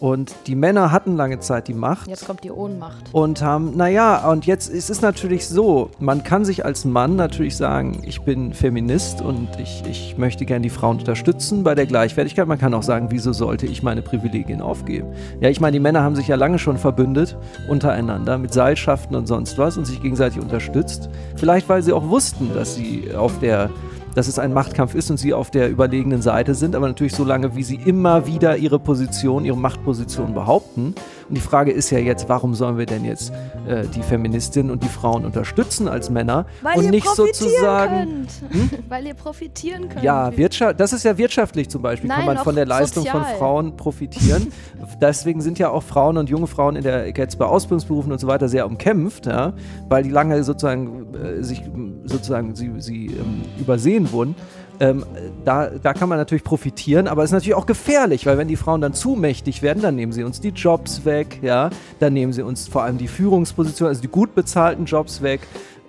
Und 0.00 0.34
die 0.48 0.54
Männer 0.54 0.92
hatten 0.92 1.16
lange 1.16 1.38
Zeit 1.38 1.66
die 1.66 1.72
Macht. 1.72 2.08
Jetzt 2.08 2.26
kommt 2.26 2.44
die 2.44 2.50
Ohnmacht. 2.50 3.08
und 3.12 3.40
haben, 3.40 3.74
naja, 3.74 4.28
und 4.28 4.44
jetzt 4.44 4.68
ist 4.68 4.90
es 4.90 5.00
natürlich 5.00 5.48
so, 5.48 5.88
man 5.98 6.22
kann 6.22 6.44
sich 6.44 6.62
als 6.64 6.84
Mann 6.84 7.16
natürlich 7.16 7.56
sagen, 7.56 8.02
ich 8.04 8.20
bin 8.20 8.52
Feminist 8.52 9.22
und 9.22 9.48
ich, 9.58 9.82
ich 9.88 10.18
möchte 10.18 10.44
gern 10.44 10.62
die 10.62 10.68
Frauen 10.68 10.98
unterstützen 10.98 11.62
bei 11.62 11.74
der 11.74 11.86
Gleichwertigkeit. 11.86 12.46
Man 12.46 12.58
kann 12.58 12.74
auch 12.74 12.82
sagen, 12.82 13.06
wieso 13.10 13.32
sollte 13.32 13.64
ich 13.64 13.82
meine 13.82 14.02
Privilegien 14.02 14.60
aufgeben? 14.60 15.08
Ja, 15.40 15.48
ich 15.48 15.60
meine, 15.60 15.72
die 15.72 15.80
Männer 15.80 16.02
haben 16.02 16.16
sich 16.16 16.28
ja 16.28 16.36
lange 16.36 16.58
schon 16.58 16.76
verbündet 16.76 17.38
untereinander 17.70 18.36
mit 18.36 18.52
Seilschaften 18.52 19.16
und 19.16 19.26
sonst 19.26 19.56
was 19.56 19.78
und 19.78 19.86
sich 19.86 20.02
gegenseitig 20.02 20.42
unterstützt. 20.42 21.08
Vielleicht, 21.36 21.66
weil 21.70 21.82
sie 21.82 21.94
auch 21.94 22.10
wussten, 22.10 22.52
dass 22.52 22.74
sie 22.74 23.14
auf 23.14 23.38
der 23.38 23.70
dass 24.14 24.28
es 24.28 24.38
ein 24.38 24.52
Machtkampf 24.52 24.94
ist 24.94 25.10
und 25.10 25.16
sie 25.16 25.34
auf 25.34 25.50
der 25.50 25.70
überlegenen 25.70 26.22
Seite 26.22 26.54
sind, 26.54 26.74
aber 26.74 26.88
natürlich 26.88 27.14
so 27.14 27.24
lange, 27.24 27.56
wie 27.56 27.62
sie 27.62 27.78
immer 27.84 28.26
wieder 28.26 28.56
ihre 28.56 28.78
Position, 28.78 29.44
ihre 29.44 29.56
Machtposition 29.56 30.34
behaupten. 30.34 30.94
Und 31.28 31.36
die 31.36 31.40
Frage 31.40 31.72
ist 31.72 31.90
ja 31.90 31.98
jetzt, 31.98 32.28
warum 32.28 32.54
sollen 32.54 32.78
wir 32.78 32.86
denn 32.86 33.04
jetzt 33.04 33.32
äh, 33.66 33.86
die 33.94 34.02
Feministinnen 34.02 34.70
und 34.70 34.82
die 34.82 34.88
Frauen 34.88 35.24
unterstützen 35.24 35.88
als 35.88 36.10
Männer 36.10 36.46
und 36.76 36.90
nicht 36.90 37.08
sozusagen. 37.08 38.26
könnt. 38.50 38.84
Weil 38.88 39.06
ihr 39.06 39.14
profitieren 39.14 39.88
könnt. 39.88 40.02
Ja, 40.02 40.36
Wirtschaft, 40.36 40.78
das 40.80 40.92
ist 40.92 41.04
ja 41.04 41.16
wirtschaftlich 41.16 41.68
zum 41.68 41.82
Beispiel, 41.82 42.10
kann 42.10 42.26
Nein, 42.26 42.36
man 42.36 42.44
von 42.44 42.54
der 42.54 42.66
Leistung 42.66 43.04
sozial. 43.04 43.24
von 43.24 43.38
Frauen 43.38 43.76
profitieren. 43.76 44.52
Deswegen 45.00 45.40
sind 45.40 45.58
ja 45.58 45.70
auch 45.70 45.82
Frauen 45.82 46.18
und 46.18 46.28
junge 46.28 46.46
Frauen 46.46 46.76
in 46.76 46.82
der 46.82 47.08
jetzt 47.08 47.38
bei 47.38 47.46
Ausbildungsberufen 47.46 48.12
und 48.12 48.18
so 48.18 48.26
weiter 48.26 48.48
sehr 48.48 48.66
umkämpft, 48.66 49.26
ja, 49.26 49.52
weil 49.88 50.02
die 50.02 50.10
lange 50.10 50.42
sozusagen 50.44 51.14
äh, 51.14 51.42
sich 51.42 51.62
sozusagen 52.04 52.54
sie, 52.54 52.72
sie 52.78 53.06
ähm, 53.06 53.42
übersehen 53.58 54.12
wurden. 54.12 54.34
Ähm, 54.80 55.04
da, 55.44 55.70
da 55.70 55.94
kann 55.94 56.08
man 56.08 56.18
natürlich 56.18 56.42
profitieren, 56.44 57.06
aber 57.06 57.22
es 57.22 57.30
ist 57.30 57.34
natürlich 57.34 57.54
auch 57.54 57.66
gefährlich, 57.66 58.26
weil 58.26 58.38
wenn 58.38 58.48
die 58.48 58.56
Frauen 58.56 58.80
dann 58.80 58.92
zu 58.92 59.10
mächtig 59.10 59.62
werden, 59.62 59.80
dann 59.82 59.94
nehmen 59.94 60.12
sie 60.12 60.24
uns 60.24 60.40
die 60.40 60.48
Jobs 60.48 61.04
weg, 61.04 61.38
ja, 61.42 61.70
dann 62.00 62.12
nehmen 62.12 62.32
sie 62.32 62.42
uns 62.42 62.66
vor 62.66 62.82
allem 62.82 62.98
die 62.98 63.06
Führungsposition, 63.08 63.88
also 63.88 64.02
die 64.02 64.08
gut 64.08 64.34
bezahlten 64.34 64.84
Jobs 64.84 65.22
weg. 65.22 65.40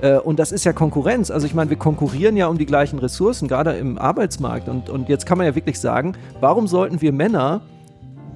Äh, 0.02 0.18
Und 0.18 0.40
das 0.40 0.52
ist 0.52 0.66
ja 0.66 0.74
Konkurrenz. 0.74 1.32
Also 1.32 1.48
ich 1.48 1.56
meine, 1.56 1.70
wir 1.70 1.78
konkurrieren 1.78 2.38
ja 2.38 2.48
um 2.48 2.58
die 2.58 2.66
gleichen 2.66 3.00
Ressourcen, 3.00 3.48
gerade 3.48 3.74
im 3.74 3.98
Arbeitsmarkt. 3.98 4.70
Und, 4.70 4.90
und 4.90 5.10
jetzt 5.10 5.26
kann 5.26 5.38
man 5.38 5.48
ja 5.48 5.56
wirklich 5.56 5.80
sagen, 5.80 6.14
warum 6.40 6.68
sollten 6.68 7.02
wir 7.02 7.12
Männer 7.12 7.62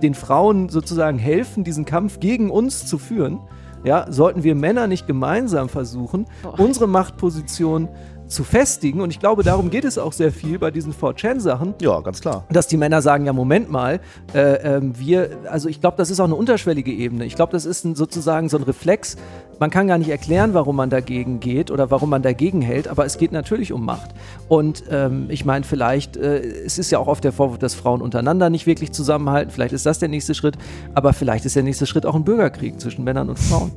den 0.01 0.13
Frauen 0.13 0.69
sozusagen 0.69 1.19
helfen, 1.19 1.63
diesen 1.63 1.85
Kampf 1.85 2.19
gegen 2.19 2.49
uns 2.49 2.85
zu 2.87 2.97
führen? 2.97 3.39
Ja, 3.83 4.07
sollten 4.11 4.43
wir 4.43 4.55
Männer 4.55 4.87
nicht 4.87 5.07
gemeinsam 5.07 5.69
versuchen, 5.69 6.25
Boah. 6.43 6.59
unsere 6.59 6.87
Machtposition 6.87 7.87
zu 8.29 8.43
festigen? 8.45 9.01
Und 9.01 9.09
ich 9.11 9.19
glaube, 9.19 9.43
darum 9.43 9.69
geht 9.69 9.83
es 9.83 9.97
auch 9.97 10.13
sehr 10.13 10.31
viel 10.31 10.57
bei 10.59 10.71
diesen 10.71 10.93
4chan-Sachen 10.93 11.73
Ja, 11.81 11.99
ganz 11.99 12.21
klar. 12.21 12.45
dass 12.49 12.67
die 12.67 12.77
Männer 12.77 13.01
sagen, 13.01 13.25
ja, 13.25 13.33
Moment 13.33 13.69
mal, 13.69 13.99
äh, 14.33 14.77
ähm, 14.77 14.97
wir, 14.97 15.31
also 15.49 15.67
ich 15.67 15.81
glaube, 15.81 15.97
das 15.97 16.09
ist 16.09 16.19
auch 16.19 16.25
eine 16.25 16.35
unterschwellige 16.35 16.91
Ebene. 16.91 17.25
Ich 17.25 17.35
glaube, 17.35 17.51
das 17.51 17.65
ist 17.65 17.83
ein, 17.83 17.95
sozusagen 17.95 18.47
so 18.47 18.57
ein 18.57 18.63
Reflex. 18.63 19.17
Man 19.59 19.69
kann 19.71 19.87
gar 19.87 19.97
nicht 19.97 20.09
erklären, 20.09 20.53
warum 20.53 20.77
man 20.77 20.89
dagegen 20.89 21.41
geht 21.41 21.69
oder 21.69 21.91
warum 21.91 22.09
man 22.09 22.21
dagegen 22.21 22.61
hält, 22.61 22.87
aber 22.87 23.05
es 23.05 23.17
geht 23.17 23.33
natürlich 23.33 23.73
um 23.73 23.83
Macht. 23.83 24.11
Und 24.47 24.83
ähm, 24.89 25.25
ich 25.29 25.43
meine, 25.43 25.65
vielleicht, 25.65 26.15
äh, 26.15 26.39
es 26.39 26.77
ist 26.77 26.91
ja 26.91 26.99
auch 26.99 27.07
oft 27.07 27.23
der 27.25 27.33
Vorwurf, 27.33 27.57
dass 27.57 27.73
Frauen 27.75 28.01
untereinander 28.01 28.49
nicht 28.49 28.65
wirklich 28.67 28.93
zusammenhalten. 28.93 29.51
Vielleicht 29.51 29.73
ist 29.73 29.85
das 29.85 29.99
der 29.99 30.07
nächste 30.07 30.33
Schritt, 30.33 30.55
aber 30.93 31.11
vielleicht 31.11 31.43
ist 31.45 31.57
der 31.57 31.63
nächste 31.63 31.85
Schritt 31.85 32.05
auch 32.05 32.15
ein 32.15 32.23
Bürgerkrieg 32.23 32.79
zwischen 32.79 33.03
Männern 33.03 33.27
und 33.29 33.37
Frauen. 33.39 33.71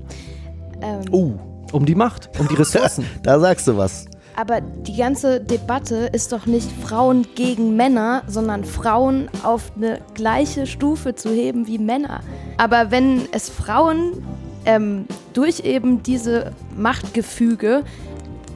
Ähm, 0.82 1.00
Uh, 1.12 1.32
Um 1.72 1.84
die 1.86 1.94
Macht, 1.94 2.30
um 2.38 2.46
die 2.48 2.54
Ressourcen. 2.54 3.04
da 3.22 3.40
sagst 3.40 3.66
du 3.66 3.76
was. 3.76 4.06
Aber 4.34 4.60
die 4.60 4.96
ganze 4.96 5.40
Debatte 5.40 6.10
ist 6.12 6.32
doch 6.32 6.46
nicht 6.46 6.70
Frauen 6.82 7.26
gegen 7.34 7.76
Männer, 7.76 8.22
sondern 8.26 8.64
Frauen 8.64 9.28
auf 9.42 9.72
eine 9.76 10.00
gleiche 10.14 10.66
Stufe 10.66 11.14
zu 11.14 11.30
heben 11.30 11.66
wie 11.66 11.78
Männer. 11.78 12.20
Aber 12.56 12.90
wenn 12.90 13.28
es 13.32 13.48
Frauen 13.48 14.24
ähm, 14.64 15.06
durch 15.32 15.60
eben 15.60 16.02
diese 16.02 16.52
Machtgefüge 16.76 17.84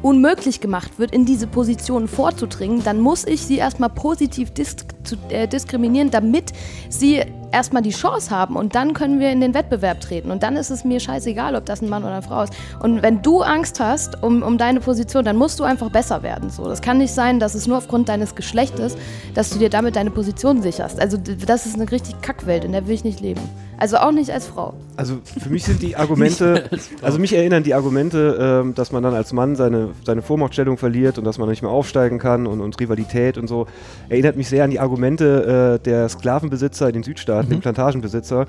unmöglich 0.07 0.61
gemacht 0.61 1.01
wird, 1.01 1.11
in 1.11 1.25
diese 1.25 1.49
Position 1.49 2.07
vorzudringen, 2.07 2.85
dann 2.85 3.01
muss 3.01 3.27
ich 3.27 3.43
sie 3.43 3.57
erstmal 3.57 3.89
positiv 3.89 4.53
dis 4.53 4.77
zu, 5.03 5.17
äh, 5.31 5.49
diskriminieren, 5.49 6.13
damit 6.13 6.53
sie 6.89 7.25
erstmal 7.51 7.83
die 7.83 7.91
Chance 7.91 8.31
haben 8.31 8.55
und 8.55 8.77
dann 8.77 8.95
können 8.95 9.19
wir 9.19 9.33
in 9.33 9.41
den 9.41 9.53
Wettbewerb 9.53 10.01
treten. 10.01 10.31
Und 10.31 10.45
dann 10.45 10.55
ist 10.55 10.71
es 10.71 10.85
mir 10.85 11.01
scheißegal, 11.01 11.57
ob 11.57 11.67
das 11.67 11.83
ein 11.83 11.89
Mann 11.89 12.05
oder 12.05 12.13
eine 12.13 12.23
Frau 12.23 12.45
ist. 12.45 12.53
Und 12.81 13.03
wenn 13.03 13.21
du 13.21 13.43
Angst 13.43 13.81
hast 13.81 14.23
um, 14.23 14.45
um 14.45 14.59
deine 14.59 14.79
Position, 14.79 15.25
dann 15.25 15.37
musst 15.37 15.59
du 15.59 15.65
einfach 15.65 15.91
besser 15.91 16.23
werden. 16.23 16.51
So, 16.51 16.69
das 16.69 16.83
kann 16.83 16.99
nicht 16.99 17.13
sein, 17.13 17.41
dass 17.41 17.57
es 17.57 17.67
nur 17.67 17.79
aufgrund 17.79 18.09
deines 18.09 18.37
Geschlechtes, 18.37 18.97
dass 19.35 19.51
du 19.51 19.59
dir 19.59 19.71
damit 19.71 19.97
deine 19.97 20.13
Position 20.13 20.63
sicherst. 20.63 21.01
Also 21.01 21.17
das 21.17 21.67
ist 21.67 21.75
eine 21.75 21.91
richtig 21.91 22.21
Kackwelt, 22.21 22.65
in 22.65 22.71
der 22.71 22.87
will 22.87 22.95
ich 22.95 23.03
nicht 23.03 23.21
leben. 23.21 23.41
Also 23.79 23.99
auch 23.99 24.13
nicht 24.13 24.31
als 24.31 24.47
Frau. 24.47 24.75
Also 24.97 25.19
für 25.25 25.51
mich 25.51 25.65
sind 25.65 25.83
die 25.83 25.97
Argumente, 25.97 26.71
also 27.03 27.19
mich 27.19 27.35
erinnern 27.35 27.63
die 27.63 27.75
Argumente, 27.75 28.63
ähm, 28.65 28.75
dass 28.75 28.91
man 28.91 29.03
dann 29.03 29.15
als 29.15 29.33
Mann 29.33 29.55
seine, 29.57 29.91
seine 30.05 30.23
Vormachtstellung 30.23 30.79
verliert 30.79 31.19
und 31.19 31.25
dass 31.25 31.39
man 31.39 31.49
nicht 31.49 31.63
mehr 31.63 31.71
aufsteigen 31.71 32.19
kann 32.19 32.47
und, 32.47 32.61
und 32.61 32.81
Rivalität 32.81 33.37
und 33.37 33.49
so, 33.49 33.67
erinnert 34.09 34.37
mich 34.37 34.49
sehr 34.49 34.65
an 34.65 34.71
die 34.71 34.81
Argumente 34.81 35.79
äh, 35.79 35.85
der 35.85 36.09
Sklavenbesitzer 36.09 36.89
in 36.89 36.95
den 36.95 37.03
Südstaaten, 37.03 37.51
den 37.51 37.61
Plantagenbesitzer. 37.61 38.47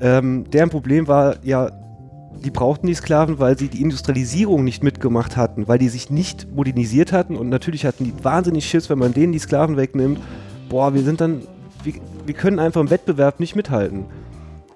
Ähm, 0.00 0.44
deren 0.50 0.70
Problem 0.70 1.08
war 1.08 1.36
ja, 1.42 1.70
die 2.44 2.50
brauchten 2.50 2.86
die 2.86 2.94
Sklaven, 2.94 3.38
weil 3.38 3.56
sie 3.56 3.68
die 3.68 3.80
Industrialisierung 3.80 4.64
nicht 4.64 4.82
mitgemacht 4.82 5.36
hatten, 5.36 5.68
weil 5.68 5.78
die 5.78 5.88
sich 5.88 6.10
nicht 6.10 6.54
modernisiert 6.54 7.12
hatten 7.12 7.36
und 7.36 7.48
natürlich 7.48 7.86
hatten 7.86 8.04
die 8.04 8.24
wahnsinnig 8.24 8.66
Schiss, 8.66 8.90
wenn 8.90 8.98
man 8.98 9.14
denen 9.14 9.32
die 9.32 9.38
Sklaven 9.38 9.76
wegnimmt. 9.76 10.20
Boah, 10.68 10.92
wir 10.92 11.02
sind 11.02 11.20
dann, 11.20 11.42
wir, 11.82 11.94
wir 12.26 12.34
können 12.34 12.58
einfach 12.58 12.80
im 12.80 12.90
Wettbewerb 12.90 13.40
nicht 13.40 13.56
mithalten. 13.56 14.06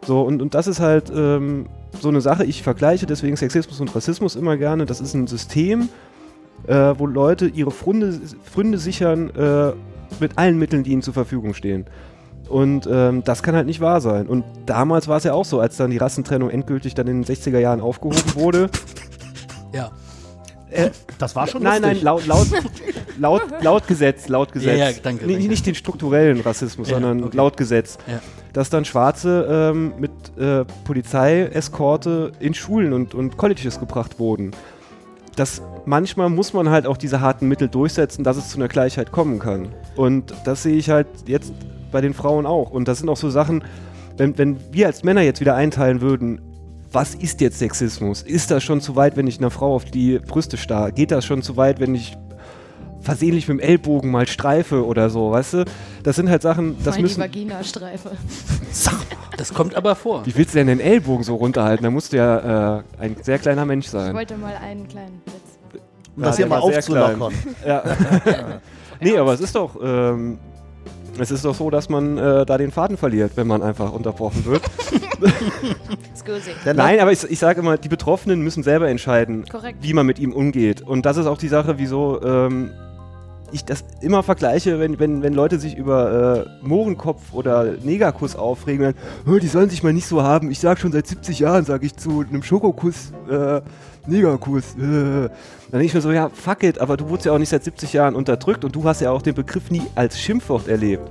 So, 0.06 0.22
und, 0.22 0.40
und 0.40 0.54
das 0.54 0.66
ist 0.66 0.80
halt 0.80 1.10
ähm, 1.14 1.66
so 2.00 2.08
eine 2.08 2.20
Sache, 2.20 2.44
ich 2.44 2.62
vergleiche 2.62 3.06
deswegen 3.06 3.36
Sexismus 3.36 3.80
und 3.80 3.94
Rassismus 3.94 4.36
immer 4.36 4.56
gerne. 4.56 4.86
Das 4.86 5.00
ist 5.00 5.14
ein 5.14 5.26
System, 5.26 5.88
äh, 6.66 6.94
wo 6.96 7.06
Leute 7.06 7.46
ihre 7.46 7.70
Fründe, 7.70 8.18
Fründe 8.42 8.78
sichern 8.78 9.30
äh, 9.30 9.72
mit 10.20 10.38
allen 10.38 10.58
Mitteln, 10.58 10.84
die 10.84 10.92
ihnen 10.92 11.02
zur 11.02 11.14
Verfügung 11.14 11.54
stehen. 11.54 11.86
Und 12.48 12.88
ähm, 12.90 13.22
das 13.24 13.42
kann 13.42 13.54
halt 13.54 13.66
nicht 13.66 13.80
wahr 13.80 14.00
sein. 14.00 14.26
Und 14.26 14.44
damals 14.64 15.06
war 15.06 15.18
es 15.18 15.24
ja 15.24 15.34
auch 15.34 15.44
so, 15.44 15.60
als 15.60 15.76
dann 15.76 15.90
die 15.90 15.98
Rassentrennung 15.98 16.48
endgültig 16.48 16.94
dann 16.94 17.06
in 17.06 17.22
den 17.22 17.36
60er 17.36 17.58
Jahren 17.58 17.80
aufgehoben 17.80 18.34
wurde. 18.34 18.70
Ja. 19.72 19.90
Das 21.18 21.34
war 21.34 21.46
schon 21.46 21.62
nein, 21.62 21.82
nein, 21.82 22.00
lustig. 22.02 22.26
laut, 22.26 22.26
laut, 22.26 22.62
laut, 23.18 23.42
laut 23.62 23.86
Gesetz, 23.86 24.28
laut 24.28 24.52
Gesetz. 24.52 24.78
Ja, 24.78 24.88
ja, 24.90 24.96
danke, 25.02 25.26
danke. 25.26 25.48
Nicht 25.48 25.66
den 25.66 25.74
strukturellen 25.74 26.40
Rassismus, 26.40 26.88
Ja, 26.88 26.94
sondern 26.94 27.24
okay. 27.24 27.36
laut 27.36 27.56
Gesetz. 27.56 27.98
Ja. 28.06 28.20
Dass 28.52 28.70
dann 28.70 28.84
Schwarze 28.84 29.72
ähm, 29.72 29.94
mit 29.98 30.10
äh, 30.38 30.64
Polizeieskorte 30.84 32.32
in 32.40 32.54
Schulen 32.54 32.92
und, 32.92 33.14
und 33.14 33.36
Colleges 33.36 33.78
gebracht 33.80 34.18
wurden. 34.18 34.52
Das, 35.36 35.62
manchmal 35.86 36.28
muss 36.30 36.52
man 36.52 36.68
halt 36.68 36.86
auch 36.86 36.96
diese 36.96 37.20
harten 37.20 37.46
Mittel 37.46 37.68
durchsetzen, 37.68 38.24
dass 38.24 38.36
es 38.36 38.48
zu 38.48 38.58
einer 38.58 38.68
Gleichheit 38.68 39.12
kommen 39.12 39.38
kann. 39.38 39.68
Und 39.94 40.34
das 40.44 40.64
sehe 40.64 40.76
ich 40.76 40.90
halt 40.90 41.06
jetzt 41.26 41.52
bei 41.92 42.00
den 42.00 42.14
Frauen 42.14 42.46
auch. 42.46 42.70
Und 42.70 42.88
das 42.88 42.98
sind 42.98 43.08
auch 43.08 43.16
so 43.16 43.30
Sachen, 43.30 43.62
wenn, 44.16 44.36
wenn 44.36 44.56
wir 44.72 44.86
als 44.86 45.04
Männer 45.04 45.22
jetzt 45.22 45.40
wieder 45.40 45.54
einteilen 45.54 46.00
würden, 46.00 46.40
was 46.92 47.14
ist 47.14 47.40
jetzt 47.40 47.58
Sexismus? 47.58 48.22
Ist 48.22 48.50
das 48.50 48.62
schon 48.64 48.80
zu 48.80 48.96
weit, 48.96 49.16
wenn 49.16 49.26
ich 49.26 49.38
einer 49.38 49.50
Frau 49.50 49.74
auf 49.74 49.84
die 49.84 50.18
Brüste 50.18 50.56
starr? 50.56 50.90
Geht 50.92 51.10
das 51.10 51.24
schon 51.24 51.42
zu 51.42 51.56
weit, 51.56 51.80
wenn 51.80 51.94
ich 51.94 52.16
versehentlich 53.00 53.46
mit 53.48 53.58
dem 53.58 53.60
Ellbogen 53.60 54.10
mal 54.10 54.26
streife 54.26 54.84
oder 54.84 55.08
so, 55.10 55.30
weißt 55.30 55.54
du? 55.54 55.64
Das 56.02 56.16
sind 56.16 56.28
halt 56.28 56.42
Sachen, 56.42 56.76
das 56.78 56.86
Mal 56.86 56.96
die 56.96 57.02
müssen. 57.02 57.20
Vagina-Streife. 57.20 58.10
Das 59.36 59.54
kommt 59.54 59.76
aber 59.76 59.94
vor. 59.94 60.26
Wie 60.26 60.34
willst 60.34 60.52
du 60.54 60.58
denn 60.58 60.66
den 60.66 60.80
Ellbogen 60.80 61.22
so 61.22 61.36
runterhalten? 61.36 61.84
Da 61.84 61.90
musst 61.90 62.12
du 62.12 62.16
ja 62.16 62.78
äh, 62.78 62.82
ein 62.98 63.16
sehr 63.22 63.38
kleiner 63.38 63.64
Mensch 63.64 63.86
Ich 63.86 63.92
sein. 63.92 64.12
wollte 64.12 64.36
mal 64.36 64.52
einen 64.56 64.88
kleinen 64.88 65.22
Witz. 65.26 65.80
Um 66.16 66.22
das 66.24 66.38
Ja, 66.38 66.46
hier 66.46 66.46
der 66.48 66.58
mal 66.58 66.76
aufzulockern. 66.76 67.32
Ja. 67.64 67.84
nee, 69.00 69.16
aber 69.16 69.34
es 69.34 69.40
ist 69.40 69.54
doch, 69.54 69.76
ähm, 69.80 70.40
es 71.20 71.30
ist 71.30 71.44
doch 71.44 71.54
so, 71.54 71.70
dass 71.70 71.88
man 71.88 72.18
äh, 72.18 72.46
da 72.46 72.58
den 72.58 72.70
Faden 72.70 72.96
verliert, 72.96 73.32
wenn 73.36 73.46
man 73.46 73.62
einfach 73.62 73.92
unterbrochen 73.92 74.44
wird. 74.44 74.62
Nein, 76.74 77.00
aber 77.00 77.12
ich, 77.12 77.24
ich 77.24 77.38
sage 77.38 77.60
immer, 77.60 77.78
die 77.78 77.88
Betroffenen 77.88 78.40
müssen 78.40 78.62
selber 78.62 78.88
entscheiden, 78.88 79.44
Korrekt. 79.50 79.78
wie 79.82 79.94
man 79.94 80.06
mit 80.06 80.18
ihm 80.18 80.32
umgeht. 80.32 80.82
Und 80.82 81.06
das 81.06 81.16
ist 81.16 81.26
auch 81.26 81.38
die 81.38 81.48
Sache, 81.48 81.78
wieso 81.78 82.22
ähm, 82.22 82.70
ich 83.50 83.64
das 83.64 83.84
immer 84.02 84.22
vergleiche, 84.22 84.78
wenn, 84.78 84.98
wenn, 84.98 85.22
wenn 85.22 85.32
Leute 85.32 85.58
sich 85.58 85.76
über 85.76 86.46
äh, 86.46 86.66
Mohrenkopf 86.66 87.32
oder 87.32 87.74
Negerkuss 87.82 88.36
aufregen, 88.36 88.84
dann, 88.84 88.94
"Oh, 89.26 89.38
die 89.38 89.48
sollen 89.48 89.70
sich 89.70 89.82
mal 89.82 89.92
nicht 89.92 90.06
so 90.06 90.22
haben. 90.22 90.50
Ich 90.50 90.60
sage 90.60 90.80
schon 90.80 90.92
seit 90.92 91.06
70 91.06 91.38
Jahren, 91.38 91.64
sage 91.64 91.86
ich 91.86 91.96
zu 91.96 92.24
einem 92.28 92.42
Schokokuss, 92.42 93.12
äh, 93.30 93.60
Negerkuss. 94.06 94.74
Äh. 94.76 95.28
Dann 95.70 95.80
denke 95.80 95.86
ich 95.86 95.94
mir 95.94 96.00
so, 96.00 96.10
ja, 96.12 96.30
fuck 96.32 96.62
it, 96.62 96.80
aber 96.80 96.96
du 96.96 97.08
wurdest 97.08 97.26
ja 97.26 97.32
auch 97.32 97.38
nicht 97.38 97.50
seit 97.50 97.64
70 97.64 97.92
Jahren 97.92 98.14
unterdrückt 98.14 98.64
und 98.64 98.74
du 98.74 98.84
hast 98.84 99.00
ja 99.00 99.10
auch 99.10 99.22
den 99.22 99.34
Begriff 99.34 99.70
nie 99.70 99.82
als 99.94 100.18
Schimpfwort 100.18 100.66
erlebt. 100.68 101.08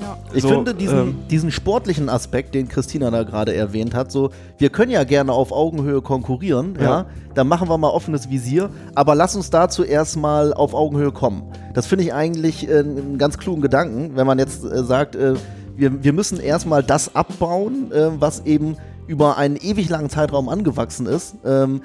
Ja. 0.00 0.18
Ich 0.34 0.42
So, 0.42 0.48
finde 0.48 0.74
diesen, 0.74 0.98
ähm, 0.98 1.18
diesen 1.30 1.50
sportlichen 1.50 2.10
Aspekt, 2.10 2.54
den 2.54 2.68
Christina 2.68 3.10
da 3.10 3.22
gerade 3.22 3.54
erwähnt 3.54 3.94
hat, 3.94 4.12
so, 4.12 4.30
wir 4.58 4.68
können 4.68 4.90
ja 4.90 5.04
gerne 5.04 5.32
auf 5.32 5.52
Augenhöhe 5.52 6.02
konkurrieren, 6.02 6.74
ja. 6.78 6.82
Ja. 6.82 7.06
dann 7.34 7.48
machen 7.48 7.68
wir 7.70 7.78
mal 7.78 7.88
offenes 7.88 8.28
Visier, 8.28 8.68
aber 8.94 9.14
lass 9.14 9.34
uns 9.36 9.48
dazu 9.48 9.84
erstmal 9.84 10.52
auf 10.52 10.74
Augenhöhe 10.74 11.12
kommen. 11.12 11.44
Das 11.72 11.86
finde 11.86 12.04
ich 12.04 12.12
eigentlich 12.12 12.68
äh, 12.68 12.80
einen 12.80 13.16
ganz 13.16 13.38
klugen 13.38 13.62
Gedanken, 13.62 14.12
wenn 14.16 14.26
man 14.26 14.38
jetzt 14.38 14.64
äh, 14.64 14.84
sagt, 14.84 15.16
äh, 15.16 15.34
wir, 15.76 16.02
wir 16.04 16.12
müssen 16.12 16.40
erstmal 16.40 16.82
das 16.82 17.14
abbauen, 17.14 17.90
äh, 17.92 18.08
was 18.18 18.44
eben 18.44 18.76
über 19.06 19.36
einen 19.36 19.56
ewig 19.56 19.88
langen 19.88 20.10
Zeitraum 20.10 20.48
angewachsen 20.48 21.06
ist. 21.06 21.36
Ähm, 21.44 21.82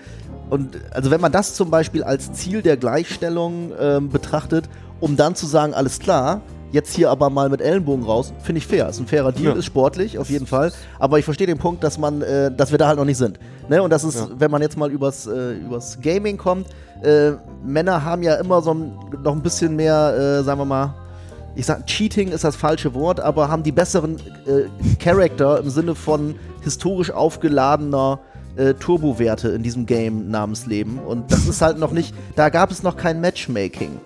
und 0.49 0.77
also 0.91 1.11
wenn 1.11 1.21
man 1.21 1.31
das 1.31 1.53
zum 1.55 1.69
Beispiel 1.69 2.03
als 2.03 2.33
Ziel 2.33 2.61
der 2.61 2.77
Gleichstellung 2.77 3.71
ähm, 3.79 4.09
betrachtet, 4.09 4.67
um 4.99 5.15
dann 5.15 5.35
zu 5.35 5.45
sagen, 5.45 5.73
alles 5.73 5.99
klar, 5.99 6.41
jetzt 6.71 6.93
hier 6.95 7.09
aber 7.09 7.29
mal 7.29 7.49
mit 7.49 7.59
Ellenbogen 7.61 8.05
raus, 8.05 8.33
finde 8.43 8.59
ich 8.59 8.67
fair. 8.67 8.87
Ist 8.89 8.99
ein 8.99 9.07
fairer 9.07 9.31
Deal, 9.31 9.53
Ja. 9.53 9.59
ist 9.59 9.65
sportlich, 9.65 10.17
auf 10.17 10.29
jeden 10.29 10.47
Fall. 10.47 10.71
Aber 10.99 11.19
ich 11.19 11.25
verstehe 11.25 11.47
den 11.47 11.57
Punkt, 11.57 11.83
dass 11.83 11.97
man, 11.97 12.21
äh, 12.21 12.49
dass 12.55 12.71
wir 12.71 12.77
da 12.77 12.87
halt 12.87 12.97
noch 12.97 13.05
nicht 13.05 13.17
sind. 13.17 13.39
Ne? 13.69 13.81
Und 13.83 13.89
das 13.91 14.03
ist, 14.03 14.15
Ja. 14.15 14.27
wenn 14.37 14.51
man 14.51 14.61
jetzt 14.61 14.77
mal 14.77 14.89
übers, 14.91 15.27
äh, 15.27 15.53
übers 15.53 15.99
Gaming 16.01 16.37
kommt, 16.37 16.67
äh, 17.03 17.31
Männer 17.65 18.03
haben 18.05 18.23
ja 18.23 18.35
immer 18.35 18.61
so 18.61 18.73
ein, 18.73 18.93
noch 19.23 19.33
ein 19.33 19.41
bisschen 19.41 19.75
mehr, 19.75 20.39
äh, 20.39 20.43
sagen 20.43 20.59
wir 20.61 20.65
mal, 20.65 20.93
ich 21.55 21.65
sag, 21.65 21.85
Cheating 21.85 22.29
ist 22.29 22.43
das 22.43 22.55
falsche 22.55 22.93
Wort, 22.93 23.19
aber 23.19 23.49
haben 23.49 23.63
die 23.63 23.71
besseren 23.71 24.17
äh, 24.45 24.95
Charakter 24.99 25.59
im 25.59 25.69
Sinne 25.69 25.95
von 25.95 26.35
historisch 26.61 27.11
aufgeladener 27.11 28.19
äh, 28.55 28.73
Turbowerte 28.73 29.49
in 29.49 29.63
diesem 29.63 29.85
Game 29.85 30.29
namens 30.29 30.65
Leben. 30.65 30.99
Und 30.99 31.31
das 31.31 31.47
ist 31.47 31.61
halt 31.61 31.77
noch 31.77 31.91
nicht, 31.91 32.13
da 32.35 32.49
gab 32.49 32.71
es 32.71 32.83
noch 32.83 32.97
kein 32.97 33.21
Matchmaking. 33.21 33.99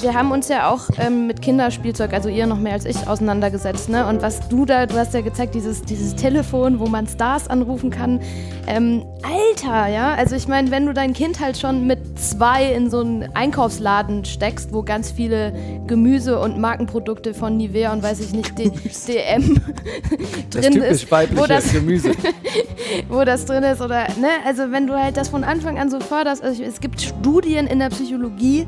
Wir 0.00 0.14
haben 0.14 0.32
uns 0.32 0.48
ja 0.48 0.70
auch 0.70 0.88
ähm, 0.98 1.26
mit 1.26 1.40
Kinderspielzeug, 1.42 2.12
also 2.12 2.28
ihr 2.28 2.46
noch 2.46 2.58
mehr 2.58 2.72
als 2.72 2.84
ich, 2.84 3.06
auseinandergesetzt. 3.06 3.88
Ne? 3.88 4.06
Und 4.06 4.22
was 4.22 4.48
du 4.48 4.64
da, 4.64 4.86
du 4.86 4.96
hast 4.96 5.14
ja 5.14 5.20
gezeigt, 5.20 5.54
dieses, 5.54 5.82
dieses 5.82 6.14
Telefon, 6.14 6.80
wo 6.80 6.86
man 6.86 7.06
Stars 7.06 7.48
anrufen 7.48 7.90
kann. 7.90 8.20
Ähm, 8.66 9.04
Alter, 9.22 9.88
ja. 9.88 10.14
Also 10.14 10.36
ich 10.36 10.48
meine, 10.48 10.70
wenn 10.70 10.86
du 10.86 10.92
dein 10.92 11.12
Kind 11.12 11.40
halt 11.40 11.58
schon 11.58 11.86
mit 11.86 12.18
zwei 12.18 12.72
in 12.72 12.90
so 12.90 13.00
einen 13.00 13.34
Einkaufsladen 13.34 14.24
steckst, 14.24 14.72
wo 14.72 14.82
ganz 14.82 15.10
viele 15.10 15.52
Gemüse 15.86 16.38
und 16.38 16.58
Markenprodukte 16.58 17.34
von 17.34 17.56
Nivea 17.56 17.92
und 17.92 18.02
weiß 18.02 18.20
ich 18.20 18.32
nicht, 18.32 18.58
D 18.58 18.70
DM 18.70 19.60
Das 20.50 20.62
drin 20.62 20.72
typisch 20.72 21.04
ist, 21.04 21.10
wo 21.36 21.46
das, 21.46 21.72
Gemüse. 21.72 22.12
wo 23.08 23.24
das 23.24 23.44
drin 23.44 23.62
ist 23.64 23.80
oder 23.80 24.06
ne, 24.20 24.28
also 24.46 24.70
wenn 24.70 24.86
du 24.86 24.94
halt 24.94 25.16
das 25.16 25.28
von 25.28 25.44
Anfang 25.44 25.78
an 25.78 25.90
so 25.90 26.00
förderst, 26.00 26.42
also 26.42 26.62
es 26.62 26.80
gibt 26.80 27.00
Studien 27.00 27.66
in 27.66 27.78
der 27.78 27.88
Psychologie, 27.88 28.66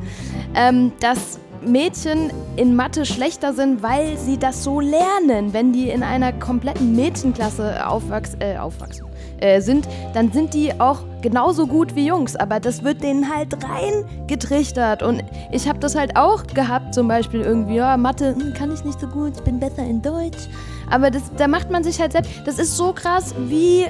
ähm, 0.55 0.93
dass 1.01 1.16
Mädchen 1.67 2.31
in 2.57 2.77
Mathe 2.77 3.05
schlechter 3.05 3.53
sind, 3.53 3.83
weil 3.83 4.17
sie 4.19 4.39
das 4.39 4.63
so 4.63 4.81
lernen. 4.81 5.53
Wenn 5.53 5.73
die 5.73 5.91
in 5.91 6.03
einer 6.03 6.33
kompletten 6.33 6.95
Mädchenklasse 6.95 7.87
aufwachs 7.87 8.37
äh, 8.41 8.57
aufwachsen 8.57 9.07
äh, 9.41 9.61
sind, 9.61 9.89
dann 10.15 10.33
sind 10.33 10.55
die 10.55 10.79
auch 10.81 11.01
genauso 11.23 11.67
gut 11.67 11.95
wie 11.97 12.07
Jungs. 12.07 12.37
Aber 12.37 12.61
das 12.61 12.85
wird 12.85 13.03
denen 13.03 13.35
halt 13.35 13.57
reingetrichtert. 13.65 15.03
Und 15.03 15.25
ich 15.51 15.69
habe 15.69 15.79
das 15.79 15.95
halt 15.95 16.17
auch 16.17 16.47
gehabt, 16.47 16.95
zum 16.95 17.09
Beispiel 17.09 17.41
irgendwie, 17.41 17.77
ja, 17.77 17.97
Mathe 17.97 18.35
hm, 18.35 18.55
kann 18.55 18.73
ich 18.73 18.85
nicht 18.85 19.01
so 19.01 19.09
gut, 19.09 19.33
ich 19.37 19.43
bin 19.43 19.59
besser 19.59 19.83
in 19.83 20.03
Deutsch. 20.03 20.49
Aber 20.91 21.11
das, 21.11 21.23
da 21.37 21.49
macht 21.49 21.71
man 21.71 21.85
sich 21.85 22.01
halt 22.01 22.13
selbst. 22.13 22.31
Das 22.45 22.59
ist 22.59 22.77
so 22.77 22.93
krass, 22.93 23.35
wie 23.49 23.87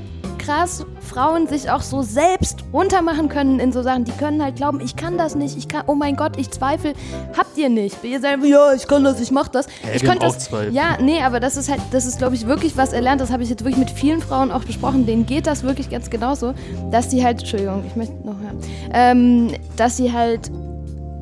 krass 0.46 0.86
Frauen 1.00 1.48
sich 1.48 1.70
auch 1.70 1.80
so 1.80 2.02
selbst 2.02 2.64
runtermachen 2.72 3.28
können 3.28 3.58
in 3.58 3.72
so 3.72 3.82
Sachen. 3.82 4.04
Die 4.04 4.12
können 4.12 4.42
halt 4.42 4.56
glauben, 4.56 4.80
ich 4.80 4.94
kann 4.94 5.18
das 5.18 5.34
nicht, 5.34 5.56
ich 5.56 5.66
kann, 5.66 5.84
oh 5.88 5.94
mein 5.94 6.14
Gott, 6.14 6.36
ich 6.38 6.50
zweifle. 6.50 6.92
Habt 7.36 7.58
ihr 7.58 7.68
nicht. 7.68 8.02
Ihr 8.04 8.20
selber, 8.20 8.46
ja, 8.46 8.72
ich 8.72 8.86
kann 8.86 9.02
das, 9.02 9.20
ich 9.20 9.32
mach 9.32 9.48
das. 9.48 9.66
ich 9.66 10.02
wir 10.02 10.10
haben 10.10 10.18
könnte 10.20 10.26
das. 10.26 10.38
Zweifel. 10.38 10.72
Ja, 10.72 10.98
nee, 11.00 11.20
aber 11.20 11.40
das 11.40 11.56
ist 11.56 11.68
halt, 11.68 11.80
das 11.90 12.06
ist, 12.06 12.18
glaube 12.18 12.36
ich, 12.36 12.46
wirklich 12.46 12.76
was 12.76 12.92
erlernt. 12.92 13.20
Das 13.20 13.32
habe 13.32 13.42
ich 13.42 13.48
jetzt 13.48 13.64
wirklich 13.64 13.78
mit 13.78 13.90
vielen 13.90 14.20
Frauen 14.20 14.52
auch 14.52 14.64
besprochen. 14.64 15.04
Denen 15.04 15.26
geht 15.26 15.46
das 15.46 15.64
wirklich 15.64 15.90
ganz 15.90 16.10
genauso, 16.10 16.54
dass 16.90 17.08
die 17.08 17.24
halt, 17.24 17.40
Entschuldigung, 17.40 17.84
ich 17.86 17.96
möchte 17.96 18.14
noch 18.24 18.38
hören, 18.38 18.60
ähm, 18.92 19.52
dass 19.76 19.96
sie 19.96 20.12
halt 20.12 20.50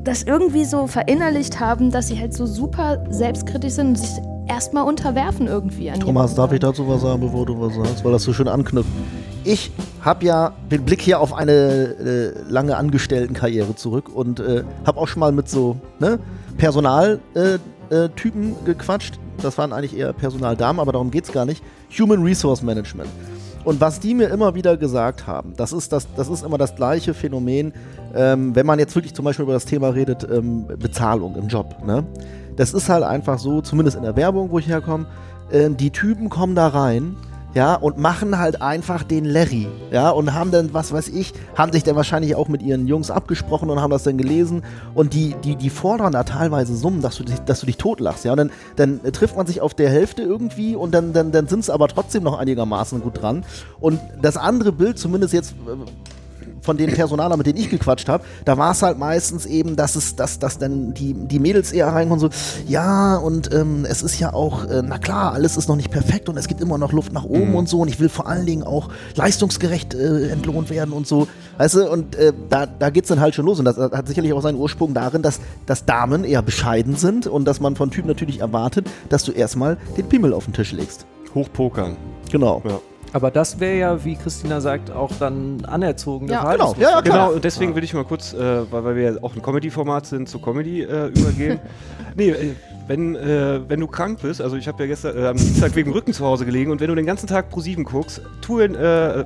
das 0.03 0.23
irgendwie 0.23 0.67
so 0.67 0.87
verinnerlicht 0.87 1.61
haben, 1.61 1.91
dass 1.91 2.09
sie 2.09 2.21
halt 2.21 2.35
so 2.35 2.45
super 2.45 3.03
selbstkritisch 3.09 3.73
sind 3.73 3.89
und 3.89 3.97
sich 3.97 4.11
erstmal 4.49 4.85
unterwerfen 4.85 5.47
irgendwie 5.47 5.91
an 5.91 6.01
Thomas, 6.01 6.35
darf 6.35 6.53
ich 6.53 6.61
dazu 6.61 6.89
was 6.89 7.03
sagen, 7.03 7.21
bevor 7.21 7.47
du 7.47 7.61
was 7.61 7.75
sagst? 7.75 8.05
Weil 8.05 8.13
das 8.13 8.23
so 8.23 8.33
schön 8.33 8.49
anknüpft. 8.49 8.89
ich 9.45 9.71
habe 10.01 10.25
ja 10.25 10.53
den 10.71 10.85
Blick 10.85 11.01
hier 11.01 11.21
auf 11.21 11.33
eine 11.33 11.53
äh, 11.53 12.33
lange 12.49 12.77
Angestelltenkarriere 12.77 13.75
zurück 13.75 14.09
und 14.15 14.41
äh, 14.41 14.65
habe 14.87 15.01
auch 15.01 15.09
schon 15.09 15.21
mal 15.21 15.33
mit 15.33 15.49
so 15.49 15.77
ne, 15.99 16.19
Personaltypen 16.59 17.21
äh, 17.91 18.01
äh, 18.01 18.65
gequatscht. 18.65 19.19
Das 19.43 19.59
waren 19.59 19.73
eigentlich 19.73 19.97
eher 19.97 20.13
Personaldamen, 20.13 20.81
aber 20.81 20.93
darum 20.93 21.11
geht 21.11 21.25
es 21.25 21.33
gar 21.33 21.45
nicht. 21.45 21.63
Human 21.99 22.23
Resource 22.23 22.63
Management. 22.63 23.09
Und 23.65 23.81
was 23.81 23.99
die 23.99 24.15
mir 24.15 24.29
immer 24.29 24.55
wieder 24.55 24.77
gesagt 24.77 25.27
haben, 25.27 25.55
das 25.57 25.73
ist, 25.73 25.91
das, 25.91 26.07
das 26.17 26.29
ist 26.29 26.45
immer 26.45 26.59
das 26.59 26.77
gleiche 26.77 27.15
Phänomen, 27.15 27.73
ähm, 28.15 28.55
wenn 28.55 28.67
man 28.67 28.79
jetzt 28.79 28.95
wirklich 28.95 29.15
zum 29.15 29.25
Beispiel 29.25 29.45
über 29.45 29.55
das 29.55 29.65
Thema 29.65 29.89
redet, 29.89 30.27
ähm, 30.31 30.67
Bezahlung 30.79 31.35
im 31.37 31.49
Job. 31.49 31.75
Ne? 31.85 32.05
Das 32.57 32.73
ist 32.73 32.89
halt 32.89 33.05
einfach 33.05 33.39
so, 33.39 33.61
zumindest 33.61 33.97
in 33.97 34.03
der 34.03 34.17
Werbung, 34.17 34.51
wo 34.51 34.59
ich 34.59 34.69
herkomme, 34.69 35.07
äh, 35.51 35.71
die 35.71 35.91
Typen 35.91 36.29
kommen 36.29 36.55
da 36.55 36.69
rein 36.69 37.17
ja, 37.55 37.77
und 37.77 37.99
machen 37.99 38.39
halt 38.39 38.61
einfach 38.63 39.05
den 39.05 39.25
Larry, 39.25 39.69
ja, 39.93 40.11
und 40.11 40.35
haben 40.35 40.51
dann, 40.51 40.75
was 40.75 40.93
weiß 40.93 41.09
ich, 41.09 41.33
haben 41.57 41.73
sich 41.73 41.85
dann 41.85 41.95
wahrscheinlich 41.95 42.35
auch 42.35 42.49
mit 42.49 42.63
ihren 42.63 42.89
Jungs 42.89 43.13
abgesprochen 43.13 43.71
und 43.71 43.81
haben 43.81 43.93
das 43.93 44.03
dann 44.03 44.19
gelesen. 44.19 44.63
Und 44.95 45.15
die, 45.15 45.37
die, 45.45 45.55
die 45.55 45.71
fordern 45.71 46.13
da 46.13 46.25
teilweise 46.25 46.75
Summen, 46.75 47.01
dass 47.01 47.17
du 47.17 47.23
dich, 47.23 47.39
dass 47.41 47.61
du 47.61 47.67
dich 47.67 47.77
totlachst, 47.77 48.25
ja, 48.25 48.33
und 48.33 48.39
dann, 48.39 48.51
dann 48.77 49.13
trifft 49.13 49.37
man 49.37 49.47
sich 49.47 49.61
auf 49.61 49.73
der 49.73 49.89
Hälfte 49.89 50.23
irgendwie 50.23 50.75
und 50.75 50.93
dann, 50.93 51.13
dann, 51.13 51.31
dann 51.31 51.47
sind 51.47 51.61
es 51.61 51.71
aber 51.71 51.87
trotzdem 51.87 52.25
noch 52.25 52.37
einigermaßen 52.37 53.01
gut 53.01 53.23
dran. 53.23 53.45
Und 53.79 54.01
das 54.21 54.37
andere 54.37 54.73
Bild, 54.73 54.99
zumindest 54.99 55.33
jetzt 55.33 55.53
äh, 55.53 55.77
von 56.65 56.77
den 56.77 56.93
Personalern, 56.93 57.37
mit 57.39 57.47
denen 57.47 57.59
ich 57.59 57.71
gequatscht 57.71 58.09
habe, 58.09 58.25
da 58.45 58.57
war 58.59 58.73
es 58.73 58.83
halt 58.83 58.99
meistens 58.99 59.47
eben, 59.47 59.77
dass 59.77 59.95
es, 59.97 60.17
dass, 60.17 60.39
dass 60.39 60.59
dann 60.59 60.95
die, 60.95 61.13
die 61.15 61.39
Mädels 61.39 61.73
eher 61.73 61.89
reinkommen 61.89 62.19
so, 62.21 62.31
ja, 62.67 63.17
und 63.17 63.53
ähm, 63.55 63.85
es 63.89 64.03
ist 64.03 64.19
ja 64.19 64.33
auch, 64.33 64.65
äh, 64.65 64.83
na 64.85 64.99
klar, 64.99 65.33
alles 65.33 65.57
ist 65.57 65.69
noch 65.69 65.77
nicht 65.77 65.91
perfekt 65.91 66.29
und 66.29 66.37
es 66.39 66.49
gibt 66.49 66.61
immer 66.61 66.79
noch 66.79 66.93
Luft 66.93 67.13
nach 67.13 67.25
oben 67.25 67.51
Mhm. 67.51 67.55
und 67.57 67.69
so 67.69 67.81
und 67.81 67.89
ich 67.89 68.01
will 68.01 68.09
vor 68.09 68.27
allen 68.27 68.47
Dingen 68.47 68.63
auch 68.63 68.89
leistungsgerecht 69.17 69.93
äh, 69.95 70.29
entlohnt 70.31 70.71
werden 70.71 70.93
und 70.93 71.07
so. 71.07 71.29
Weißt 71.59 71.75
du, 71.75 71.91
und 71.91 72.17
äh, 72.17 72.33
da, 72.49 72.65
da 72.67 72.91
geht 72.91 73.05
es 73.05 73.09
dann 73.09 73.21
halt 73.21 73.35
schon 73.35 73.45
los 73.45 73.59
und 73.59 73.67
das 73.67 73.77
hat 73.77 74.09
sicherlich 74.09 74.33
auch 74.33 74.41
seinen 74.43 74.59
Ursprung 74.59 74.95
darin, 74.95 75.21
dass, 75.23 75.41
dass 75.67 75.85
Damen 75.85 76.25
eher 76.25 76.41
bescheiden 76.43 76.97
sind 76.97 77.27
und 77.27 77.45
dass 77.45 77.61
man 77.61 77.77
von 77.77 77.91
Typen 77.91 78.09
natürlich 78.09 78.41
erwartet, 78.41 78.87
dass 79.11 79.25
du 79.25 79.33
erstmal 79.33 79.77
den 79.97 80.07
Pimmel 80.09 80.33
auf 80.33 80.45
den 80.47 80.55
Tisch 80.55 80.73
legst. 80.73 81.05
Hochpokern. 81.35 81.97
Genau. 82.31 82.63
Ja. 82.65 82.79
Aber 83.15 83.31
das 83.31 83.61
wäre 83.61 83.79
ja, 83.79 84.05
wie 84.05 84.17
Christina 84.17 84.61
sagt, 84.61 84.91
auch 84.91 85.13
dann 85.21 85.65
anerzogene 85.67 86.33
Ja. 86.33 86.41
Verhaltensmuster. 86.41 86.81
Genau. 86.81 86.91
Ja, 86.91 86.97
ja, 86.97 87.03
klar. 87.03 87.27
Genau, 87.27 87.37
und 87.37 87.45
deswegen 87.45 87.77
will 87.77 87.85
ich 87.85 87.95
mal 87.95 88.05
kurz, 88.05 88.33
äh, 88.33 88.71
weil, 88.73 88.85
weil 88.85 88.97
wir 88.97 89.13
ja 89.13 89.23
auch 89.23 89.37
ein 89.37 89.41
Comedy-Format 89.41 90.07
sind, 90.07 90.29
zu 90.29 90.41
Comedy 90.41 90.83
äh, 90.83 91.07
übergehen. 91.07 91.61
nee, 92.17 92.31
äh, 92.31 92.55
wenn, 92.89 93.15
äh, 93.15 93.61
wenn 93.69 93.79
du 93.79 93.87
krank 93.87 94.19
bist, 94.21 94.43
also 94.43 94.57
ich 94.57 94.67
habe 94.67 94.83
ja 94.83 94.89
gestern 94.89 95.17
äh, 95.17 95.29
am 95.29 95.37
Dienstag 95.37 95.77
wegen 95.77 95.91
dem 95.91 95.95
Rücken 95.95 96.13
zu 96.13 96.25
Hause 96.25 96.45
gelegen 96.45 96.73
und 96.73 96.81
wenn 96.81 96.89
du 96.89 96.95
den 96.97 97.07
ganzen 97.07 97.29
Tag 97.29 97.53
Pro7 97.55 97.85
guckst, 97.85 98.21
Two, 98.41 98.59
in, 98.59 98.75
äh, 98.75 99.25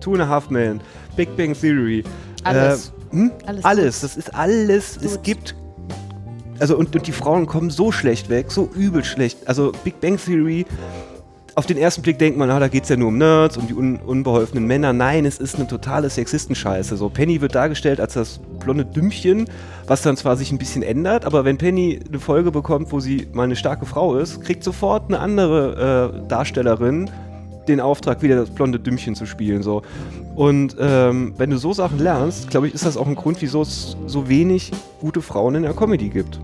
Two 0.00 0.14
and 0.14 0.22
a 0.22 0.28
Half 0.28 0.48
Men, 0.48 0.80
Big 1.14 1.36
Bang 1.36 1.52
Theory, 1.52 2.04
Alles. 2.42 2.88
Äh, 3.12 3.16
hm? 3.16 3.32
Alles 3.44 3.64
alles, 3.66 4.00
das 4.00 4.16
ist 4.16 4.34
alles, 4.34 4.96
es 4.96 5.12
Gut. 5.16 5.22
gibt 5.24 5.54
also 6.58 6.74
und, 6.78 6.96
und 6.96 7.06
die 7.06 7.12
Frauen 7.12 7.44
kommen 7.44 7.68
so 7.68 7.92
schlecht 7.92 8.30
weg, 8.30 8.50
so 8.50 8.70
übel 8.74 9.04
schlecht. 9.04 9.46
Also 9.46 9.72
Big 9.84 10.00
Bang 10.00 10.16
Theory, 10.16 10.64
auf 11.56 11.64
den 11.64 11.78
ersten 11.78 12.02
Blick 12.02 12.18
denkt 12.18 12.38
man, 12.38 12.50
ah, 12.50 12.60
da 12.60 12.68
geht 12.68 12.82
es 12.82 12.90
ja 12.90 12.96
nur 12.96 13.08
um 13.08 13.16
Nerds, 13.16 13.56
um 13.56 13.66
die 13.66 13.72
un 13.72 13.96
unbeholfenen 13.96 14.66
Männer. 14.66 14.92
Nein, 14.92 15.24
es 15.24 15.38
ist 15.38 15.56
eine 15.56 15.66
totale 15.66 16.10
Sexistenscheiße. 16.10 16.98
So, 16.98 17.08
Penny 17.08 17.40
wird 17.40 17.54
dargestellt 17.54 17.98
als 17.98 18.12
das 18.12 18.40
blonde 18.60 18.84
Dümmchen, 18.84 19.48
was 19.86 20.02
dann 20.02 20.18
zwar 20.18 20.36
sich 20.36 20.52
ein 20.52 20.58
bisschen 20.58 20.82
ändert, 20.82 21.24
aber 21.24 21.46
wenn 21.46 21.56
Penny 21.56 21.98
eine 22.06 22.18
Folge 22.18 22.50
bekommt, 22.50 22.92
wo 22.92 23.00
sie 23.00 23.26
mal 23.32 23.44
eine 23.44 23.56
starke 23.56 23.86
Frau 23.86 24.16
ist, 24.16 24.42
kriegt 24.42 24.62
sofort 24.62 25.08
eine 25.08 25.18
andere 25.18 26.12
äh, 26.24 26.28
Darstellerin 26.28 27.10
den 27.68 27.80
Auftrag, 27.80 28.22
wieder 28.22 28.36
das 28.36 28.50
blonde 28.50 28.78
Dümmchen 28.78 29.14
zu 29.14 29.24
spielen. 29.24 29.62
So. 29.62 29.80
Und 30.34 30.76
ähm, 30.78 31.32
wenn 31.38 31.48
du 31.48 31.56
so 31.56 31.72
Sachen 31.72 31.98
lernst, 31.98 32.50
glaube 32.50 32.68
ich, 32.68 32.74
ist 32.74 32.84
das 32.84 32.98
auch 32.98 33.06
ein 33.06 33.16
Grund, 33.16 33.40
wieso 33.40 33.62
es 33.62 33.96
so 34.06 34.28
wenig 34.28 34.72
gute 35.00 35.22
Frauen 35.22 35.54
in 35.54 35.62
der 35.62 35.72
Comedy 35.72 36.10
gibt. 36.10 36.38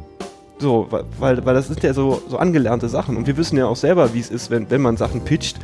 So, 0.63 0.87
weil, 1.19 1.45
weil 1.45 1.55
das 1.55 1.67
sind 1.67 1.83
ja 1.83 1.93
so, 1.93 2.23
so 2.29 2.37
angelernte 2.39 2.89
Sachen. 2.89 3.17
Und 3.17 3.27
wir 3.27 3.37
wissen 3.37 3.57
ja 3.59 3.67
auch 3.67 3.75
selber, 3.77 4.15
wie 4.15 4.21
es 4.21 4.31
ist, 4.31 4.49
wenn, 4.51 4.71
wenn 4.71 4.81
man 4.81 4.97
Sachen 4.97 5.21
pitcht. 5.23 5.57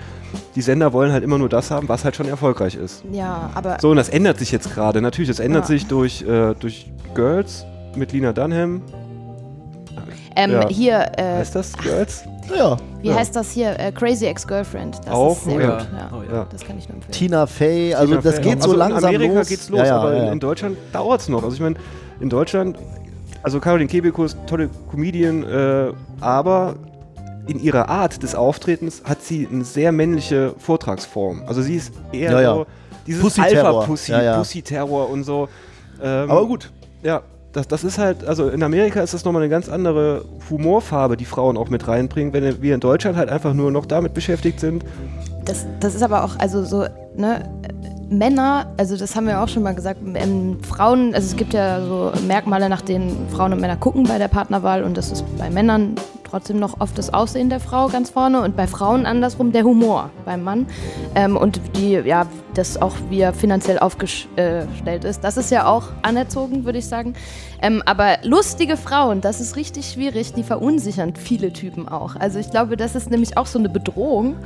Die 0.56 0.60
Sender 0.60 0.92
wollen 0.92 1.12
halt 1.12 1.22
immer 1.22 1.38
nur 1.38 1.48
das 1.48 1.70
haben, 1.70 1.88
was 1.88 2.04
halt 2.04 2.16
schon 2.16 2.28
erfolgreich 2.28 2.74
ist. 2.74 3.04
Ja, 3.12 3.48
aber 3.54 3.78
So, 3.80 3.90
und 3.90 3.96
das 3.96 4.08
ändert 4.08 4.38
sich 4.40 4.50
jetzt 4.50 4.74
gerade. 4.74 5.00
Natürlich, 5.00 5.28
das 5.28 5.38
ändert 5.38 5.62
Ja. 5.64 5.68
sich 5.68 5.86
durch, 5.86 6.22
äh, 6.22 6.54
durch 6.58 6.90
Girls 7.14 7.64
mit 7.94 8.10
Lina 8.12 8.32
Dunham. 8.32 8.82
ähm, 10.36 10.50
ja. 10.52 10.68
hier, 10.68 11.12
äh, 11.16 11.38
Heißt 11.38 11.54
das 11.54 11.72
Girls? 11.74 12.24
Ja. 12.54 12.76
wie 13.02 13.08
ja. 13.08 13.14
heißt 13.14 13.36
das 13.36 13.50
hier? 13.52 13.78
Äh, 13.78 13.92
Crazy 13.92 14.24
Ex-Girlfriend. 14.26 14.98
Das 15.04 15.14
Auch? 15.14 15.32
ist 15.36 15.44
sehr 15.44 15.54
Oh 15.54 15.58
gut. 15.58 15.62
ja. 15.92 15.98
Ja. 15.98 16.10
Oh 16.12 16.22
Ja. 16.34 16.46
Das 16.50 16.64
kann 16.64 16.78
ich 16.78 16.88
nur 16.88 16.96
empfehlen. 16.96 17.12
Tina 17.12 17.46
Fey, 17.46 17.94
also 17.94 18.08
Tina 18.14 18.20
das 18.22 18.34
Fey. 18.36 18.44
geht 18.44 18.62
so 18.62 18.70
also 18.70 18.76
langsam 18.78 19.10
In 19.10 19.16
Amerika 19.16 19.38
los. 19.38 19.48
geht's 19.48 19.68
los, 19.68 19.78
Ja, 19.80 19.86
ja, 19.86 19.96
aber 19.98 20.12
ja, 20.14 20.18
In, 20.20 20.26
ja. 20.26 20.32
in 20.32 20.40
Deutschland 20.40 20.76
dauert 20.92 21.20
es 21.20 21.28
noch. 21.28 21.42
Also 21.42 21.54
ich 21.54 21.60
meine, 21.60 21.76
in 22.20 22.30
Deutschland, 22.30 22.78
also 23.42 23.60
Caroline 23.60 23.88
Kebekus, 23.88 24.34
ist 24.34 24.46
tolle 24.46 24.68
Comedian, 24.90 25.42
äh, 25.44 25.92
aber 26.20 26.74
in 27.46 27.60
ihrer 27.60 27.88
Art 27.88 28.22
des 28.22 28.34
Auftretens 28.34 29.02
hat 29.04 29.22
sie 29.22 29.48
eine 29.50 29.64
sehr 29.64 29.90
männliche 29.92 30.54
Vortragsform. 30.58 31.42
Also 31.46 31.62
sie 31.62 31.76
ist 31.76 31.92
eher 32.12 32.32
Ja, 32.32 32.40
ja. 32.40 32.54
so 32.54 32.66
dieses 33.06 33.22
Pussy-Terror. 33.22 33.68
Alpha-Pussy, 33.80 34.12
Ja, 34.12 34.22
ja. 34.22 34.38
Pussy-Terror 34.38 35.08
und 35.08 35.24
so. 35.24 35.48
Ähm, 36.02 36.30
Aber 36.30 36.46
gut. 36.46 36.70
Ja, 37.02 37.22
das, 37.52 37.66
das 37.66 37.84
ist 37.84 37.96
halt, 37.96 38.24
also 38.26 38.48
in 38.50 38.62
Amerika 38.62 39.00
ist 39.00 39.14
das 39.14 39.24
nochmal 39.24 39.42
eine 39.42 39.50
ganz 39.50 39.68
andere 39.70 40.24
Humorfarbe, 40.50 41.16
die 41.16 41.24
Frauen 41.24 41.56
auch 41.56 41.70
mit 41.70 41.88
reinbringen, 41.88 42.32
wenn 42.34 42.60
wir 42.60 42.74
in 42.74 42.80
Deutschland 42.80 43.16
halt 43.16 43.30
einfach 43.30 43.54
nur 43.54 43.70
noch 43.70 43.86
damit 43.86 44.12
beschäftigt 44.12 44.60
sind. 44.60 44.84
Das, 45.46 45.66
das 45.80 45.94
ist 45.94 46.02
aber 46.02 46.24
auch, 46.24 46.38
also 46.38 46.62
so, 46.64 46.86
ne, 47.16 47.48
Männer, 48.10 48.66
also 48.78 48.96
das 48.96 49.14
haben 49.16 49.26
wir 49.26 49.40
auch 49.40 49.48
schon 49.48 49.62
mal 49.62 49.74
gesagt, 49.74 50.00
ähm, 50.14 50.58
Frauen, 50.62 51.14
also 51.14 51.26
es 51.26 51.36
gibt 51.36 51.52
ja 51.52 51.80
so 51.80 52.12
Merkmale, 52.26 52.68
nach 52.68 52.80
denen 52.80 53.28
Frauen 53.28 53.52
und 53.52 53.60
Männer 53.60 53.76
gucken 53.76 54.04
bei 54.04 54.18
der 54.18 54.28
Partnerwahl 54.28 54.82
und 54.82 54.96
das 54.96 55.12
ist 55.12 55.24
bei 55.36 55.50
Männern 55.50 55.94
trotzdem 56.30 56.58
noch 56.58 56.80
oft 56.80 56.96
das 56.98 57.12
Aussehen 57.12 57.50
der 57.50 57.60
Frau 57.60 57.88
ganz 57.88 58.10
vorne 58.10 58.42
und 58.42 58.56
bei 58.56 58.66
Frauen 58.66 59.06
andersrum 59.06 59.52
der 59.52 59.64
Humor 59.64 60.10
beim 60.24 60.42
Mann 60.42 60.66
ähm, 61.14 61.36
und 61.36 61.60
die, 61.76 61.92
ja, 61.92 62.26
das 62.54 62.80
auch 62.80 62.94
wie 63.08 63.20
er 63.20 63.32
finanziell 63.32 63.78
aufgestellt 63.78 65.04
ist, 65.04 65.22
das 65.22 65.36
ist 65.36 65.50
ja 65.50 65.66
auch 65.66 65.84
anerzogen, 66.02 66.64
würde 66.64 66.78
ich 66.78 66.86
sagen. 66.86 67.14
Ähm, 67.62 67.82
aber 67.86 68.18
lustige 68.22 68.76
Frauen, 68.76 69.20
das 69.20 69.40
ist 69.40 69.56
richtig 69.56 69.90
schwierig, 69.90 70.32
die 70.32 70.42
verunsichern 70.42 71.14
viele 71.14 71.52
Typen 71.52 71.88
auch. 71.88 72.16
Also 72.16 72.38
ich 72.38 72.50
glaube, 72.50 72.76
das 72.76 72.94
ist 72.94 73.10
nämlich 73.10 73.36
auch 73.36 73.46
so 73.46 73.58
eine 73.58 73.68
Bedrohung, 73.68 74.36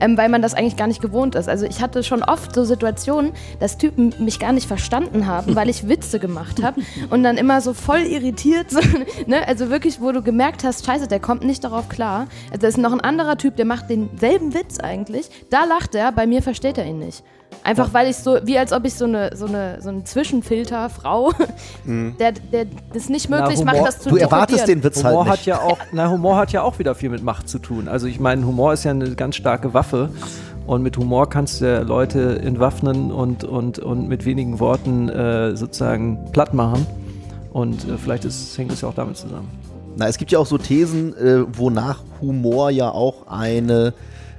ähm, 0.00 0.16
weil 0.16 0.28
man 0.28 0.42
das 0.42 0.54
eigentlich 0.54 0.76
gar 0.76 0.86
nicht 0.86 1.00
gewohnt 1.00 1.34
ist. 1.34 1.48
Also 1.48 1.66
ich 1.66 1.80
hatte 1.80 2.02
schon 2.02 2.22
oft 2.22 2.54
so 2.54 2.64
Situationen, 2.64 3.32
dass 3.60 3.78
Typen 3.78 4.14
mich 4.18 4.38
gar 4.38 4.52
nicht 4.52 4.66
verstanden 4.66 5.26
haben, 5.26 5.54
weil 5.54 5.68
ich 5.68 5.88
Witze 5.88 6.18
gemacht 6.18 6.62
habe 6.62 6.80
und 7.10 7.22
dann 7.22 7.36
immer 7.36 7.60
so 7.60 7.72
voll 7.72 8.00
irritiert, 8.00 8.70
so, 8.70 8.80
ne? 9.26 9.46
also 9.46 9.70
wirklich, 9.70 10.00
wo 10.00 10.12
du 10.12 10.22
gemerkt 10.22 10.64
hast, 10.64 10.84
scheiße, 10.84 11.08
der 11.08 11.20
kommt 11.20 11.31
nicht 11.40 11.64
darauf 11.64 11.88
klar. 11.88 12.26
Also 12.50 12.60
da 12.60 12.68
ist 12.68 12.78
noch 12.78 12.92
ein 12.92 13.00
anderer 13.00 13.36
Typ, 13.36 13.56
der 13.56 13.64
macht 13.64 13.88
denselben 13.90 14.54
Witz 14.54 14.78
eigentlich, 14.78 15.28
da 15.50 15.64
lacht 15.64 15.94
er, 15.94 16.12
bei 16.12 16.26
mir 16.26 16.42
versteht 16.42 16.78
er 16.78 16.86
ihn 16.86 16.98
nicht. 16.98 17.22
Einfach 17.64 17.92
weil 17.92 18.08
ich 18.08 18.16
so, 18.16 18.38
wie 18.44 18.58
als 18.58 18.72
ob 18.72 18.86
ich 18.86 18.94
so 18.94 19.04
eine, 19.04 19.36
so 19.36 19.44
eine, 19.44 19.76
so 19.82 19.90
ein 19.90 20.06
Zwischenfilter, 20.06 20.88
Frau, 20.88 21.32
der, 21.86 22.32
der 22.32 22.66
das 22.94 23.08
nicht 23.10 23.28
Na, 23.28 23.40
möglich 23.42 23.60
Humor- 23.60 23.74
macht, 23.74 23.86
das 23.86 23.98
zu 24.00 24.08
Du 24.08 24.16
erwartest 24.16 24.66
den 24.68 24.82
Witz 24.82 25.04
Humor 25.04 25.24
halt 25.24 25.28
hat 25.32 25.36
nicht. 25.38 25.46
ja 25.46 25.60
auch, 25.60 25.78
na, 25.92 26.08
Humor 26.10 26.36
hat 26.36 26.52
ja 26.52 26.62
auch 26.62 26.78
wieder 26.78 26.94
viel 26.94 27.10
mit 27.10 27.22
Macht 27.22 27.48
zu 27.50 27.58
tun. 27.58 27.88
Also 27.88 28.06
ich 28.06 28.18
meine, 28.20 28.46
Humor 28.46 28.72
ist 28.72 28.84
ja 28.84 28.90
eine 28.92 29.14
ganz 29.14 29.36
starke 29.36 29.74
Waffe. 29.74 30.10
Und 30.66 30.82
mit 30.82 30.96
Humor 30.96 31.28
kannst 31.28 31.60
du 31.60 31.64
ja 31.66 31.80
Leute 31.80 32.38
entwaffnen 32.40 33.10
und, 33.10 33.42
und, 33.42 33.80
und 33.80 34.08
mit 34.08 34.24
wenigen 34.24 34.60
Worten 34.60 35.08
äh, 35.08 35.56
sozusagen 35.56 36.30
platt 36.32 36.54
machen. 36.54 36.86
Und 37.52 37.86
äh, 37.88 37.98
vielleicht 37.98 38.24
ist, 38.24 38.56
hängt 38.56 38.70
es 38.72 38.80
ja 38.80 38.88
auch 38.88 38.94
damit 38.94 39.16
zusammen. 39.16 39.50
Na, 39.96 40.08
es 40.08 40.16
gibt 40.16 40.32
ja 40.32 40.38
auch 40.38 40.46
so 40.46 40.58
Thesen, 40.58 41.16
äh, 41.16 41.44
wonach 41.56 42.02
Humor 42.20 42.70
ja 42.70 42.90
auch 42.90 43.26
eine, 43.26 43.92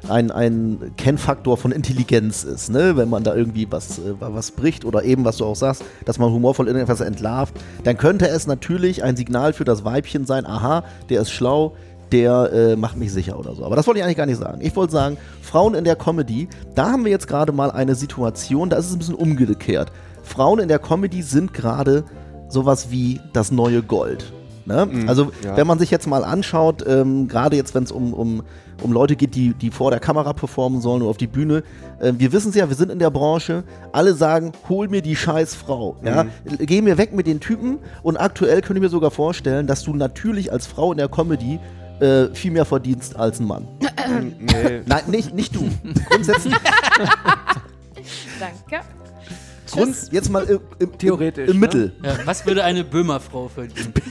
ein, 0.09 0.31
ein 0.31 0.93
Kennfaktor 0.97 1.57
von 1.57 1.71
Intelligenz 1.71 2.43
ist, 2.43 2.69
ne? 2.69 2.97
Wenn 2.97 3.09
man 3.09 3.23
da 3.23 3.35
irgendwie 3.35 3.67
was, 3.69 3.99
äh, 3.99 4.15
was 4.19 4.51
bricht 4.51 4.83
oder 4.83 5.03
eben, 5.03 5.25
was 5.25 5.37
du 5.37 5.45
auch 5.45 5.55
sagst, 5.55 5.83
dass 6.05 6.17
man 6.17 6.31
humorvoll 6.31 6.67
irgendetwas 6.67 7.01
entlarvt, 7.01 7.53
dann 7.83 7.97
könnte 7.97 8.27
es 8.27 8.47
natürlich 8.47 9.03
ein 9.03 9.15
Signal 9.15 9.53
für 9.53 9.63
das 9.63 9.85
Weibchen 9.85 10.25
sein, 10.25 10.45
aha, 10.45 10.83
der 11.09 11.21
ist 11.21 11.31
schlau, 11.31 11.73
der 12.11 12.51
äh, 12.51 12.75
macht 12.75 12.97
mich 12.97 13.11
sicher 13.13 13.37
oder 13.37 13.55
so. 13.55 13.63
Aber 13.63 13.75
das 13.75 13.87
wollte 13.87 13.99
ich 13.99 14.03
eigentlich 14.03 14.17
gar 14.17 14.25
nicht 14.25 14.39
sagen. 14.39 14.59
Ich 14.61 14.75
wollte 14.75 14.93
sagen, 14.93 15.17
Frauen 15.41 15.75
in 15.75 15.83
der 15.83 15.95
Comedy, 15.95 16.47
da 16.75 16.91
haben 16.91 17.05
wir 17.05 17.11
jetzt 17.11 17.27
gerade 17.27 17.51
mal 17.51 17.71
eine 17.71 17.95
Situation, 17.95 18.69
da 18.69 18.77
ist 18.77 18.87
es 18.87 18.93
ein 18.93 18.99
bisschen 18.99 19.15
umgekehrt. 19.15 19.91
Frauen 20.23 20.59
in 20.59 20.67
der 20.67 20.79
Comedy 20.79 21.21
sind 21.21 21.53
gerade 21.53 22.03
sowas 22.49 22.91
wie 22.91 23.19
das 23.33 23.51
neue 23.51 23.81
Gold. 23.81 24.31
Ne? 24.65 24.87
also, 25.07 25.31
ja. 25.43 25.57
wenn 25.57 25.67
man 25.67 25.79
sich 25.79 25.91
jetzt 25.91 26.07
mal 26.07 26.23
anschaut, 26.23 26.83
ähm, 26.87 27.27
gerade 27.27 27.55
jetzt, 27.55 27.75
wenn 27.75 27.83
es 27.83 27.91
um, 27.91 28.13
um, 28.13 28.43
um 28.81 28.91
Leute 28.91 29.15
geht, 29.15 29.35
die, 29.35 29.53
die 29.53 29.71
vor 29.71 29.91
der 29.91 29.99
Kamera 29.99 30.33
performen 30.33 30.81
sollen 30.81 31.01
oder 31.01 31.11
auf 31.11 31.17
die 31.17 31.27
Bühne, 31.27 31.63
äh, 31.99 32.13
wir 32.17 32.31
wissen 32.31 32.49
es 32.49 32.55
ja, 32.55 32.69
wir 32.69 32.75
sind 32.75 32.91
in 32.91 32.99
der 32.99 33.09
Branche, 33.09 33.63
alle 33.91 34.13
sagen, 34.13 34.53
hol 34.69 34.87
mir 34.87 35.01
die 35.01 35.15
scheiß 35.15 35.55
Frau. 35.55 35.97
Ja? 36.03 36.25
Geh 36.59 36.81
mir 36.81 36.97
weg 36.97 37.13
mit 37.13 37.27
den 37.27 37.39
Typen 37.39 37.79
und 38.03 38.17
aktuell 38.17 38.61
könnte 38.61 38.75
ich 38.75 38.83
mir 38.83 38.89
sogar 38.89 39.11
vorstellen, 39.11 39.67
dass 39.67 39.83
du 39.83 39.93
natürlich 39.93 40.51
als 40.51 40.65
Frau 40.65 40.91
in 40.91 40.97
der 40.97 41.09
Comedy 41.09 41.59
äh, 41.99 42.27
viel 42.33 42.51
mehr 42.51 42.65
verdienst 42.65 43.15
als 43.15 43.39
ein 43.39 43.47
Mann. 43.47 43.67
nee. 43.79 44.81
Nein, 44.85 45.03
nicht, 45.07 45.33
nicht 45.33 45.55
du. 45.55 45.69
Grundsätzlich. 46.09 46.55
Danke. 48.39 48.85
Grund, 49.73 49.95
jetzt 50.11 50.29
mal 50.31 50.43
im, 50.45 50.59
im, 50.79 50.97
Theoretisch, 50.97 51.47
im 51.49 51.55
ne? 51.55 51.59
Mittel. 51.59 51.91
Ja, 52.03 52.11
was 52.25 52.45
würde 52.45 52.63
eine 52.63 52.83
Böhmerfrau 52.83 53.47
verdienen? 53.49 53.93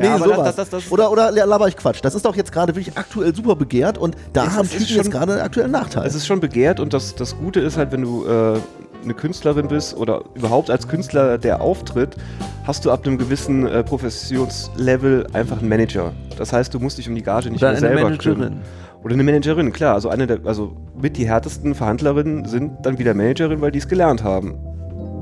Nee, 0.00 0.06
aber 0.08 0.24
sowas. 0.26 0.38
das- 0.54 0.56
das- 0.56 0.70
das- 0.70 0.92
oder, 0.92 1.10
oder 1.10 1.30
laber 1.32 1.66
ich 1.68 1.76
Quatsch. 1.76 1.98
Das 2.02 2.14
ist 2.14 2.24
doch 2.24 2.36
jetzt 2.36 2.52
gerade 2.52 2.74
wirklich 2.74 2.96
aktuell 2.96 3.34
super 3.34 3.56
begehrt 3.56 3.98
und 3.98 4.16
da 4.32 4.44
Es 4.46 4.50
haben 4.56 4.68
Typen 4.68 4.86
schon- 4.86 4.96
jetzt 4.96 5.10
gerade 5.10 5.32
einen 5.32 5.42
aktuellen 5.42 5.70
Nachteil. 5.72 6.06
Es 6.06 6.14
ist 6.14 6.26
schon 6.26 6.40
begehrt 6.40 6.78
und 6.80 6.92
das, 6.94 7.14
das 7.14 7.36
Gute 7.36 7.60
ist 7.60 7.76
halt, 7.76 7.90
wenn 7.92 8.02
du 8.02 8.24
äh, 8.26 8.58
eine 9.02 9.14
Künstlerin 9.14 9.68
bist 9.68 9.96
oder 9.96 10.22
überhaupt 10.34 10.70
als 10.70 10.86
Künstler, 10.86 11.38
der 11.38 11.60
auftritt, 11.62 12.16
hast 12.64 12.84
du 12.84 12.90
ab 12.90 13.06
einem 13.06 13.18
gewissen 13.18 13.66
äh, 13.66 13.82
Professionslevel 13.82 15.26
einfach 15.32 15.58
einen 15.60 15.68
Manager. 15.68 16.12
Das 16.36 16.52
heißt, 16.52 16.72
du 16.72 16.78
musst 16.78 16.98
dich 16.98 17.08
um 17.08 17.14
die 17.14 17.22
Gage 17.22 17.50
nicht 17.50 17.62
Oder 17.62 17.72
mehr 17.72 17.78
eine 17.78 17.86
selber 17.88 18.02
Managerin. 18.04 18.34
kümmern. 18.38 18.62
Oder 19.02 19.14
eine 19.14 19.22
Managerin, 19.22 19.72
klar. 19.72 19.94
Also 19.94 20.08
eine 20.10 20.26
der, 20.26 20.40
also 20.44 20.76
mit 21.00 21.16
die 21.16 21.26
härtesten 21.26 21.74
Verhandlerinnen 21.74 22.44
sind 22.44 22.72
dann 22.84 22.98
wieder 22.98 23.14
Managerin, 23.14 23.60
weil 23.60 23.70
die 23.72 23.78
es 23.78 23.88
gelernt 23.88 24.22
haben, 24.22 24.54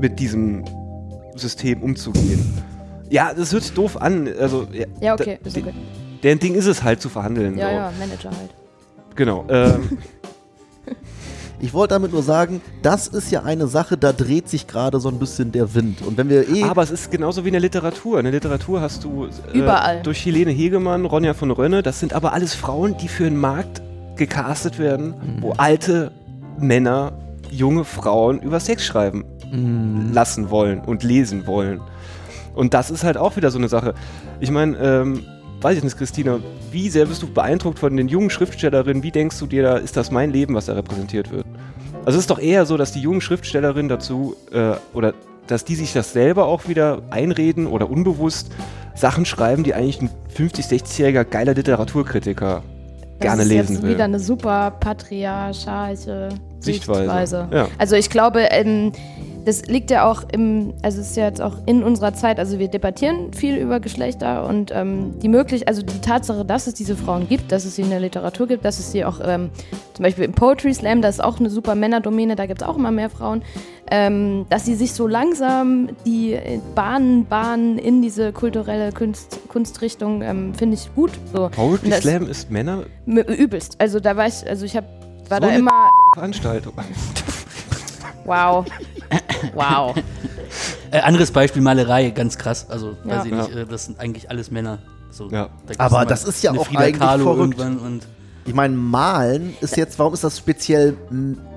mit 0.00 0.18
diesem 0.18 0.64
System 1.34 1.82
umzugehen. 1.82 2.42
Ja, 3.10 3.32
das 3.34 3.52
hört 3.52 3.62
sich 3.62 3.72
doof 3.72 3.96
an. 4.00 4.28
Also, 4.38 4.66
ja, 4.72 4.86
Ja, 5.00 5.14
okay, 5.14 5.38
da- 5.42 5.48
ist 5.48 5.56
okay. 5.56 5.72
Deren 6.22 6.38
Ding 6.40 6.54
ist 6.54 6.66
es 6.66 6.82
halt 6.82 7.00
zu 7.00 7.08
verhandeln. 7.08 7.56
Ja, 7.56 7.68
so. 7.68 7.74
ja, 7.74 7.92
Manager 7.98 8.30
halt. 8.30 8.50
Genau. 9.14 9.44
Ähm, 9.48 9.98
Ich 11.60 11.74
wollte 11.74 11.94
damit 11.94 12.12
nur 12.12 12.22
sagen, 12.22 12.60
das 12.82 13.08
ist 13.08 13.32
ja 13.32 13.42
eine 13.42 13.66
Sache, 13.66 13.96
da 13.96 14.12
dreht 14.12 14.48
sich 14.48 14.68
gerade 14.68 15.00
so 15.00 15.08
ein 15.08 15.18
bisschen 15.18 15.50
der 15.50 15.74
Wind. 15.74 16.02
Und 16.02 16.16
wenn 16.16 16.28
wir 16.28 16.48
eh. 16.48 16.62
Aber 16.62 16.84
es 16.84 16.92
ist 16.92 17.10
genauso 17.10 17.42
wie 17.44 17.48
in 17.48 17.52
der 17.54 17.60
Literatur. 17.60 18.18
In 18.20 18.24
der 18.26 18.32
Literatur 18.32 18.80
hast 18.80 19.02
du 19.02 19.26
äh, 19.26 19.58
Überall. 19.58 20.00
durch 20.04 20.24
Helene 20.24 20.52
Hegemann, 20.52 21.04
Ronja 21.04 21.34
von 21.34 21.50
Rönne, 21.50 21.82
das 21.82 21.98
sind 21.98 22.12
aber 22.12 22.32
alles 22.32 22.54
Frauen, 22.54 22.96
die 22.98 23.08
für 23.08 23.24
den 23.24 23.36
Markt 23.36 23.82
gecastet 24.14 24.78
werden, 24.78 25.14
wo 25.40 25.50
alte 25.56 26.12
Männer 26.60 27.12
junge 27.50 27.84
Frauen 27.84 28.38
über 28.40 28.60
Sex 28.60 28.84
schreiben 28.84 29.24
lassen 30.12 30.50
wollen 30.50 30.80
und 30.80 31.02
lesen 31.02 31.46
wollen. 31.46 31.80
Und 32.54 32.74
das 32.74 32.90
ist 32.90 33.04
halt 33.04 33.16
auch 33.16 33.36
wieder 33.36 33.50
so 33.50 33.58
eine 33.58 33.68
Sache. 33.68 33.94
Ich 34.40 34.50
meine, 34.50 34.76
ähm, 34.78 35.24
weiß 35.60 35.78
ich 35.78 35.84
nicht, 35.84 35.96
Christina, 35.96 36.40
wie 36.70 36.88
sehr 36.90 37.06
bist 37.06 37.22
du 37.22 37.32
beeindruckt 37.32 37.78
von 37.78 37.96
den 37.96 38.08
jungen 38.08 38.30
Schriftstellerinnen? 38.30 39.02
Wie 39.02 39.10
denkst 39.10 39.38
du 39.38 39.46
dir 39.46 39.62
da, 39.62 39.76
ist 39.76 39.96
das 39.96 40.10
mein 40.10 40.30
Leben, 40.32 40.54
was 40.54 40.66
da 40.66 40.74
repräsentiert 40.74 41.30
wird? 41.30 41.46
Also 42.04 42.18
es 42.18 42.24
ist 42.24 42.30
doch 42.30 42.38
eher 42.38 42.66
so, 42.66 42.76
dass 42.76 42.92
die 42.92 43.00
jungen 43.00 43.20
Schriftstellerinnen 43.20 43.88
dazu, 43.88 44.34
äh, 44.52 44.72
oder 44.94 45.14
dass 45.46 45.64
die 45.64 45.74
sich 45.74 45.92
das 45.92 46.12
selber 46.12 46.46
auch 46.46 46.68
wieder 46.68 47.02
einreden 47.10 47.66
oder 47.66 47.90
unbewusst 47.90 48.50
Sachen 48.94 49.24
schreiben, 49.24 49.62
die 49.64 49.74
eigentlich 49.74 50.00
ein 50.00 50.10
50-, 50.36 50.68
60-jähriger 50.68 51.24
geiler 51.24 51.54
Literaturkritiker 51.54 52.62
gerne 53.20 53.36
das 53.38 53.46
ist 53.46 53.52
lesen 53.52 53.72
jetzt 53.74 53.82
will. 53.82 53.90
wieder 53.94 54.04
eine 54.04 54.20
super 54.20 54.72
patriarchalische 54.78 56.28
Sichtweise, 56.60 57.00
Sichtweise. 57.00 57.48
ja. 57.52 57.68
Also 57.78 57.96
ich 57.96 58.10
glaube, 58.10 58.40
ähm, 58.50 58.92
das 59.44 59.66
liegt 59.66 59.90
ja 59.90 60.10
auch 60.10 60.22
im, 60.32 60.74
also 60.82 61.00
es 61.00 61.10
ist 61.10 61.16
ja 61.16 61.24
jetzt 61.26 61.40
auch 61.40 61.54
in 61.66 61.82
unserer 61.82 62.12
Zeit, 62.14 62.38
also 62.38 62.58
wir 62.58 62.68
debattieren 62.68 63.32
viel 63.32 63.56
über 63.56 63.80
Geschlechter 63.80 64.46
und 64.46 64.70
ähm, 64.74 65.18
die 65.20 65.28
möglich, 65.28 65.66
also 65.68 65.82
die 65.82 66.00
Tatsache, 66.00 66.44
dass 66.44 66.66
es 66.66 66.74
diese 66.74 66.96
Frauen 66.96 67.28
gibt, 67.28 67.50
dass 67.52 67.64
es 67.64 67.76
sie 67.76 67.82
in 67.82 67.90
der 67.90 68.00
Literatur 68.00 68.46
gibt, 68.46 68.64
dass 68.64 68.78
es 68.78 68.92
sie 68.92 69.04
auch 69.04 69.20
ähm, 69.24 69.50
zum 69.94 70.02
Beispiel 70.02 70.24
im 70.24 70.32
Poetry 70.32 70.74
Slam, 70.74 71.00
das 71.02 71.16
ist 71.16 71.20
auch 71.24 71.38
eine 71.40 71.50
super 71.50 71.74
Männerdomäne, 71.74 72.36
da 72.36 72.46
gibt 72.46 72.62
es 72.62 72.68
auch 72.68 72.76
immer 72.76 72.90
mehr 72.90 73.08
Frauen, 73.10 73.42
ähm, 73.90 74.44
dass 74.50 74.66
sie 74.66 74.74
sich 74.74 74.92
so 74.92 75.06
langsam 75.06 75.88
die 76.04 76.34
äh, 76.34 76.60
Bahnen 76.74 77.24
bahnen 77.24 77.78
in 77.78 78.02
diese 78.02 78.32
kulturelle 78.32 78.92
Kunst, 78.92 79.40
Kunstrichtung, 79.48 80.20
ähm, 80.22 80.54
finde 80.54 80.74
ich 80.74 80.94
gut. 80.94 81.12
So. 81.32 81.48
Poetry 81.48 81.92
Slam 81.92 82.28
ist 82.28 82.50
Männer 82.50 82.82
Übelst. 83.06 83.76
Also 83.80 83.98
da 83.98 84.14
war 84.16 84.26
ich, 84.26 84.46
also 84.46 84.66
ich 84.66 84.76
hab, 84.76 84.84
war 85.30 85.38
So 85.38 85.42
da 85.42 85.48
eine- 85.48 85.58
immer. 85.58 85.88
Veranstaltung. 86.14 86.74
Wow. 88.24 88.66
Wow. 89.54 89.94
Äh, 90.90 91.00
anderes 91.00 91.30
Beispiel, 91.30 91.62
Malerei, 91.62 92.10
ganz 92.10 92.36
krass. 92.38 92.66
Also, 92.68 92.96
Ja. 93.04 93.18
weiß 93.18 93.24
ich 93.26 93.32
nicht, 93.32 93.54
äh, 93.54 93.66
das 93.66 93.84
sind 93.86 94.00
eigentlich 94.00 94.30
alles 94.30 94.50
Männer. 94.50 94.78
So, 95.10 95.28
Ja. 95.30 95.48
da 95.66 95.74
Aber 95.84 96.04
das 96.06 96.24
ist 96.24 96.42
ja 96.42 96.52
auch 96.52 96.66
Frida 96.66 96.80
eigentlich 96.80 96.98
Kahlo 96.98 97.24
verrückt. 97.24 97.58
irgendwann 97.58 97.78
Und 97.78 98.06
Ich 98.44 98.54
meine, 98.54 98.74
malen 98.74 99.54
ist 99.60 99.76
jetzt, 99.76 99.98
warum 99.98 100.14
ist 100.14 100.24
das 100.24 100.38
speziell 100.38 100.96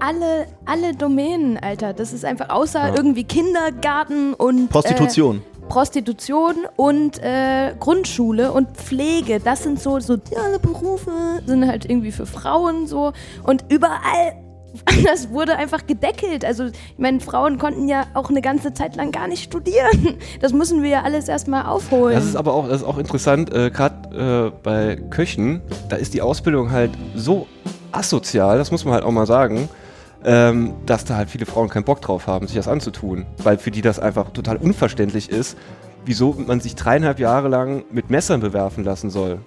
Alle, 0.02 0.46
alle 0.66 0.94
Domänen, 0.94 1.58
Alter. 1.58 1.94
Das 1.94 2.12
ist 2.12 2.26
einfach 2.26 2.50
außer 2.50 2.90
Ja. 2.90 2.96
irgendwie 2.96 3.24
Kindergarten 3.24 4.34
und 4.34 4.68
Prostitution? 4.70 5.38
Äh, 5.38 5.68
Prostitution 5.70 6.56
und 6.76 7.18
äh, 7.24 7.74
Grundschule 7.80 8.52
und 8.52 8.76
Pflege. 8.76 9.40
Das 9.40 9.64
sind 9.64 9.80
so 9.80 10.02
soziale 10.02 10.60
Berufe, 10.60 11.12
sind 11.46 11.66
halt 11.66 11.86
irgendwie 11.86 12.12
für 12.12 12.26
Frauen 12.26 12.88
so. 12.88 13.14
Und 13.44 13.64
überall. 13.70 14.34
Das 15.04 15.30
wurde 15.30 15.56
einfach 15.58 15.86
gedeckelt. 15.88 16.46
Also, 16.46 16.66
ich 16.66 16.74
meine, 16.98 17.20
Frauen 17.20 17.58
konnten 17.58 17.88
ja 17.88 18.06
auch 18.14 18.30
eine 18.30 18.42
ganze 18.42 18.74
Zeit 18.74 18.96
lang 18.96 19.12
gar 19.12 19.28
nicht 19.28 19.44
studieren. 19.44 20.18
Das 20.40 20.54
müssen 20.54 20.82
wir 20.82 20.90
ja 20.90 21.02
alles 21.04 21.28
erstmal 21.28 21.66
aufholen. 21.66 22.16
Das 22.16 22.26
ist 22.26 22.36
aber 22.36 22.54
auch, 22.54 22.68
das 22.68 22.82
ist 22.82 22.88
auch 22.88 22.98
interessant, 22.98 23.54
äh, 23.54 23.70
gerade 23.70 24.52
äh, 24.54 24.60
bei 24.64 24.96
Köchen, 25.10 25.62
da 25.90 25.96
ist 25.96 26.14
die 26.14 26.22
Ausbildung 26.22 26.72
halt 26.72 26.92
so 27.16 27.48
asozial, 27.92 28.58
das 28.58 28.72
muss 28.72 28.86
man 28.86 28.94
halt 28.94 29.04
auch 29.04 29.12
mal 29.12 29.28
sagen, 29.28 29.70
ähm, 30.24 30.74
dass 30.86 31.06
da 31.06 31.16
halt 31.16 31.30
viele 31.30 31.46
Frauen 31.46 31.70
keinen 31.70 31.84
Bock 31.84 32.02
drauf 32.02 32.28
haben, 32.28 32.48
sich 32.48 32.56
das 32.56 32.68
anzutun. 32.68 33.26
Weil 33.38 33.58
für 33.58 33.72
die 33.72 33.82
das 33.82 34.00
einfach 34.00 34.32
total 34.32 34.58
unverständlich 34.58 35.30
ist, 35.30 35.58
wieso 36.06 36.34
man 36.34 36.60
sich 36.60 36.76
dreieinhalb 36.76 37.20
Jahre 37.20 37.48
lang 37.48 37.84
mit 37.92 38.10
Messern 38.10 38.40
bewerfen 38.40 38.84
lassen 38.84 39.10
soll. 39.10 39.40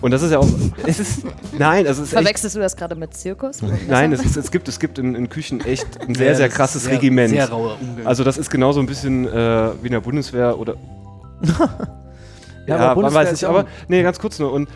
Und 0.00 0.12
das 0.12 0.22
ist 0.22 0.30
ja 0.30 0.38
auch, 0.38 0.48
es 0.86 1.00
ist, 1.00 1.24
nein, 1.58 1.86
also 1.86 2.02
es 2.02 2.08
ist 2.08 2.14
echt, 2.14 2.22
Verwechselst 2.22 2.54
du 2.54 2.60
das 2.60 2.76
gerade 2.76 2.94
mit 2.94 3.14
Zirkus? 3.14 3.58
nein, 3.88 4.12
es, 4.12 4.24
ist, 4.24 4.36
es 4.36 4.50
gibt, 4.50 4.68
es 4.68 4.78
gibt 4.78 4.98
in, 4.98 5.16
in 5.16 5.28
Küchen 5.28 5.60
echt 5.64 5.86
ein 6.00 6.14
sehr, 6.14 6.28
Ja, 6.28 6.34
sehr 6.36 6.48
krasses 6.48 6.84
sehr, 6.84 6.94
Regiment. 6.94 7.30
Sehr 7.30 7.48
rauer 7.48 7.76
Umgang. 7.80 8.06
Also 8.06 8.22
das 8.22 8.38
ist 8.38 8.48
genauso 8.48 8.78
ein 8.78 8.86
bisschen 8.86 9.26
äh, 9.26 9.70
wie 9.82 9.86
in 9.86 9.92
der 9.92 10.00
Bundeswehr 10.00 10.58
oder 10.58 10.74
Ja, 11.42 11.56
ja, 12.66 12.76
aber 12.76 12.86
man 12.86 12.94
Bundeswehr 12.94 13.22
weiß 13.22 13.32
nicht, 13.32 13.44
aber 13.44 13.66
nee, 13.88 14.02
ganz 14.02 14.18
kurz 14.20 14.38
nur 14.38 14.52
und 14.52 14.68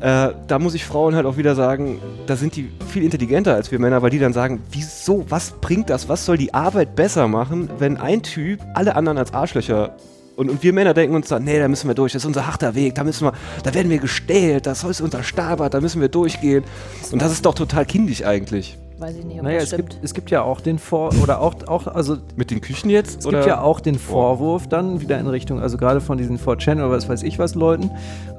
äh, 0.00 0.30
da 0.48 0.58
muss 0.58 0.74
ich 0.74 0.84
Frauen 0.84 1.14
halt 1.14 1.26
auch 1.26 1.36
wieder 1.36 1.54
sagen, 1.54 2.00
da 2.26 2.36
sind 2.36 2.56
die 2.56 2.70
viel 2.88 3.04
intelligenter 3.04 3.54
als 3.54 3.70
wir 3.70 3.78
Männer, 3.78 4.02
weil 4.02 4.10
die 4.10 4.18
dann 4.18 4.32
sagen, 4.32 4.60
wieso, 4.70 5.24
was 5.28 5.52
bringt 5.60 5.90
das, 5.90 6.08
was 6.08 6.24
soll 6.24 6.36
die 6.36 6.54
Arbeit 6.54 6.96
besser 6.96 7.28
machen, 7.28 7.70
wenn 7.78 7.96
ein 7.96 8.22
Typ 8.22 8.60
alle 8.74 8.96
anderen 8.96 9.16
als 9.18 9.32
Arschlöcher 9.32 9.96
und, 10.36 10.50
und 10.50 10.62
wir 10.62 10.72
Männer 10.72 10.94
denken 10.94 11.14
uns 11.14 11.28
dann, 11.28 11.44
nee, 11.44 11.58
da 11.58 11.68
müssen 11.68 11.88
wir 11.88 11.94
durch, 11.94 12.12
das 12.12 12.22
ist 12.22 12.26
unser 12.26 12.46
harter 12.46 12.74
Weg, 12.74 12.94
da 12.94 13.04
müssen 13.04 13.26
wir, 13.26 13.32
da 13.62 13.74
werden 13.74 13.90
wir 13.90 13.98
gestählt, 13.98 14.66
das 14.66 14.84
ist 14.84 15.00
unser 15.00 15.22
Stabart, 15.22 15.74
da 15.74 15.80
müssen 15.80 16.00
wir 16.00 16.08
durchgehen. 16.08 16.64
Und 17.10 17.20
das 17.22 17.32
ist 17.32 17.44
doch 17.44 17.54
total 17.54 17.84
kindisch 17.86 18.24
eigentlich. 18.24 18.78
Weiß 18.98 19.16
ich 19.16 19.24
nicht, 19.24 19.38
ob 19.38 19.42
Naja, 19.44 19.56
das 19.58 19.64
es 19.64 19.68
stimmt. 19.70 19.90
gibt, 19.90 20.04
es 20.04 20.14
gibt 20.14 20.30
ja 20.30 20.42
auch 20.42 20.60
den 20.60 20.78
Vor- 20.78 21.12
oder 21.22 21.40
auch, 21.40 21.54
auch 21.66 21.88
also 21.88 22.18
Mit 22.36 22.50
den 22.52 22.60
Küchen 22.60 22.88
jetzt? 22.88 23.20
Es 23.20 23.26
oder? 23.26 23.38
gibt 23.38 23.48
ja 23.48 23.60
auch 23.60 23.80
den 23.80 23.98
Vorwurf 23.98 24.68
dann 24.68 25.00
wieder 25.00 25.18
in 25.18 25.26
Richtung, 25.26 25.60
also 25.60 25.76
gerade 25.76 26.00
von 26.00 26.18
diesen 26.18 26.38
4chan 26.38 26.74
oder 26.76 26.90
was 26.90 27.08
weiß 27.08 27.24
ich 27.24 27.38
was 27.40 27.54
Leuten, 27.56 27.90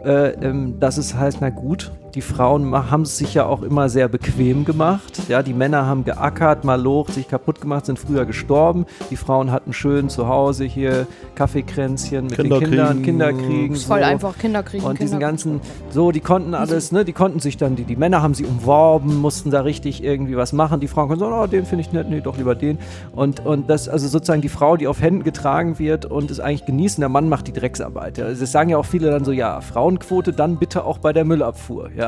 äh, 0.05 0.29
ähm, 0.29 0.79
dass 0.79 0.97
es 0.97 1.15
heißt, 1.15 1.39
na 1.41 1.49
gut, 1.49 1.91
die 2.15 2.21
Frauen 2.21 2.71
haben 2.91 3.03
es 3.03 3.17
sich 3.17 3.33
ja 3.33 3.45
auch 3.45 3.63
immer 3.63 3.89
sehr 3.89 4.07
bequem 4.07 4.65
gemacht. 4.65 5.23
Ja, 5.29 5.41
die 5.41 5.53
Männer 5.53 5.87
haben 5.87 6.03
geackert, 6.03 6.63
malocht, 6.63 7.13
sich 7.13 7.27
kaputt 7.27 7.59
gemacht, 7.59 7.87
sind 7.87 7.97
früher 7.97 8.25
gestorben. 8.25 8.85
Die 9.09 9.15
Frauen 9.15 9.51
hatten 9.51 9.73
schön 9.73 10.09
zu 10.09 10.27
Hause 10.27 10.65
hier 10.65 11.07
Kaffeekränzchen 11.33 12.27
mit 12.27 12.35
Kinder 12.35 12.59
den 12.59 12.69
Kindern, 12.69 12.87
kriegen. 12.89 13.03
Kinder 13.03 13.33
kriegen. 13.33 13.75
Voll 13.75 13.99
so. 13.99 14.05
einfach 14.05 14.37
Kinder 14.37 14.61
kriegen. 14.61 14.85
Und 14.85 14.99
diesen 14.99 15.17
Kinder 15.17 15.27
ganzen, 15.27 15.61
so, 15.89 16.11
die 16.11 16.19
konnten 16.19 16.53
alles, 16.53 16.91
ne, 16.91 17.03
die 17.03 17.13
konnten 17.13 17.39
sich 17.39 17.57
dann, 17.57 17.75
die, 17.75 17.83
die 17.83 17.95
Männer 17.95 18.21
haben 18.21 18.35
sie 18.35 18.45
umworben, 18.45 19.19
mussten 19.19 19.49
da 19.49 19.61
richtig 19.61 20.03
irgendwie 20.03 20.37
was 20.37 20.53
machen. 20.53 20.79
Die 20.79 20.87
Frauen 20.87 21.07
konnten 21.07 21.23
sagen, 21.23 21.35
oh, 21.35 21.47
den 21.47 21.65
finde 21.65 21.81
ich 21.81 21.91
nett, 21.93 22.09
nee, 22.09 22.21
doch 22.21 22.37
lieber 22.37 22.53
den. 22.53 22.77
Und, 23.15 23.43
und 23.43 23.69
das, 23.69 23.89
also 23.89 24.07
sozusagen 24.07 24.41
die 24.41 24.49
Frau, 24.49 24.77
die 24.77 24.87
auf 24.87 25.01
Händen 25.01 25.23
getragen 25.23 25.79
wird 25.79 26.05
und 26.05 26.29
es 26.29 26.39
eigentlich 26.39 26.65
genießen, 26.65 27.01
der 27.01 27.09
Mann 27.09 27.27
macht 27.27 27.47
die 27.47 27.53
Drecksarbeit. 27.53 28.19
Ja. 28.19 28.29
Das 28.29 28.51
sagen 28.51 28.69
ja 28.69 28.77
auch 28.77 28.85
viele 28.85 29.09
dann 29.09 29.25
so, 29.25 29.31
ja, 29.31 29.61
Frauenquote, 29.61 30.31
dann 30.31 30.57
bitte 30.57 30.85
auch 30.85 30.99
bei 30.99 31.11
der 31.11 31.25
Müllabfuhr, 31.25 31.89
ja. 31.95 32.02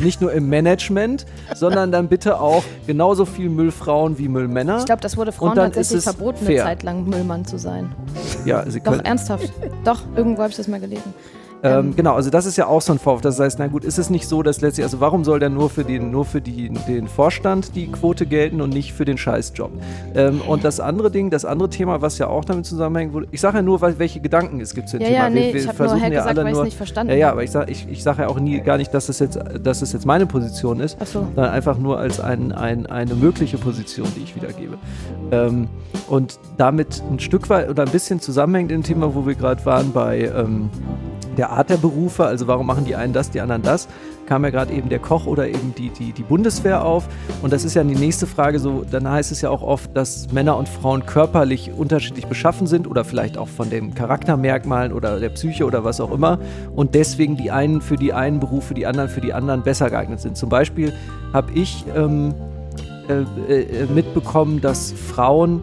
Nicht 0.00 0.20
nur 0.20 0.32
im 0.32 0.48
Management, 0.48 1.26
sondern 1.54 1.90
dann 1.90 2.08
bitte 2.08 2.40
auch 2.40 2.62
genauso 2.86 3.24
viel 3.24 3.48
Müllfrauen 3.48 4.16
wie 4.18 4.28
Müllmänner. 4.28 4.78
Ich 4.78 4.86
glaube, 4.86 5.00
das 5.00 5.16
wurde 5.16 5.32
Frauen 5.32 5.56
tatsächlich 5.56 6.04
verboten, 6.04 6.44
fair. 6.46 6.64
eine 6.64 6.70
Zeit 6.76 6.82
lang 6.84 7.08
Müllmann 7.08 7.44
zu 7.44 7.58
sein. 7.58 7.90
ja, 8.44 8.64
sie 8.70 8.80
Doch, 8.80 8.92
können, 8.92 9.04
ernsthaft. 9.04 9.52
Doch, 9.84 10.02
irgendwo 10.14 10.42
habe 10.42 10.50
ich 10.50 10.56
das 10.56 10.68
mal 10.68 10.78
gelesen. 10.78 11.12
Ähm, 11.62 11.78
Ähm, 11.88 11.96
genau, 11.96 12.14
also 12.14 12.30
das 12.30 12.46
ist 12.46 12.56
ja 12.56 12.66
auch 12.66 12.80
so 12.82 12.92
ein 12.92 12.98
Vorwurf. 12.98 13.20
Das 13.20 13.38
heißt, 13.40 13.58
na 13.58 13.66
gut, 13.66 13.84
ist 13.84 13.98
es 13.98 14.10
nicht 14.10 14.28
so, 14.28 14.42
dass 14.42 14.60
letztlich, 14.60 14.84
also 14.84 15.00
warum 15.00 15.24
soll 15.24 15.38
denn 15.40 15.54
nur 15.54 15.70
für 15.70 15.84
den, 15.84 16.10
nur 16.10 16.24
für 16.24 16.40
die, 16.40 16.70
den 16.88 17.08
Vorstand 17.08 17.74
die 17.74 17.90
Quote 17.90 18.26
gelten 18.26 18.60
und 18.60 18.70
nicht 18.70 18.92
für 18.92 19.04
den 19.04 19.18
Scheißjob? 19.18 19.70
Ähm, 20.14 20.40
und 20.42 20.64
das 20.64 20.80
andere 20.80 21.10
Ding, 21.10 21.30
das 21.30 21.44
andere 21.44 21.68
Thema, 21.70 22.00
was 22.00 22.18
ja 22.18 22.28
auch 22.28 22.44
damit 22.44 22.66
zusammenhängt, 22.66 23.12
wo, 23.12 23.22
ich 23.30 23.40
sage 23.40 23.58
ja 23.58 23.62
nur, 23.62 23.80
welche 23.80 24.20
Gedanken 24.20 24.60
es 24.60 24.74
gibt 24.74 24.88
zu 24.88 24.98
dem 24.98 25.02
Ja, 25.02 25.08
Thema. 25.08 25.24
ja, 25.24 25.30
nee, 25.30 25.50
ich 25.50 25.68
hab 25.68 25.78
nur 25.78 26.00
Hack 26.00 26.10
gesagt, 26.12 26.36
weil 26.36 26.52
ich's 26.52 26.62
nicht 26.62 26.76
verstanden 26.76 27.12
Ja, 27.12 27.18
ja, 27.18 27.32
aber 27.32 27.42
ich 27.42 27.50
sage 27.50 27.70
ich, 27.72 27.88
ich 27.88 28.02
sag 28.02 28.18
ja 28.18 28.28
auch 28.28 28.38
nie 28.40 28.60
gar 28.60 28.76
nicht, 28.76 28.92
dass 28.94 29.06
das 29.06 29.18
jetzt, 29.18 29.38
dass 29.62 29.80
das 29.80 29.92
jetzt 29.92 30.06
meine 30.06 30.26
Position 30.26 30.80
ist, 30.80 30.98
so. 31.06 31.20
sondern 31.20 31.50
einfach 31.50 31.78
nur 31.78 31.98
als 31.98 32.20
ein, 32.20 32.52
ein, 32.52 32.86
eine 32.86 33.14
mögliche 33.14 33.58
Position, 33.58 34.06
die 34.16 34.22
ich 34.22 34.36
wiedergebe. 34.36 34.78
Ähm, 35.32 35.68
und 36.08 36.38
damit 36.56 37.02
ein 37.10 37.18
Stück 37.18 37.48
weit 37.50 37.68
oder 37.68 37.82
ein 37.84 37.90
bisschen 37.90 38.20
zusammenhängt 38.20 38.72
im 38.72 38.82
Thema, 38.82 39.14
wo 39.14 39.26
wir 39.26 39.34
gerade 39.34 39.64
waren 39.66 39.92
bei, 39.92 40.30
ähm, 40.34 40.70
der 41.38 41.50
Art 41.50 41.70
der 41.70 41.76
Berufe, 41.78 42.26
also 42.26 42.46
warum 42.46 42.66
machen 42.66 42.84
die 42.84 42.96
einen 42.96 43.12
das, 43.12 43.30
die 43.30 43.40
anderen 43.40 43.62
das, 43.62 43.88
kam 44.26 44.44
ja 44.44 44.50
gerade 44.50 44.74
eben 44.74 44.90
der 44.90 44.98
Koch 44.98 45.26
oder 45.26 45.48
eben 45.48 45.74
die, 45.76 45.88
die, 45.88 46.12
die 46.12 46.22
Bundeswehr 46.22 46.84
auf. 46.84 47.08
Und 47.40 47.52
das 47.52 47.64
ist 47.64 47.74
ja 47.74 47.82
die 47.82 47.94
nächste 47.94 48.26
Frage, 48.26 48.58
so, 48.58 48.84
dann 48.88 49.08
heißt 49.08 49.32
es 49.32 49.40
ja 49.40 49.48
auch 49.48 49.62
oft, 49.62 49.96
dass 49.96 50.30
Männer 50.32 50.58
und 50.58 50.68
Frauen 50.68 51.06
körperlich 51.06 51.72
unterschiedlich 51.72 52.26
beschaffen 52.26 52.66
sind 52.66 52.86
oder 52.86 53.04
vielleicht 53.04 53.38
auch 53.38 53.48
von 53.48 53.70
den 53.70 53.94
Charaktermerkmalen 53.94 54.92
oder 54.92 55.18
der 55.18 55.30
Psyche 55.30 55.64
oder 55.64 55.84
was 55.84 56.00
auch 56.00 56.12
immer. 56.12 56.38
Und 56.76 56.94
deswegen 56.94 57.36
die 57.36 57.50
einen 57.50 57.80
für 57.80 57.96
die 57.96 58.12
einen 58.12 58.40
Berufe, 58.40 58.74
die 58.74 58.84
anderen 58.84 59.08
für 59.08 59.22
die 59.22 59.32
anderen 59.32 59.62
besser 59.62 59.88
geeignet 59.88 60.20
sind. 60.20 60.36
Zum 60.36 60.50
Beispiel 60.50 60.92
habe 61.32 61.52
ich 61.54 61.84
ähm, 61.96 62.34
äh, 63.08 63.22
äh, 63.52 63.86
mitbekommen, 63.86 64.60
dass 64.60 64.92
Frauen 64.92 65.62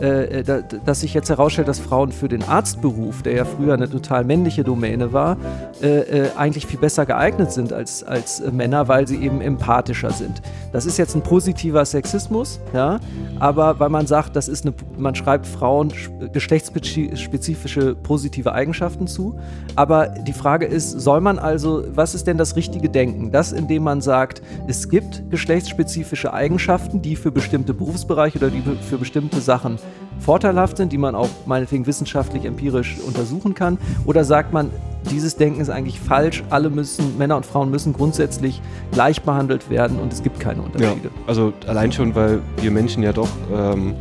äh, 0.00 0.42
da, 0.42 0.60
dass 0.60 1.00
sich 1.00 1.14
jetzt 1.14 1.28
herausstellt, 1.28 1.68
dass 1.68 1.78
Frauen 1.78 2.12
für 2.12 2.28
den 2.28 2.42
Arztberuf, 2.42 3.22
der 3.22 3.34
ja 3.34 3.44
früher 3.44 3.74
eine 3.74 3.88
total 3.88 4.24
männliche 4.24 4.64
Domäne 4.64 5.12
war, 5.12 5.36
äh, 5.82 5.98
äh, 5.98 6.30
eigentlich 6.36 6.66
viel 6.66 6.78
besser 6.78 7.06
geeignet 7.06 7.52
sind 7.52 7.72
als, 7.72 8.02
als 8.02 8.40
äh, 8.40 8.50
Männer, 8.50 8.88
weil 8.88 9.06
sie 9.06 9.16
eben 9.16 9.40
empathischer 9.40 10.10
sind. 10.10 10.42
Das 10.72 10.86
ist 10.86 10.98
jetzt 10.98 11.14
ein 11.14 11.22
positiver 11.22 11.84
Sexismus, 11.84 12.60
ja, 12.74 13.00
aber 13.38 13.78
weil 13.80 13.88
man 13.88 14.06
sagt, 14.06 14.36
das 14.36 14.48
ist 14.48 14.64
eine, 14.64 14.74
man 14.98 15.14
schreibt 15.14 15.46
Frauen 15.46 15.92
geschlechtsspezifische 16.32 17.94
positive 17.94 18.52
Eigenschaften 18.52 19.06
zu. 19.06 19.38
Aber 19.74 20.08
die 20.08 20.32
Frage 20.32 20.66
ist, 20.66 20.90
soll 20.90 21.20
man 21.20 21.38
also, 21.38 21.84
was 21.94 22.14
ist 22.14 22.26
denn 22.26 22.38
das 22.38 22.56
richtige 22.56 22.88
Denken? 22.88 23.30
Das, 23.32 23.52
indem 23.52 23.84
man 23.84 24.00
sagt, 24.00 24.42
es 24.66 24.88
gibt 24.88 25.30
geschlechtsspezifische 25.30 26.32
Eigenschaften, 26.32 27.02
die 27.02 27.16
für 27.16 27.30
bestimmte 27.30 27.74
Berufsbereiche 27.74 28.38
oder 28.38 28.50
die 28.50 28.62
für 28.62 28.98
bestimmte 28.98 29.40
Sachen 29.40 29.78
vorteilhaft 30.18 30.76
sind, 30.76 30.92
die 30.92 30.98
man 30.98 31.14
auch 31.14 31.28
meinetwegen 31.46 31.86
wissenschaftlich, 31.86 32.44
empirisch 32.44 32.96
untersuchen 33.06 33.54
kann? 33.54 33.78
Oder 34.04 34.24
sagt 34.24 34.52
man, 34.52 34.70
dieses 35.10 35.36
Denken 35.36 35.60
ist 35.60 35.70
eigentlich 35.70 36.00
falsch, 36.00 36.42
alle 36.50 36.70
müssen, 36.70 37.16
Männer 37.18 37.36
und 37.36 37.46
Frauen 37.46 37.70
müssen 37.70 37.92
grundsätzlich 37.92 38.60
gleich 38.92 39.22
behandelt 39.22 39.70
werden 39.70 39.98
und 39.98 40.12
es 40.12 40.22
gibt 40.22 40.40
keine 40.40 40.62
Unterschiede? 40.62 41.08
Ja, 41.08 41.10
also 41.26 41.52
allein 41.66 41.92
schon, 41.92 42.14
weil 42.14 42.40
wir 42.60 42.70
Menschen 42.70 43.02
ja 43.02 43.12
doch 43.12 43.28
ähm, 43.54 43.94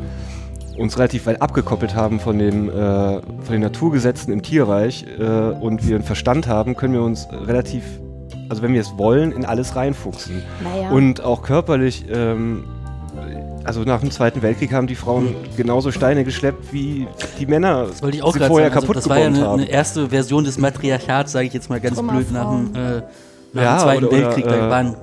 uns 0.77 0.97
relativ 0.97 1.25
weit 1.25 1.41
abgekoppelt 1.41 1.95
haben 1.95 2.19
von, 2.19 2.39
dem, 2.39 2.69
äh, 2.69 2.73
von 3.21 3.51
den 3.51 3.61
Naturgesetzen 3.61 4.33
im 4.33 4.41
Tierreich 4.41 5.05
äh, 5.19 5.23
und 5.23 5.87
wir 5.87 5.95
einen 5.95 6.03
Verstand 6.03 6.47
haben, 6.47 6.75
können 6.75 6.93
wir 6.93 7.03
uns 7.03 7.27
relativ, 7.31 7.83
also 8.49 8.61
wenn 8.61 8.73
wir 8.73 8.81
es 8.81 8.97
wollen, 8.97 9.31
in 9.31 9.45
alles 9.45 9.75
reinfuchsen. 9.75 10.41
Naja. 10.63 10.89
Und 10.89 11.23
auch 11.23 11.43
körperlich 11.43 12.05
ähm, 12.11 12.65
also 13.65 13.81
nach 13.83 13.99
dem 13.99 14.11
Zweiten 14.11 14.41
Weltkrieg 14.41 14.71
haben 14.71 14.87
die 14.87 14.95
Frauen 14.95 15.35
genauso 15.57 15.91
Steine 15.91 16.23
geschleppt, 16.23 16.71
wie 16.71 17.07
die 17.39 17.45
Männer 17.45 17.87
Das 17.87 18.01
wollte 18.01 18.17
ich 18.17 18.23
auch 18.23 18.33
sie 18.33 18.39
vorher 18.39 18.69
sagen. 18.69 18.75
Also, 18.75 18.81
kaputt 18.87 18.95
das 18.97 19.09
war 19.09 19.17
ja 19.19 19.25
eine, 19.27 19.41
haben. 19.41 19.59
eine 19.61 19.69
erste 19.69 20.09
Version 20.09 20.43
des 20.43 20.57
Matriarchats, 20.57 21.31
sage 21.31 21.47
ich 21.47 21.53
jetzt 21.53 21.69
mal 21.69 21.79
ganz 21.79 22.01
blöd, 22.01 22.31
nach 22.31 22.49
dem, 22.51 22.75
äh, 22.75 23.01
nach 23.53 23.63
Ja, 23.63 23.75
dem 23.77 23.81
Zweiten 23.83 24.05
oder- 24.05 24.17
oder, 24.17 24.25
Weltkrieg. 24.27 24.45
Da 24.45 24.67
äh, 24.67 24.69
waren 24.69 24.95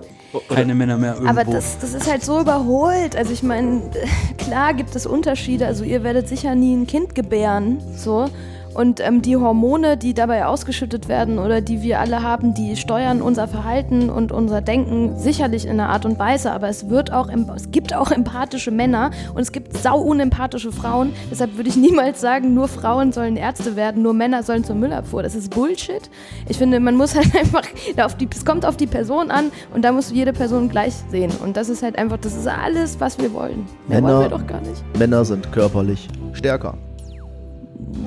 keine 0.49 0.75
Männer 0.75 0.97
mehr 0.97 1.15
irgendwo. 1.15 1.31
Aber 1.31 1.45
das, 1.45 1.79
das 1.79 1.93
ist 1.93 2.11
halt 2.11 2.25
so 2.25 2.41
überholt. 2.41 3.17
Also 3.17 3.33
ich 3.33 3.43
meine, 3.43 3.83
klar 4.39 4.75
gibt 4.75 4.95
es 4.97 5.07
Unterschiede. 5.07 5.67
Also 5.67 5.85
ihr 5.85 6.03
werdet 6.05 6.29
sicher 6.29 6.55
nie 6.55 6.75
ein 6.75 6.87
Kind 6.87 7.15
gebären, 7.15 7.79
so. 7.97 8.29
Und 8.75 9.01
ähm, 9.01 9.21
die 9.23 9.37
Hormone, 9.37 9.97
die 9.97 10.15
dabei 10.15 10.47
ausgeschüttet 10.47 11.09
werden 11.09 11.39
oder 11.39 11.61
die 11.61 11.83
wir 11.83 12.01
alle 12.01 12.23
haben, 12.23 12.55
die 12.55 12.77
steuern 12.77 13.21
unser 13.21 13.47
Verhalten 13.49 14.09
und 14.11 14.33
unser 14.33 14.61
Denken 14.61 15.19
sicherlich 15.19 15.65
in 15.67 15.73
einer 15.73 15.91
Art 15.91 16.07
und 16.07 16.19
Weise. 16.19 16.53
Aber 16.53 16.69
es 16.69 16.89
wird 16.89 17.13
auch, 17.13 17.29
es 17.55 17.71
gibt 17.71 17.95
auch 17.95 18.11
empathische 18.11 18.71
Männer 18.71 19.11
und 19.35 19.41
es 19.43 19.53
gibt 19.53 19.77
sau 19.77 19.99
unempathische 20.01 20.73
Frauen. 20.73 21.13
Deshalb 21.31 21.57
würde 21.57 21.69
ich 21.69 21.77
niemals 21.77 22.21
sagen, 22.21 22.55
nur 22.55 22.69
Frauen 22.69 23.13
sollen 23.13 23.37
Ärzte 23.37 23.77
werden, 23.77 24.03
nur 24.03 24.15
Männer 24.15 24.43
sollen 24.43 24.65
zur 24.65 24.77
Müllabfuhr. 24.77 25.23
Das 25.23 25.35
ist 25.35 25.51
Bullshit. 25.51 26.09
Ich 26.49 26.57
finde, 26.59 26.81
man 26.81 26.97
muss 26.97 27.15
halt 27.15 27.35
einfach, 27.39 27.63
auf 28.05 28.17
die, 28.17 28.29
es 28.35 28.45
kommt 28.45 28.65
auf 28.65 28.77
die 28.77 28.87
Person 28.87 29.31
an 29.31 29.51
und 29.75 29.85
da 29.85 29.93
muss 29.93 30.11
jede 30.11 30.33
Person 30.33 30.69
gleich 30.69 30.95
sehen. 31.11 31.31
Und 31.45 31.57
das 31.57 31.69
ist 31.69 31.83
halt 31.83 31.99
einfach, 31.99 32.17
das 32.19 32.35
ist 32.35 32.49
alles, 32.49 32.99
was 33.01 33.19
wir 33.19 33.33
wollen. 33.35 33.67
Mehr 33.89 34.01
Männer- 34.01 34.19
wollen 34.21 34.31
wir 34.31 34.39
doch 34.39 34.47
gar 34.47 34.61
nicht. 34.61 34.83
Männer 34.99 35.25
sind 35.25 35.51
körperlich 35.53 36.09
stärker. 36.33 36.75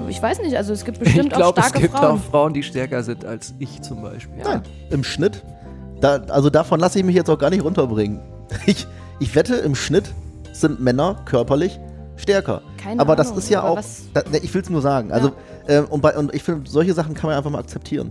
Ich 0.09 0.21
weiß 0.21 0.39
nicht, 0.41 0.55
also 0.55 0.73
es 0.73 0.83
gibt 0.85 0.97
Ich 1.01 1.03
bestimmt 1.05 1.33
auch 1.33 1.37
glaube, 1.37 1.59
es 1.59 1.65
starke 1.67 1.81
gibt 1.83 1.97
Frauen. 1.97 2.11
auch 2.19 2.23
Frauen, 2.31 2.53
die 2.53 2.63
stärker 2.63 3.03
sind 3.03 3.25
als 3.25 3.53
ich 3.59 3.81
zum 3.81 4.01
Beispiel. 4.01 4.39
Ja. 4.39 4.61
Im 4.89 5.03
Schnitt. 5.03 5.43
Da, 6.01 6.15
also 6.29 6.49
davon 6.49 6.79
lasse 6.79 6.99
ich 6.99 7.05
mich 7.05 7.15
jetzt 7.15 7.29
auch 7.29 7.37
gar 7.39 7.49
nicht 7.49 7.63
runterbringen. 7.63 8.19
Ich, 8.67 8.85
ich 9.19 9.33
wette, 9.35 9.55
im 9.55 9.73
Schnitt 9.75 10.05
sind 10.53 10.79
Männer 10.79 11.15
körperlich 11.25 11.79
stärker. 12.15 12.61
Keine 12.77 13.01
aber 13.01 13.15
das 13.15 13.27
Ahnung, 13.27 13.39
ist 13.39 13.49
ja 13.49 13.63
auch, 13.63 13.77
was- 13.77 14.03
da, 14.13 14.21
ne, 14.29 14.37
ich 14.37 14.53
will 14.53 14.61
es 14.61 14.69
nur 14.69 14.81
sagen. 14.81 15.11
Also, 15.11 15.31
äh, 15.67 15.79
und, 15.79 16.01
bei, 16.01 16.15
und 16.15 16.33
ich 16.33 16.43
finde, 16.43 16.69
solche 16.69 16.93
Sachen 16.93 17.13
kann 17.15 17.29
man 17.29 17.37
einfach 17.37 17.49
mal 17.49 17.57
akzeptieren. 17.59 18.09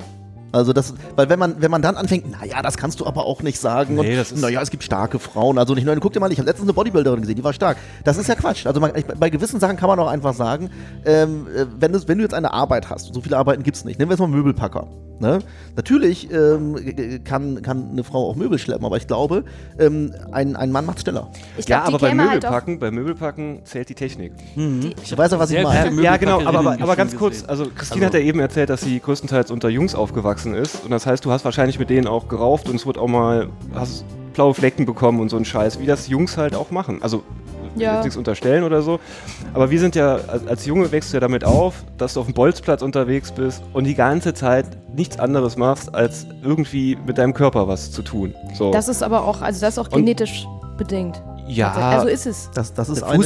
Also 0.54 0.72
das, 0.72 0.94
weil 1.16 1.28
wenn 1.28 1.38
man, 1.38 1.56
wenn 1.60 1.70
man 1.70 1.82
dann 1.82 1.96
anfängt, 1.96 2.30
naja, 2.30 2.62
das 2.62 2.76
kannst 2.76 3.00
du 3.00 3.06
aber 3.06 3.26
auch 3.26 3.42
nicht 3.42 3.58
sagen. 3.60 3.94
Nee, 3.96 4.10
und, 4.12 4.16
das 4.16 4.30
ist- 4.32 4.40
naja, 4.40 4.60
es 4.62 4.70
gibt 4.70 4.84
starke 4.84 5.18
Frauen. 5.18 5.58
Also 5.58 5.74
nicht 5.74 5.84
nur, 5.84 5.96
guck 5.96 6.12
dir 6.12 6.20
mal, 6.20 6.30
ich 6.32 6.38
habe 6.38 6.46
letztens 6.46 6.66
eine 6.68 6.74
Bodybuilderin 6.74 7.20
gesehen, 7.22 7.36
die 7.36 7.44
war 7.44 7.52
stark. 7.52 7.76
Das 8.04 8.16
ist 8.16 8.28
ja 8.28 8.34
Quatsch. 8.36 8.64
Also 8.66 8.80
man, 8.80 8.92
ich, 8.94 9.04
bei 9.04 9.30
gewissen 9.30 9.58
Sachen 9.58 9.76
kann 9.76 9.88
man 9.88 9.98
auch 9.98 10.08
einfach 10.08 10.32
sagen, 10.34 10.70
ähm, 11.04 11.46
äh, 11.54 11.66
wenn, 11.80 11.92
du, 11.92 12.06
wenn 12.06 12.18
du 12.18 12.24
jetzt 12.24 12.34
eine 12.34 12.52
Arbeit 12.52 12.88
hast, 12.88 13.12
so 13.12 13.20
viele 13.20 13.36
Arbeiten 13.36 13.62
gibt 13.64 13.76
es 13.76 13.84
nicht, 13.84 13.98
nehmen 13.98 14.10
wir 14.10 14.14
jetzt 14.14 14.20
mal 14.20 14.28
Möbelpacker. 14.28 14.86
Ne? 15.20 15.38
Natürlich 15.76 16.28
ähm, 16.32 16.76
kann, 17.24 17.62
kann 17.62 17.90
eine 17.92 18.02
Frau 18.02 18.28
auch 18.30 18.34
Möbel 18.34 18.58
schleppen, 18.58 18.84
aber 18.84 18.96
ich 18.96 19.06
glaube, 19.06 19.44
ähm, 19.78 20.12
ein, 20.32 20.56
ein 20.56 20.72
Mann 20.72 20.84
macht 20.86 21.00
schneller. 21.00 21.30
Ich 21.56 21.68
Ja, 21.68 21.84
glaube, 21.84 21.98
die 21.98 22.04
aber 22.04 22.08
beim 22.16 22.20
halt. 22.20 22.42
Möbelpacken, 22.42 22.78
beim 22.80 22.94
Möbelpacken 22.94 23.60
zählt 23.64 23.88
die 23.88 23.94
Technik. 23.94 24.32
Ich 25.04 25.16
weiß 25.16 25.30
ja, 25.30 25.38
was 25.38 25.50
ich 25.52 25.62
meine. 25.62 26.02
Ja, 26.02 26.16
genau, 26.16 26.40
aber, 26.44 26.58
aber, 26.58 26.72
aber 26.80 26.96
ganz 26.96 27.14
kurz, 27.16 27.44
also 27.46 27.66
Christine 27.74 28.06
Also- 28.06 28.16
hat 28.18 28.22
ja 28.22 28.28
eben 28.28 28.40
erzählt, 28.40 28.70
dass 28.70 28.80
sie 28.80 28.98
größtenteils 28.98 29.52
unter 29.52 29.68
Jungs 29.68 29.94
aufgewachsen 29.94 30.43
ist 30.52 30.84
und 30.84 30.90
das 30.90 31.06
heißt, 31.06 31.24
du 31.24 31.30
hast 31.30 31.46
wahrscheinlich 31.46 31.78
mit 31.78 31.88
denen 31.88 32.06
auch 32.06 32.28
gerauft 32.28 32.68
und 32.68 32.74
es 32.76 32.84
wird 32.84 32.98
auch 32.98 33.06
mal, 33.08 33.48
hast 33.74 34.04
blaue 34.34 34.52
Flecken 34.52 34.84
bekommen 34.84 35.20
und 35.20 35.30
so 35.30 35.36
ein 35.38 35.44
Scheiß, 35.46 35.78
wie 35.78 35.86
das 35.86 36.08
Jungs 36.08 36.36
halt 36.36 36.54
auch 36.54 36.70
machen. 36.70 36.98
Also 37.02 37.22
Ja. 37.76 37.94
jetzt 37.94 38.04
nichts 38.04 38.16
unterstellen 38.16 38.64
oder 38.64 38.82
so, 38.82 39.00
aber 39.54 39.70
wir 39.70 39.80
sind 39.80 39.94
ja, 39.96 40.18
als, 40.46 40.66
Junge 40.66 40.92
wächst 40.92 41.12
du 41.12 41.16
ja 41.16 41.20
damit 41.20 41.44
auf, 41.44 41.84
dass 41.98 42.14
du 42.14 42.20
auf 42.20 42.26
dem 42.26 42.34
Bolzplatz 42.34 42.82
unterwegs 42.82 43.32
bist 43.32 43.62
und 43.72 43.84
die 43.84 43.94
ganze 43.94 44.34
Zeit 44.34 44.66
nichts 44.94 45.18
anderes 45.18 45.56
machst, 45.56 45.94
als 45.94 46.26
irgendwie 46.42 46.96
mit 47.06 47.16
deinem 47.18 47.32
Körper 47.32 47.66
was 47.66 47.90
zu 47.90 48.02
tun. 48.02 48.34
So. 48.54 48.70
Das 48.72 48.88
ist 48.88 49.02
aber 49.02 49.24
auch, 49.24 49.40
also 49.40 49.60
das 49.60 49.70
ist 49.74 49.78
auch 49.78 49.86
Und- 49.92 49.98
genetisch 50.04 50.46
bedingt. 50.76 51.22
ja, 51.48 51.72
Also 51.72 52.08
ist 52.08 52.26
es. 52.26 52.50
Das, 52.54 52.74
das 52.74 52.88
ist 52.88 53.02
eine, 53.04 53.24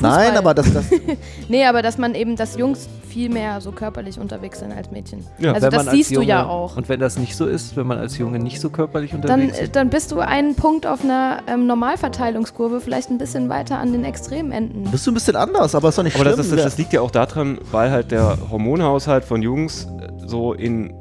Fußball? 0.00 0.28
Nein, 0.28 0.36
aber 0.36 0.54
das, 0.54 0.72
das, 0.72 0.84
Nee, 1.48 1.64
aber 1.66 1.82
dass 1.82 1.98
man 1.98 2.14
eben, 2.14 2.36
dass 2.36 2.56
Jungs 2.56 2.88
viel 3.08 3.28
mehr 3.28 3.60
so 3.60 3.72
körperlich 3.72 4.18
unterwegs 4.20 4.60
sind 4.60 4.72
als 4.72 4.90
Mädchen. 4.92 5.26
Ja. 5.38 5.52
also 5.52 5.66
Wenn 5.66 5.72
das 5.84 5.90
siehst 5.90 6.14
du 6.14 6.20
ja 6.22 6.42
Junge- 6.42 6.48
auch. 6.48 6.76
Und 6.76 6.88
wenn 6.88 7.00
das 7.00 7.18
nicht 7.18 7.36
so 7.36 7.46
ist, 7.46 7.76
wenn 7.76 7.86
man 7.86 7.98
als 7.98 8.16
Junge 8.18 8.38
nicht 8.38 8.60
so 8.60 8.70
körperlich 8.70 9.10
Dann, 9.10 9.20
unterwegs 9.22 9.58
äh, 9.58 9.64
ist? 9.64 9.74
dann 9.76 9.90
bist 9.90 10.12
du 10.12 10.20
einen 10.20 10.54
Punkt 10.54 10.86
auf 10.86 11.02
einer 11.02 11.42
ähm, 11.48 11.66
Normalverteilungskurve, 11.66 12.80
vielleicht 12.80 13.10
ein 13.10 13.18
bisschen 13.18 13.48
weiter 13.48 13.78
an 13.78 13.92
den 13.92 14.04
Extremenden. 14.04 14.84
bist 14.90 15.06
du 15.06 15.10
ein 15.10 15.14
bisschen 15.14 15.36
anders, 15.36 15.74
aber 15.74 15.88
ist 15.88 15.98
doch 15.98 16.02
nicht 16.04 16.14
Aber 16.14 16.24
schlimm. 16.24 16.36
das, 16.36 16.46
ist, 16.46 16.52
das, 16.56 16.62
das 16.64 16.78
liegt 16.78 16.92
ja 16.92 17.00
auch 17.00 17.10
daran, 17.10 17.58
weil 17.72 17.90
halt 17.90 18.10
der 18.12 18.38
Hormonhaushalt 18.50 19.24
von 19.24 19.42
Jungs 19.42 19.88
so 20.24 20.52
in 20.52 20.94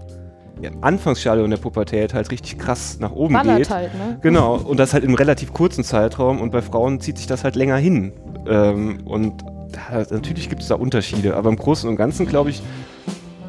Anfangsstadium 0.81 1.49
der 1.49 1.57
Pubertät 1.57 2.13
halt 2.13 2.31
richtig 2.31 2.57
krass 2.59 2.97
nach 2.99 3.11
oben 3.11 3.33
Ballert 3.33 3.57
geht. 3.57 3.69
halt, 3.69 3.93
ne? 3.95 4.17
Genau, 4.21 4.55
und 4.57 4.77
das 4.77 4.93
halt 4.93 5.03
im 5.03 5.15
relativ 5.15 5.53
kurzen 5.53 5.83
Zeitraum 5.83 6.41
und 6.41 6.51
bei 6.51 6.61
Frauen 6.61 6.99
zieht 6.99 7.17
sich 7.17 7.27
das 7.27 7.43
halt 7.43 7.55
länger 7.55 7.77
hin. 7.77 8.13
Ähm, 8.47 8.99
und 9.05 9.43
da, 9.71 10.03
natürlich 10.09 10.49
gibt 10.49 10.61
es 10.61 10.67
da 10.67 10.75
Unterschiede, 10.75 11.35
aber 11.35 11.49
im 11.49 11.55
Großen 11.55 11.89
und 11.89 11.95
Ganzen, 11.95 12.25
glaube 12.25 12.49
ich, 12.49 12.61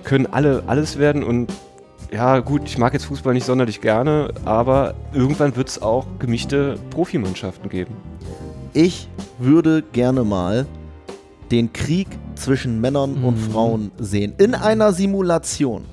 können 0.04 0.26
alle 0.26 0.62
alles 0.66 0.98
werden 0.98 1.22
und 1.22 1.52
ja, 2.12 2.40
gut, 2.40 2.62
ich 2.64 2.76
mag 2.76 2.92
jetzt 2.92 3.04
Fußball 3.04 3.34
nicht 3.34 3.46
sonderlich 3.46 3.80
gerne, 3.80 4.30
aber 4.44 4.94
irgendwann 5.12 5.54
wird 5.54 5.68
es 5.68 5.80
auch 5.80 6.06
gemischte 6.18 6.76
Profimannschaften 6.90 7.68
geben. 7.68 7.94
Ich 8.72 9.08
würde 9.38 9.82
gerne 9.92 10.24
mal 10.24 10.66
den 11.52 11.72
Krieg 11.72 12.08
zwischen 12.34 12.80
Männern 12.80 13.14
und 13.22 13.36
Mhm. 13.36 13.50
Frauen 13.52 13.90
sehen. 13.98 14.32
In 14.38 14.54
einer 14.54 14.92
Simulation. 14.92 15.84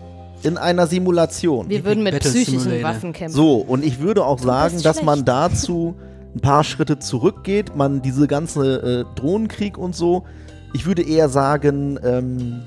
In 0.43 0.57
einer 0.57 0.87
Simulation. 0.87 1.69
Wir 1.69 1.83
würden 1.83 2.03
mit 2.03 2.13
Battle 2.13 2.29
psychischen 2.29 2.59
Simulator. 2.59 2.89
Waffen 2.89 3.13
kämpfen. 3.13 3.35
So, 3.35 3.55
und 3.55 3.83
ich 3.83 3.99
würde 3.99 4.23
auch 4.25 4.39
sagen, 4.39 4.73
bist 4.75 4.85
dass 4.85 5.01
man 5.01 5.15
schlecht. 5.19 5.27
dazu 5.27 5.95
ein 6.35 6.41
paar 6.41 6.63
Schritte 6.63 6.99
zurückgeht, 6.99 7.75
man 7.75 8.01
diese 8.01 8.27
ganze 8.27 9.05
äh, 9.09 9.15
Drohnenkrieg 9.19 9.77
und 9.77 9.95
so. 9.95 10.23
Ich 10.73 10.85
würde 10.85 11.01
eher 11.01 11.29
sagen, 11.29 11.97
ähm, 12.03 12.61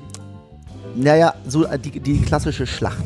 naja, 0.96 1.34
so 1.46 1.64
äh, 1.64 1.78
die, 1.78 2.00
die 2.00 2.20
klassische 2.20 2.66
Schlacht. 2.66 3.04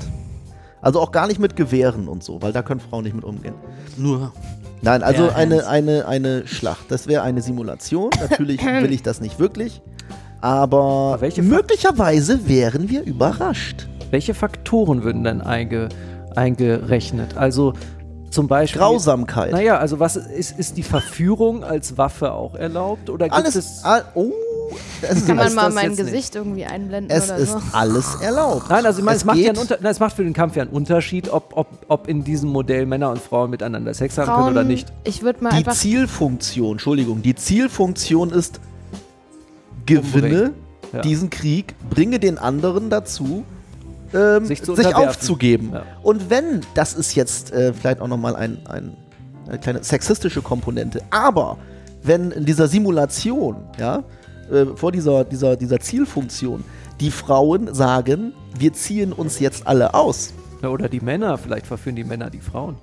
Also 0.81 1.01
auch 1.01 1.13
gar 1.13 1.27
nicht 1.27 1.39
mit 1.41 1.57
Gewehren 1.57 2.09
und 2.09 2.23
so, 2.25 2.41
weil 2.43 2.53
da 2.53 2.63
können 2.63 2.81
Frauen 2.81 3.05
nicht 3.05 3.15
mit 3.15 3.25
umgehen. 3.25 3.55
Nur 3.97 4.33
Nein, 4.83 5.03
also 5.03 5.25
Ja, 5.25 5.35
eine, 5.35 5.67
eine, 5.67 6.07
eine 6.07 6.47
Schlacht. 6.47 6.91
Das 6.91 7.07
wäre 7.07 7.23
eine 7.23 7.41
Simulation. 7.41 8.11
Natürlich 8.21 8.63
will 8.65 8.93
ich 8.93 9.03
das 9.03 9.21
nicht 9.21 9.39
wirklich. 9.39 9.81
Aber 10.43 10.79
Aber 11.13 11.21
welche 11.21 11.43
Fa- 11.43 11.49
möglicherweise 11.57 12.47
wären 12.49 12.91
wir 12.91 13.03
überrascht. 13.03 13.89
Welche 14.15 14.33
Faktoren 14.33 15.03
würden 15.03 15.25
denn 15.25 15.41
einge, 15.41 15.89
eingerechnet? 16.37 17.37
Also 17.37 17.73
zum 18.31 18.47
Beispiel. 18.47 18.81
Grausamkeit. 18.81 19.51
Naja, 19.51 19.79
also 19.79 19.99
was 19.99 20.15
ist, 20.15 20.57
ist 20.57 20.77
die 20.77 20.85
Verführung 20.85 21.65
als 21.65 21.99
Waffe 21.99 22.31
auch 22.31 22.55
erlaubt? 22.55 23.11
Oder 23.11 23.25
gibt 23.25 23.35
Alles. 23.35 23.57
es. 23.57 23.83
All, 23.83 24.05
oh, 24.15 24.31
es, 25.03 25.27
Kann 25.27 25.35
man 25.35 25.49
ist 25.49 25.57
mal 25.57 25.65
das 25.65 25.75
mein 25.75 25.91
jetzt 25.91 25.99
nicht. 25.99 26.07
Gesicht 26.13 26.37
irgendwie 26.37 26.65
einblenden 26.65 27.11
es 27.11 27.25
oder 27.25 27.39
ist 27.39 27.53
so? 27.55 27.59
alles 27.73 28.15
erlaubt. 28.23 28.71
Nein, 28.71 28.87
also 28.87 29.01
ich 29.01 29.05
meine, 29.05 29.17
es, 29.17 29.25
macht 29.25 29.37
ja 29.39 29.49
einen 29.49 29.59
Unter 29.59 29.79
nein, 29.81 29.91
es 29.91 29.99
macht 29.99 30.15
für 30.15 30.23
den 30.23 30.33
Kampf 30.33 30.55
ja 30.55 30.63
einen 30.63 30.71
Unterschied, 30.71 31.29
ob, 31.29 31.57
ob, 31.57 31.67
ob 31.89 32.07
in 32.07 32.23
diesem 32.23 32.51
Modell 32.51 32.87
Männer 32.87 33.11
und 33.11 33.19
Frauen 33.19 33.51
miteinander 33.51 33.95
Sex 33.95 34.17
haben 34.17 34.33
können 34.33 34.57
oder 34.57 34.63
nicht. 34.63 34.93
Ich 35.03 35.25
würde 35.25 35.43
mal 35.43 35.61
Die. 35.61 35.69
Zielfunktion, 35.69 36.75
Entschuldigung, 36.75 37.21
die 37.23 37.35
Zielfunktion 37.35 38.31
ist, 38.31 38.61
gewinne. 39.87 40.53
Ja. 40.93 41.01
diesen 41.01 41.29
Krieg, 41.29 41.75
bringe 41.91 42.21
den 42.21 42.39
anderen 42.39 42.89
dazu, 42.89 43.43
ähm, 44.15 44.47
Sich 44.47 44.65
sich, 44.65 44.95
aufzugeben. 44.95 45.71
Ja. 45.73 45.83
Und 46.03 46.31
wenn, 46.31 46.61
das 46.75 46.95
ist 46.95 47.15
jetzt 47.15 47.53
äh, 47.53 47.73
vielleicht 47.73 48.01
auch 48.01 48.09
nochmal 48.09 48.37
ein, 48.37 48.59
ein, 48.67 48.97
eine 49.49 49.59
kleine 49.59 49.83
sexistische 49.83 50.43
Komponente, 50.43 51.03
aber 51.11 51.59
wenn 52.03 52.31
in 52.31 52.45
dieser 52.45 52.69
Simulation, 52.69 53.57
ja, 53.79 54.05
äh, 54.51 54.67
vor 54.77 54.93
dieser, 54.93 55.25
dieser, 55.25 55.57
dieser 55.57 55.81
Zielfunktion, 55.81 56.65
die 57.01 57.11
Frauen 57.11 57.75
sagen, 57.75 58.33
wir 58.59 58.73
ziehen 58.73 59.13
uns 59.13 59.41
jetzt 59.41 59.67
alle 59.67 59.95
aus. 59.95 60.33
Ja, 60.63 60.69
Oder 60.69 60.89
die 60.89 61.01
Männer, 61.01 61.37
vielleicht 61.39 61.67
verführen 61.67 61.97
die 61.97 62.05
Männer 62.05 62.31
die 62.31 62.41
Frauen. 62.41 62.77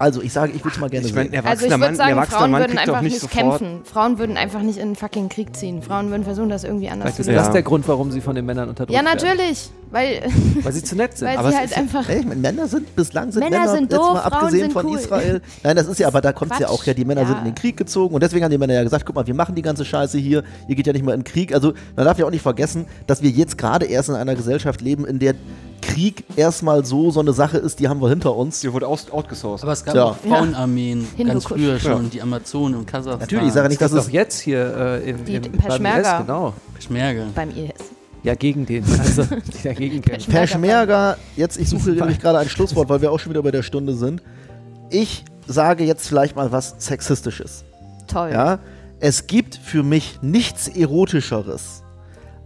Also 0.00 0.22
ich 0.22 0.32
sage, 0.32 0.52
ich 0.52 0.64
würde 0.64 0.74
es 0.74 0.80
mal 0.80 0.88
gerne 0.88 1.06
Ich 1.06 1.14
meine, 1.14 1.28
sehen. 1.30 1.44
Also 1.46 1.66
ich 1.66 1.70
würde 1.78 1.94
sagen, 1.94 2.22
Frauen 2.24 2.50
Mann 2.50 2.62
würden 2.62 2.78
einfach 2.78 3.02
nicht 3.02 3.12
nicht 3.12 3.20
sofort. 3.20 3.58
kämpfen. 3.58 3.80
Frauen 3.84 4.18
würden 4.18 4.36
einfach 4.38 4.62
nicht 4.62 4.78
in 4.78 4.82
einen 4.88 4.96
fucking 4.96 5.28
Krieg 5.28 5.54
ziehen. 5.54 5.82
Frauen 5.82 6.08
würden 6.10 6.24
versuchen, 6.24 6.48
das 6.48 6.64
irgendwie 6.64 6.88
anders 6.88 7.02
Vielleicht 7.02 7.16
zu 7.16 7.20
ist 7.22 7.26
lösen. 7.28 7.36
das 7.36 7.46
Ja. 7.48 7.52
der 7.52 7.62
Grund, 7.62 7.86
warum 7.86 8.10
sie 8.10 8.22
von 8.22 8.34
den 8.34 8.46
Männern 8.46 8.70
unterdrückt 8.70 8.98
Ja, 8.98 9.04
werden. 9.04 9.14
natürlich. 9.16 9.68
Weil, 9.90 10.22
Weil 10.62 10.72
sie 10.72 10.82
zu 10.82 10.96
nett 10.96 11.18
sind. 11.18 11.28
weil 11.28 11.36
Aber 11.36 11.50
sie 11.50 11.56
halt 11.58 11.66
ist- 11.70 11.76
einfach. 11.76 12.08
Ey, 12.08 12.20
ich 12.20 12.26
meine, 12.26 12.40
Männer 12.40 12.66
sind 12.66 12.96
bislang 12.96 13.30
sind 13.30 13.40
Männer 13.44 13.58
Männer, 13.60 13.72
sind 13.72 13.90
jetzt 13.92 13.98
doof, 13.98 14.14
mal 14.14 14.20
Frauen 14.20 14.32
abgesehen 14.32 14.60
sind 14.62 14.72
von 14.72 14.86
cool. 14.86 14.96
Israel. 14.98 15.42
Nein, 15.64 15.76
das 15.76 15.86
ist 15.86 15.98
ja, 16.00 16.06
aber 16.06 16.20
da 16.22 16.32
kommt 16.32 16.52
es 16.52 16.58
ja 16.60 16.68
auch 16.68 16.82
ja, 16.84 16.94
die 16.94 17.04
Männer 17.04 17.20
Ja. 17.22 17.26
sind 17.26 17.38
in 17.40 17.44
den 17.44 17.54
Krieg 17.54 17.76
gezogen 17.76 18.14
und 18.14 18.22
deswegen 18.22 18.42
haben 18.44 18.52
die 18.52 18.58
Männer 18.58 18.74
ja 18.74 18.82
gesagt, 18.84 19.04
guck 19.04 19.16
mal, 19.16 19.26
wir 19.26 19.34
machen 19.34 19.54
die 19.54 19.62
ganze 19.62 19.84
Scheiße 19.84 20.16
hier, 20.16 20.44
ihr 20.66 20.74
geht 20.76 20.86
ja 20.86 20.92
nicht 20.94 21.04
mal 21.04 21.12
in 21.12 21.20
den 21.20 21.24
Krieg. 21.24 21.52
Also 21.52 21.74
man 21.96 22.06
darf 22.06 22.18
ja 22.18 22.24
auch 22.24 22.30
nicht 22.30 22.40
vergessen, 22.42 22.86
dass 23.06 23.20
wir 23.22 23.30
jetzt 23.30 23.58
gerade 23.58 23.84
erst 23.84 24.08
in 24.08 24.14
einer 24.14 24.34
Gesellschaft 24.34 24.80
leben, 24.80 25.04
in 25.04 25.18
der 25.18 25.34
Krieg 26.00 26.24
erstmal 26.36 26.84
so 26.84 27.10
so 27.10 27.20
eine 27.20 27.32
Sache 27.32 27.58
ist, 27.58 27.78
die 27.80 27.88
haben 27.88 28.00
wir 28.00 28.08
hinter 28.08 28.34
uns. 28.34 28.60
Hier 28.62 28.72
wurde 28.72 28.86
aus, 28.86 29.10
outgesourced. 29.10 29.62
Aber 29.64 29.72
es 29.72 29.84
gab 29.84 29.94
Ja. 29.94 30.04
auch 30.04 30.16
Frauenarmeen 30.16 31.00
ganz 31.00 31.16
Hindukusch. 31.16 31.44
früher 31.60 31.78
schon, 31.78 32.04
Ja. 32.04 32.08
die 32.10 32.22
Amazonen 32.22 32.74
und 32.76 32.86
Kasachstan. 32.86 33.20
Natürlich, 33.20 33.48
ich 33.48 33.52
sage 33.52 33.68
nicht, 33.68 33.80
das 33.80 33.92
dass 33.92 34.00
ist 34.02 34.06
es 34.08 34.12
jetzt 34.12 34.40
hier 34.40 34.76
äh, 35.04 35.10
im, 35.10 35.24
Die 35.24 35.34
im, 35.34 35.42
Peschmerga. 35.52 35.78
beim 36.02 36.20
IS, 36.20 36.26
genau. 36.26 36.54
Schmerge. 36.78 37.26
Beim 37.34 37.50
IS. 37.50 37.72
Ja, 38.22 38.34
gegen 38.34 38.64
den. 38.66 38.84
Also, 38.98 39.24
die 39.24 39.62
dagegen 39.62 40.00
kämpfen. 40.02 40.32
Peschmerga, 40.32 41.16
jetzt, 41.36 41.58
ich 41.58 41.68
suche 41.68 41.90
nämlich 41.92 42.18
gerade 42.18 42.38
ein 42.38 42.48
Schlusswort, 42.48 42.88
weil 42.88 43.00
wir 43.02 43.12
auch 43.12 43.18
schon 43.20 43.30
wieder 43.32 43.42
bei 43.42 43.50
der 43.50 43.62
Stunde 43.62 43.94
sind. 43.94 44.22
Ich 44.90 45.24
sage 45.46 45.84
jetzt 45.84 46.08
vielleicht 46.08 46.34
mal 46.36 46.50
was 46.52 46.74
Sexistisches. 46.78 47.64
Toll. 48.06 48.30
Ja, 48.32 48.58
es 49.00 49.26
gibt 49.26 49.56
für 49.56 49.82
mich 49.82 50.18
nichts 50.22 50.68
Erotischeres 50.68 51.82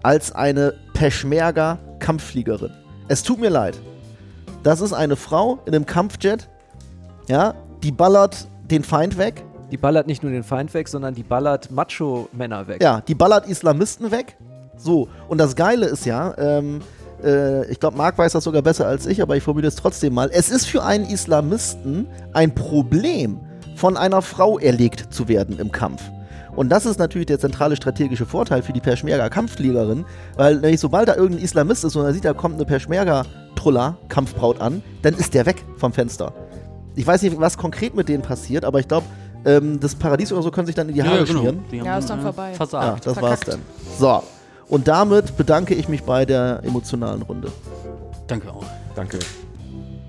als 0.02 0.32
eine 0.32 0.74
Peschmerga-Kampffliegerin. 0.92 2.70
Es 3.08 3.22
tut 3.22 3.38
mir 3.40 3.50
leid. 3.50 3.78
Das 4.62 4.80
ist 4.80 4.92
eine 4.92 5.16
Frau 5.16 5.58
in 5.66 5.74
einem 5.74 5.86
Kampfjet, 5.86 6.48
ja, 7.28 7.54
die 7.82 7.92
ballert 7.92 8.48
den 8.70 8.82
Feind 8.82 9.18
weg, 9.18 9.44
Die 9.70 9.76
ballert 9.76 10.06
nicht 10.06 10.22
nur 10.22 10.30
den 10.32 10.42
Feind 10.44 10.72
weg, 10.72 10.88
sondern 10.88 11.14
die 11.14 11.22
ballert 11.22 11.70
Macho-Männer 11.70 12.66
weg. 12.68 12.82
ja, 12.82 13.00
die 13.02 13.14
ballert 13.14 13.46
Islamisten 13.48 14.10
weg. 14.10 14.36
So, 14.76 15.08
und 15.28 15.38
das 15.38 15.54
Geile 15.56 15.86
ist 15.86 16.06
ja, 16.06 16.34
ähm, 16.38 16.80
äh, 17.22 17.66
ich 17.70 17.78
glaube, 17.80 17.96
Marc 17.96 18.16
weiß 18.16 18.32
das 18.32 18.44
sogar 18.44 18.62
besser 18.62 18.86
als 18.86 19.06
ich, 19.06 19.20
aber 19.20 19.36
ich 19.36 19.42
formuliere 19.42 19.68
es 19.68 19.76
trotzdem 19.76 20.14
mal. 20.14 20.30
Es 20.32 20.50
ist 20.50 20.66
für 20.66 20.82
einen 20.82 21.06
Islamisten 21.06 22.06
ein 22.32 22.54
Problem, 22.54 23.40
von 23.76 23.96
einer 23.96 24.22
Frau 24.22 24.58
erlegt 24.58 25.12
zu 25.12 25.28
werden 25.28 25.58
im 25.58 25.72
Kampf. 25.72 26.02
Und 26.56 26.68
das 26.70 26.86
ist 26.86 26.98
natürlich 26.98 27.26
der 27.26 27.38
zentrale 27.38 27.74
strategische 27.76 28.26
Vorteil 28.26 28.62
für 28.62 28.72
die 28.72 28.80
Peschmerga-Kampffliegerin, 28.80 30.04
weil 30.36 30.56
nämlich 30.56 30.80
sobald 30.80 31.08
da 31.08 31.16
irgendein 31.16 31.42
Islamist 31.44 31.84
ist 31.84 31.96
und 31.96 32.04
er 32.04 32.12
sieht, 32.12 32.24
da 32.24 32.32
kommt 32.32 32.54
eine 32.54 32.64
Peschmerga-Truller-Kampfbraut 32.64 34.60
an, 34.60 34.82
dann 35.02 35.14
ist 35.14 35.34
der 35.34 35.46
weg 35.46 35.64
vom 35.76 35.92
Fenster. 35.92 36.32
Ich 36.94 37.06
weiß 37.06 37.22
nicht, 37.22 37.38
was 37.40 37.58
konkret 37.58 37.94
mit 37.96 38.08
denen 38.08 38.22
passiert, 38.22 38.64
aber 38.64 38.78
ich 38.78 38.86
glaube, 38.86 39.06
ähm, 39.44 39.80
das 39.80 39.96
Paradies 39.96 40.32
oder 40.32 40.42
so 40.42 40.50
können 40.52 40.66
sich 40.66 40.76
dann 40.76 40.88
in 40.88 40.94
die 40.94 41.02
Haare 41.02 41.26
schmieren. 41.26 41.64
Die 41.72 41.80
haben 41.80 41.86
Ja, 41.86 41.98
ist 41.98 42.08
dann 42.08 42.20
äh, 42.20 42.22
vorbei. 42.22 42.50
Ja, 42.50 42.56
Versagt. 42.56 43.04
das 43.06 43.16
war's 43.20 43.40
Verkackt. 43.40 43.48
dann. 43.48 43.60
So. 43.98 44.22
Und 44.68 44.86
damit 44.88 45.36
bedanke 45.36 45.74
ich 45.74 45.88
mich 45.88 46.04
bei 46.04 46.24
der 46.24 46.60
emotionalen 46.62 47.22
Runde. 47.22 47.50
Danke 48.28 48.50
auch. 48.52 48.64
Danke. 48.94 49.18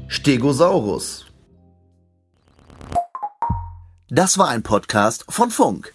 Stegosaurus. 0.08 1.26
Das 4.10 4.38
war 4.38 4.50
ein 4.50 4.62
Podcast 4.62 5.26
von 5.28 5.50
Funk. 5.50 5.95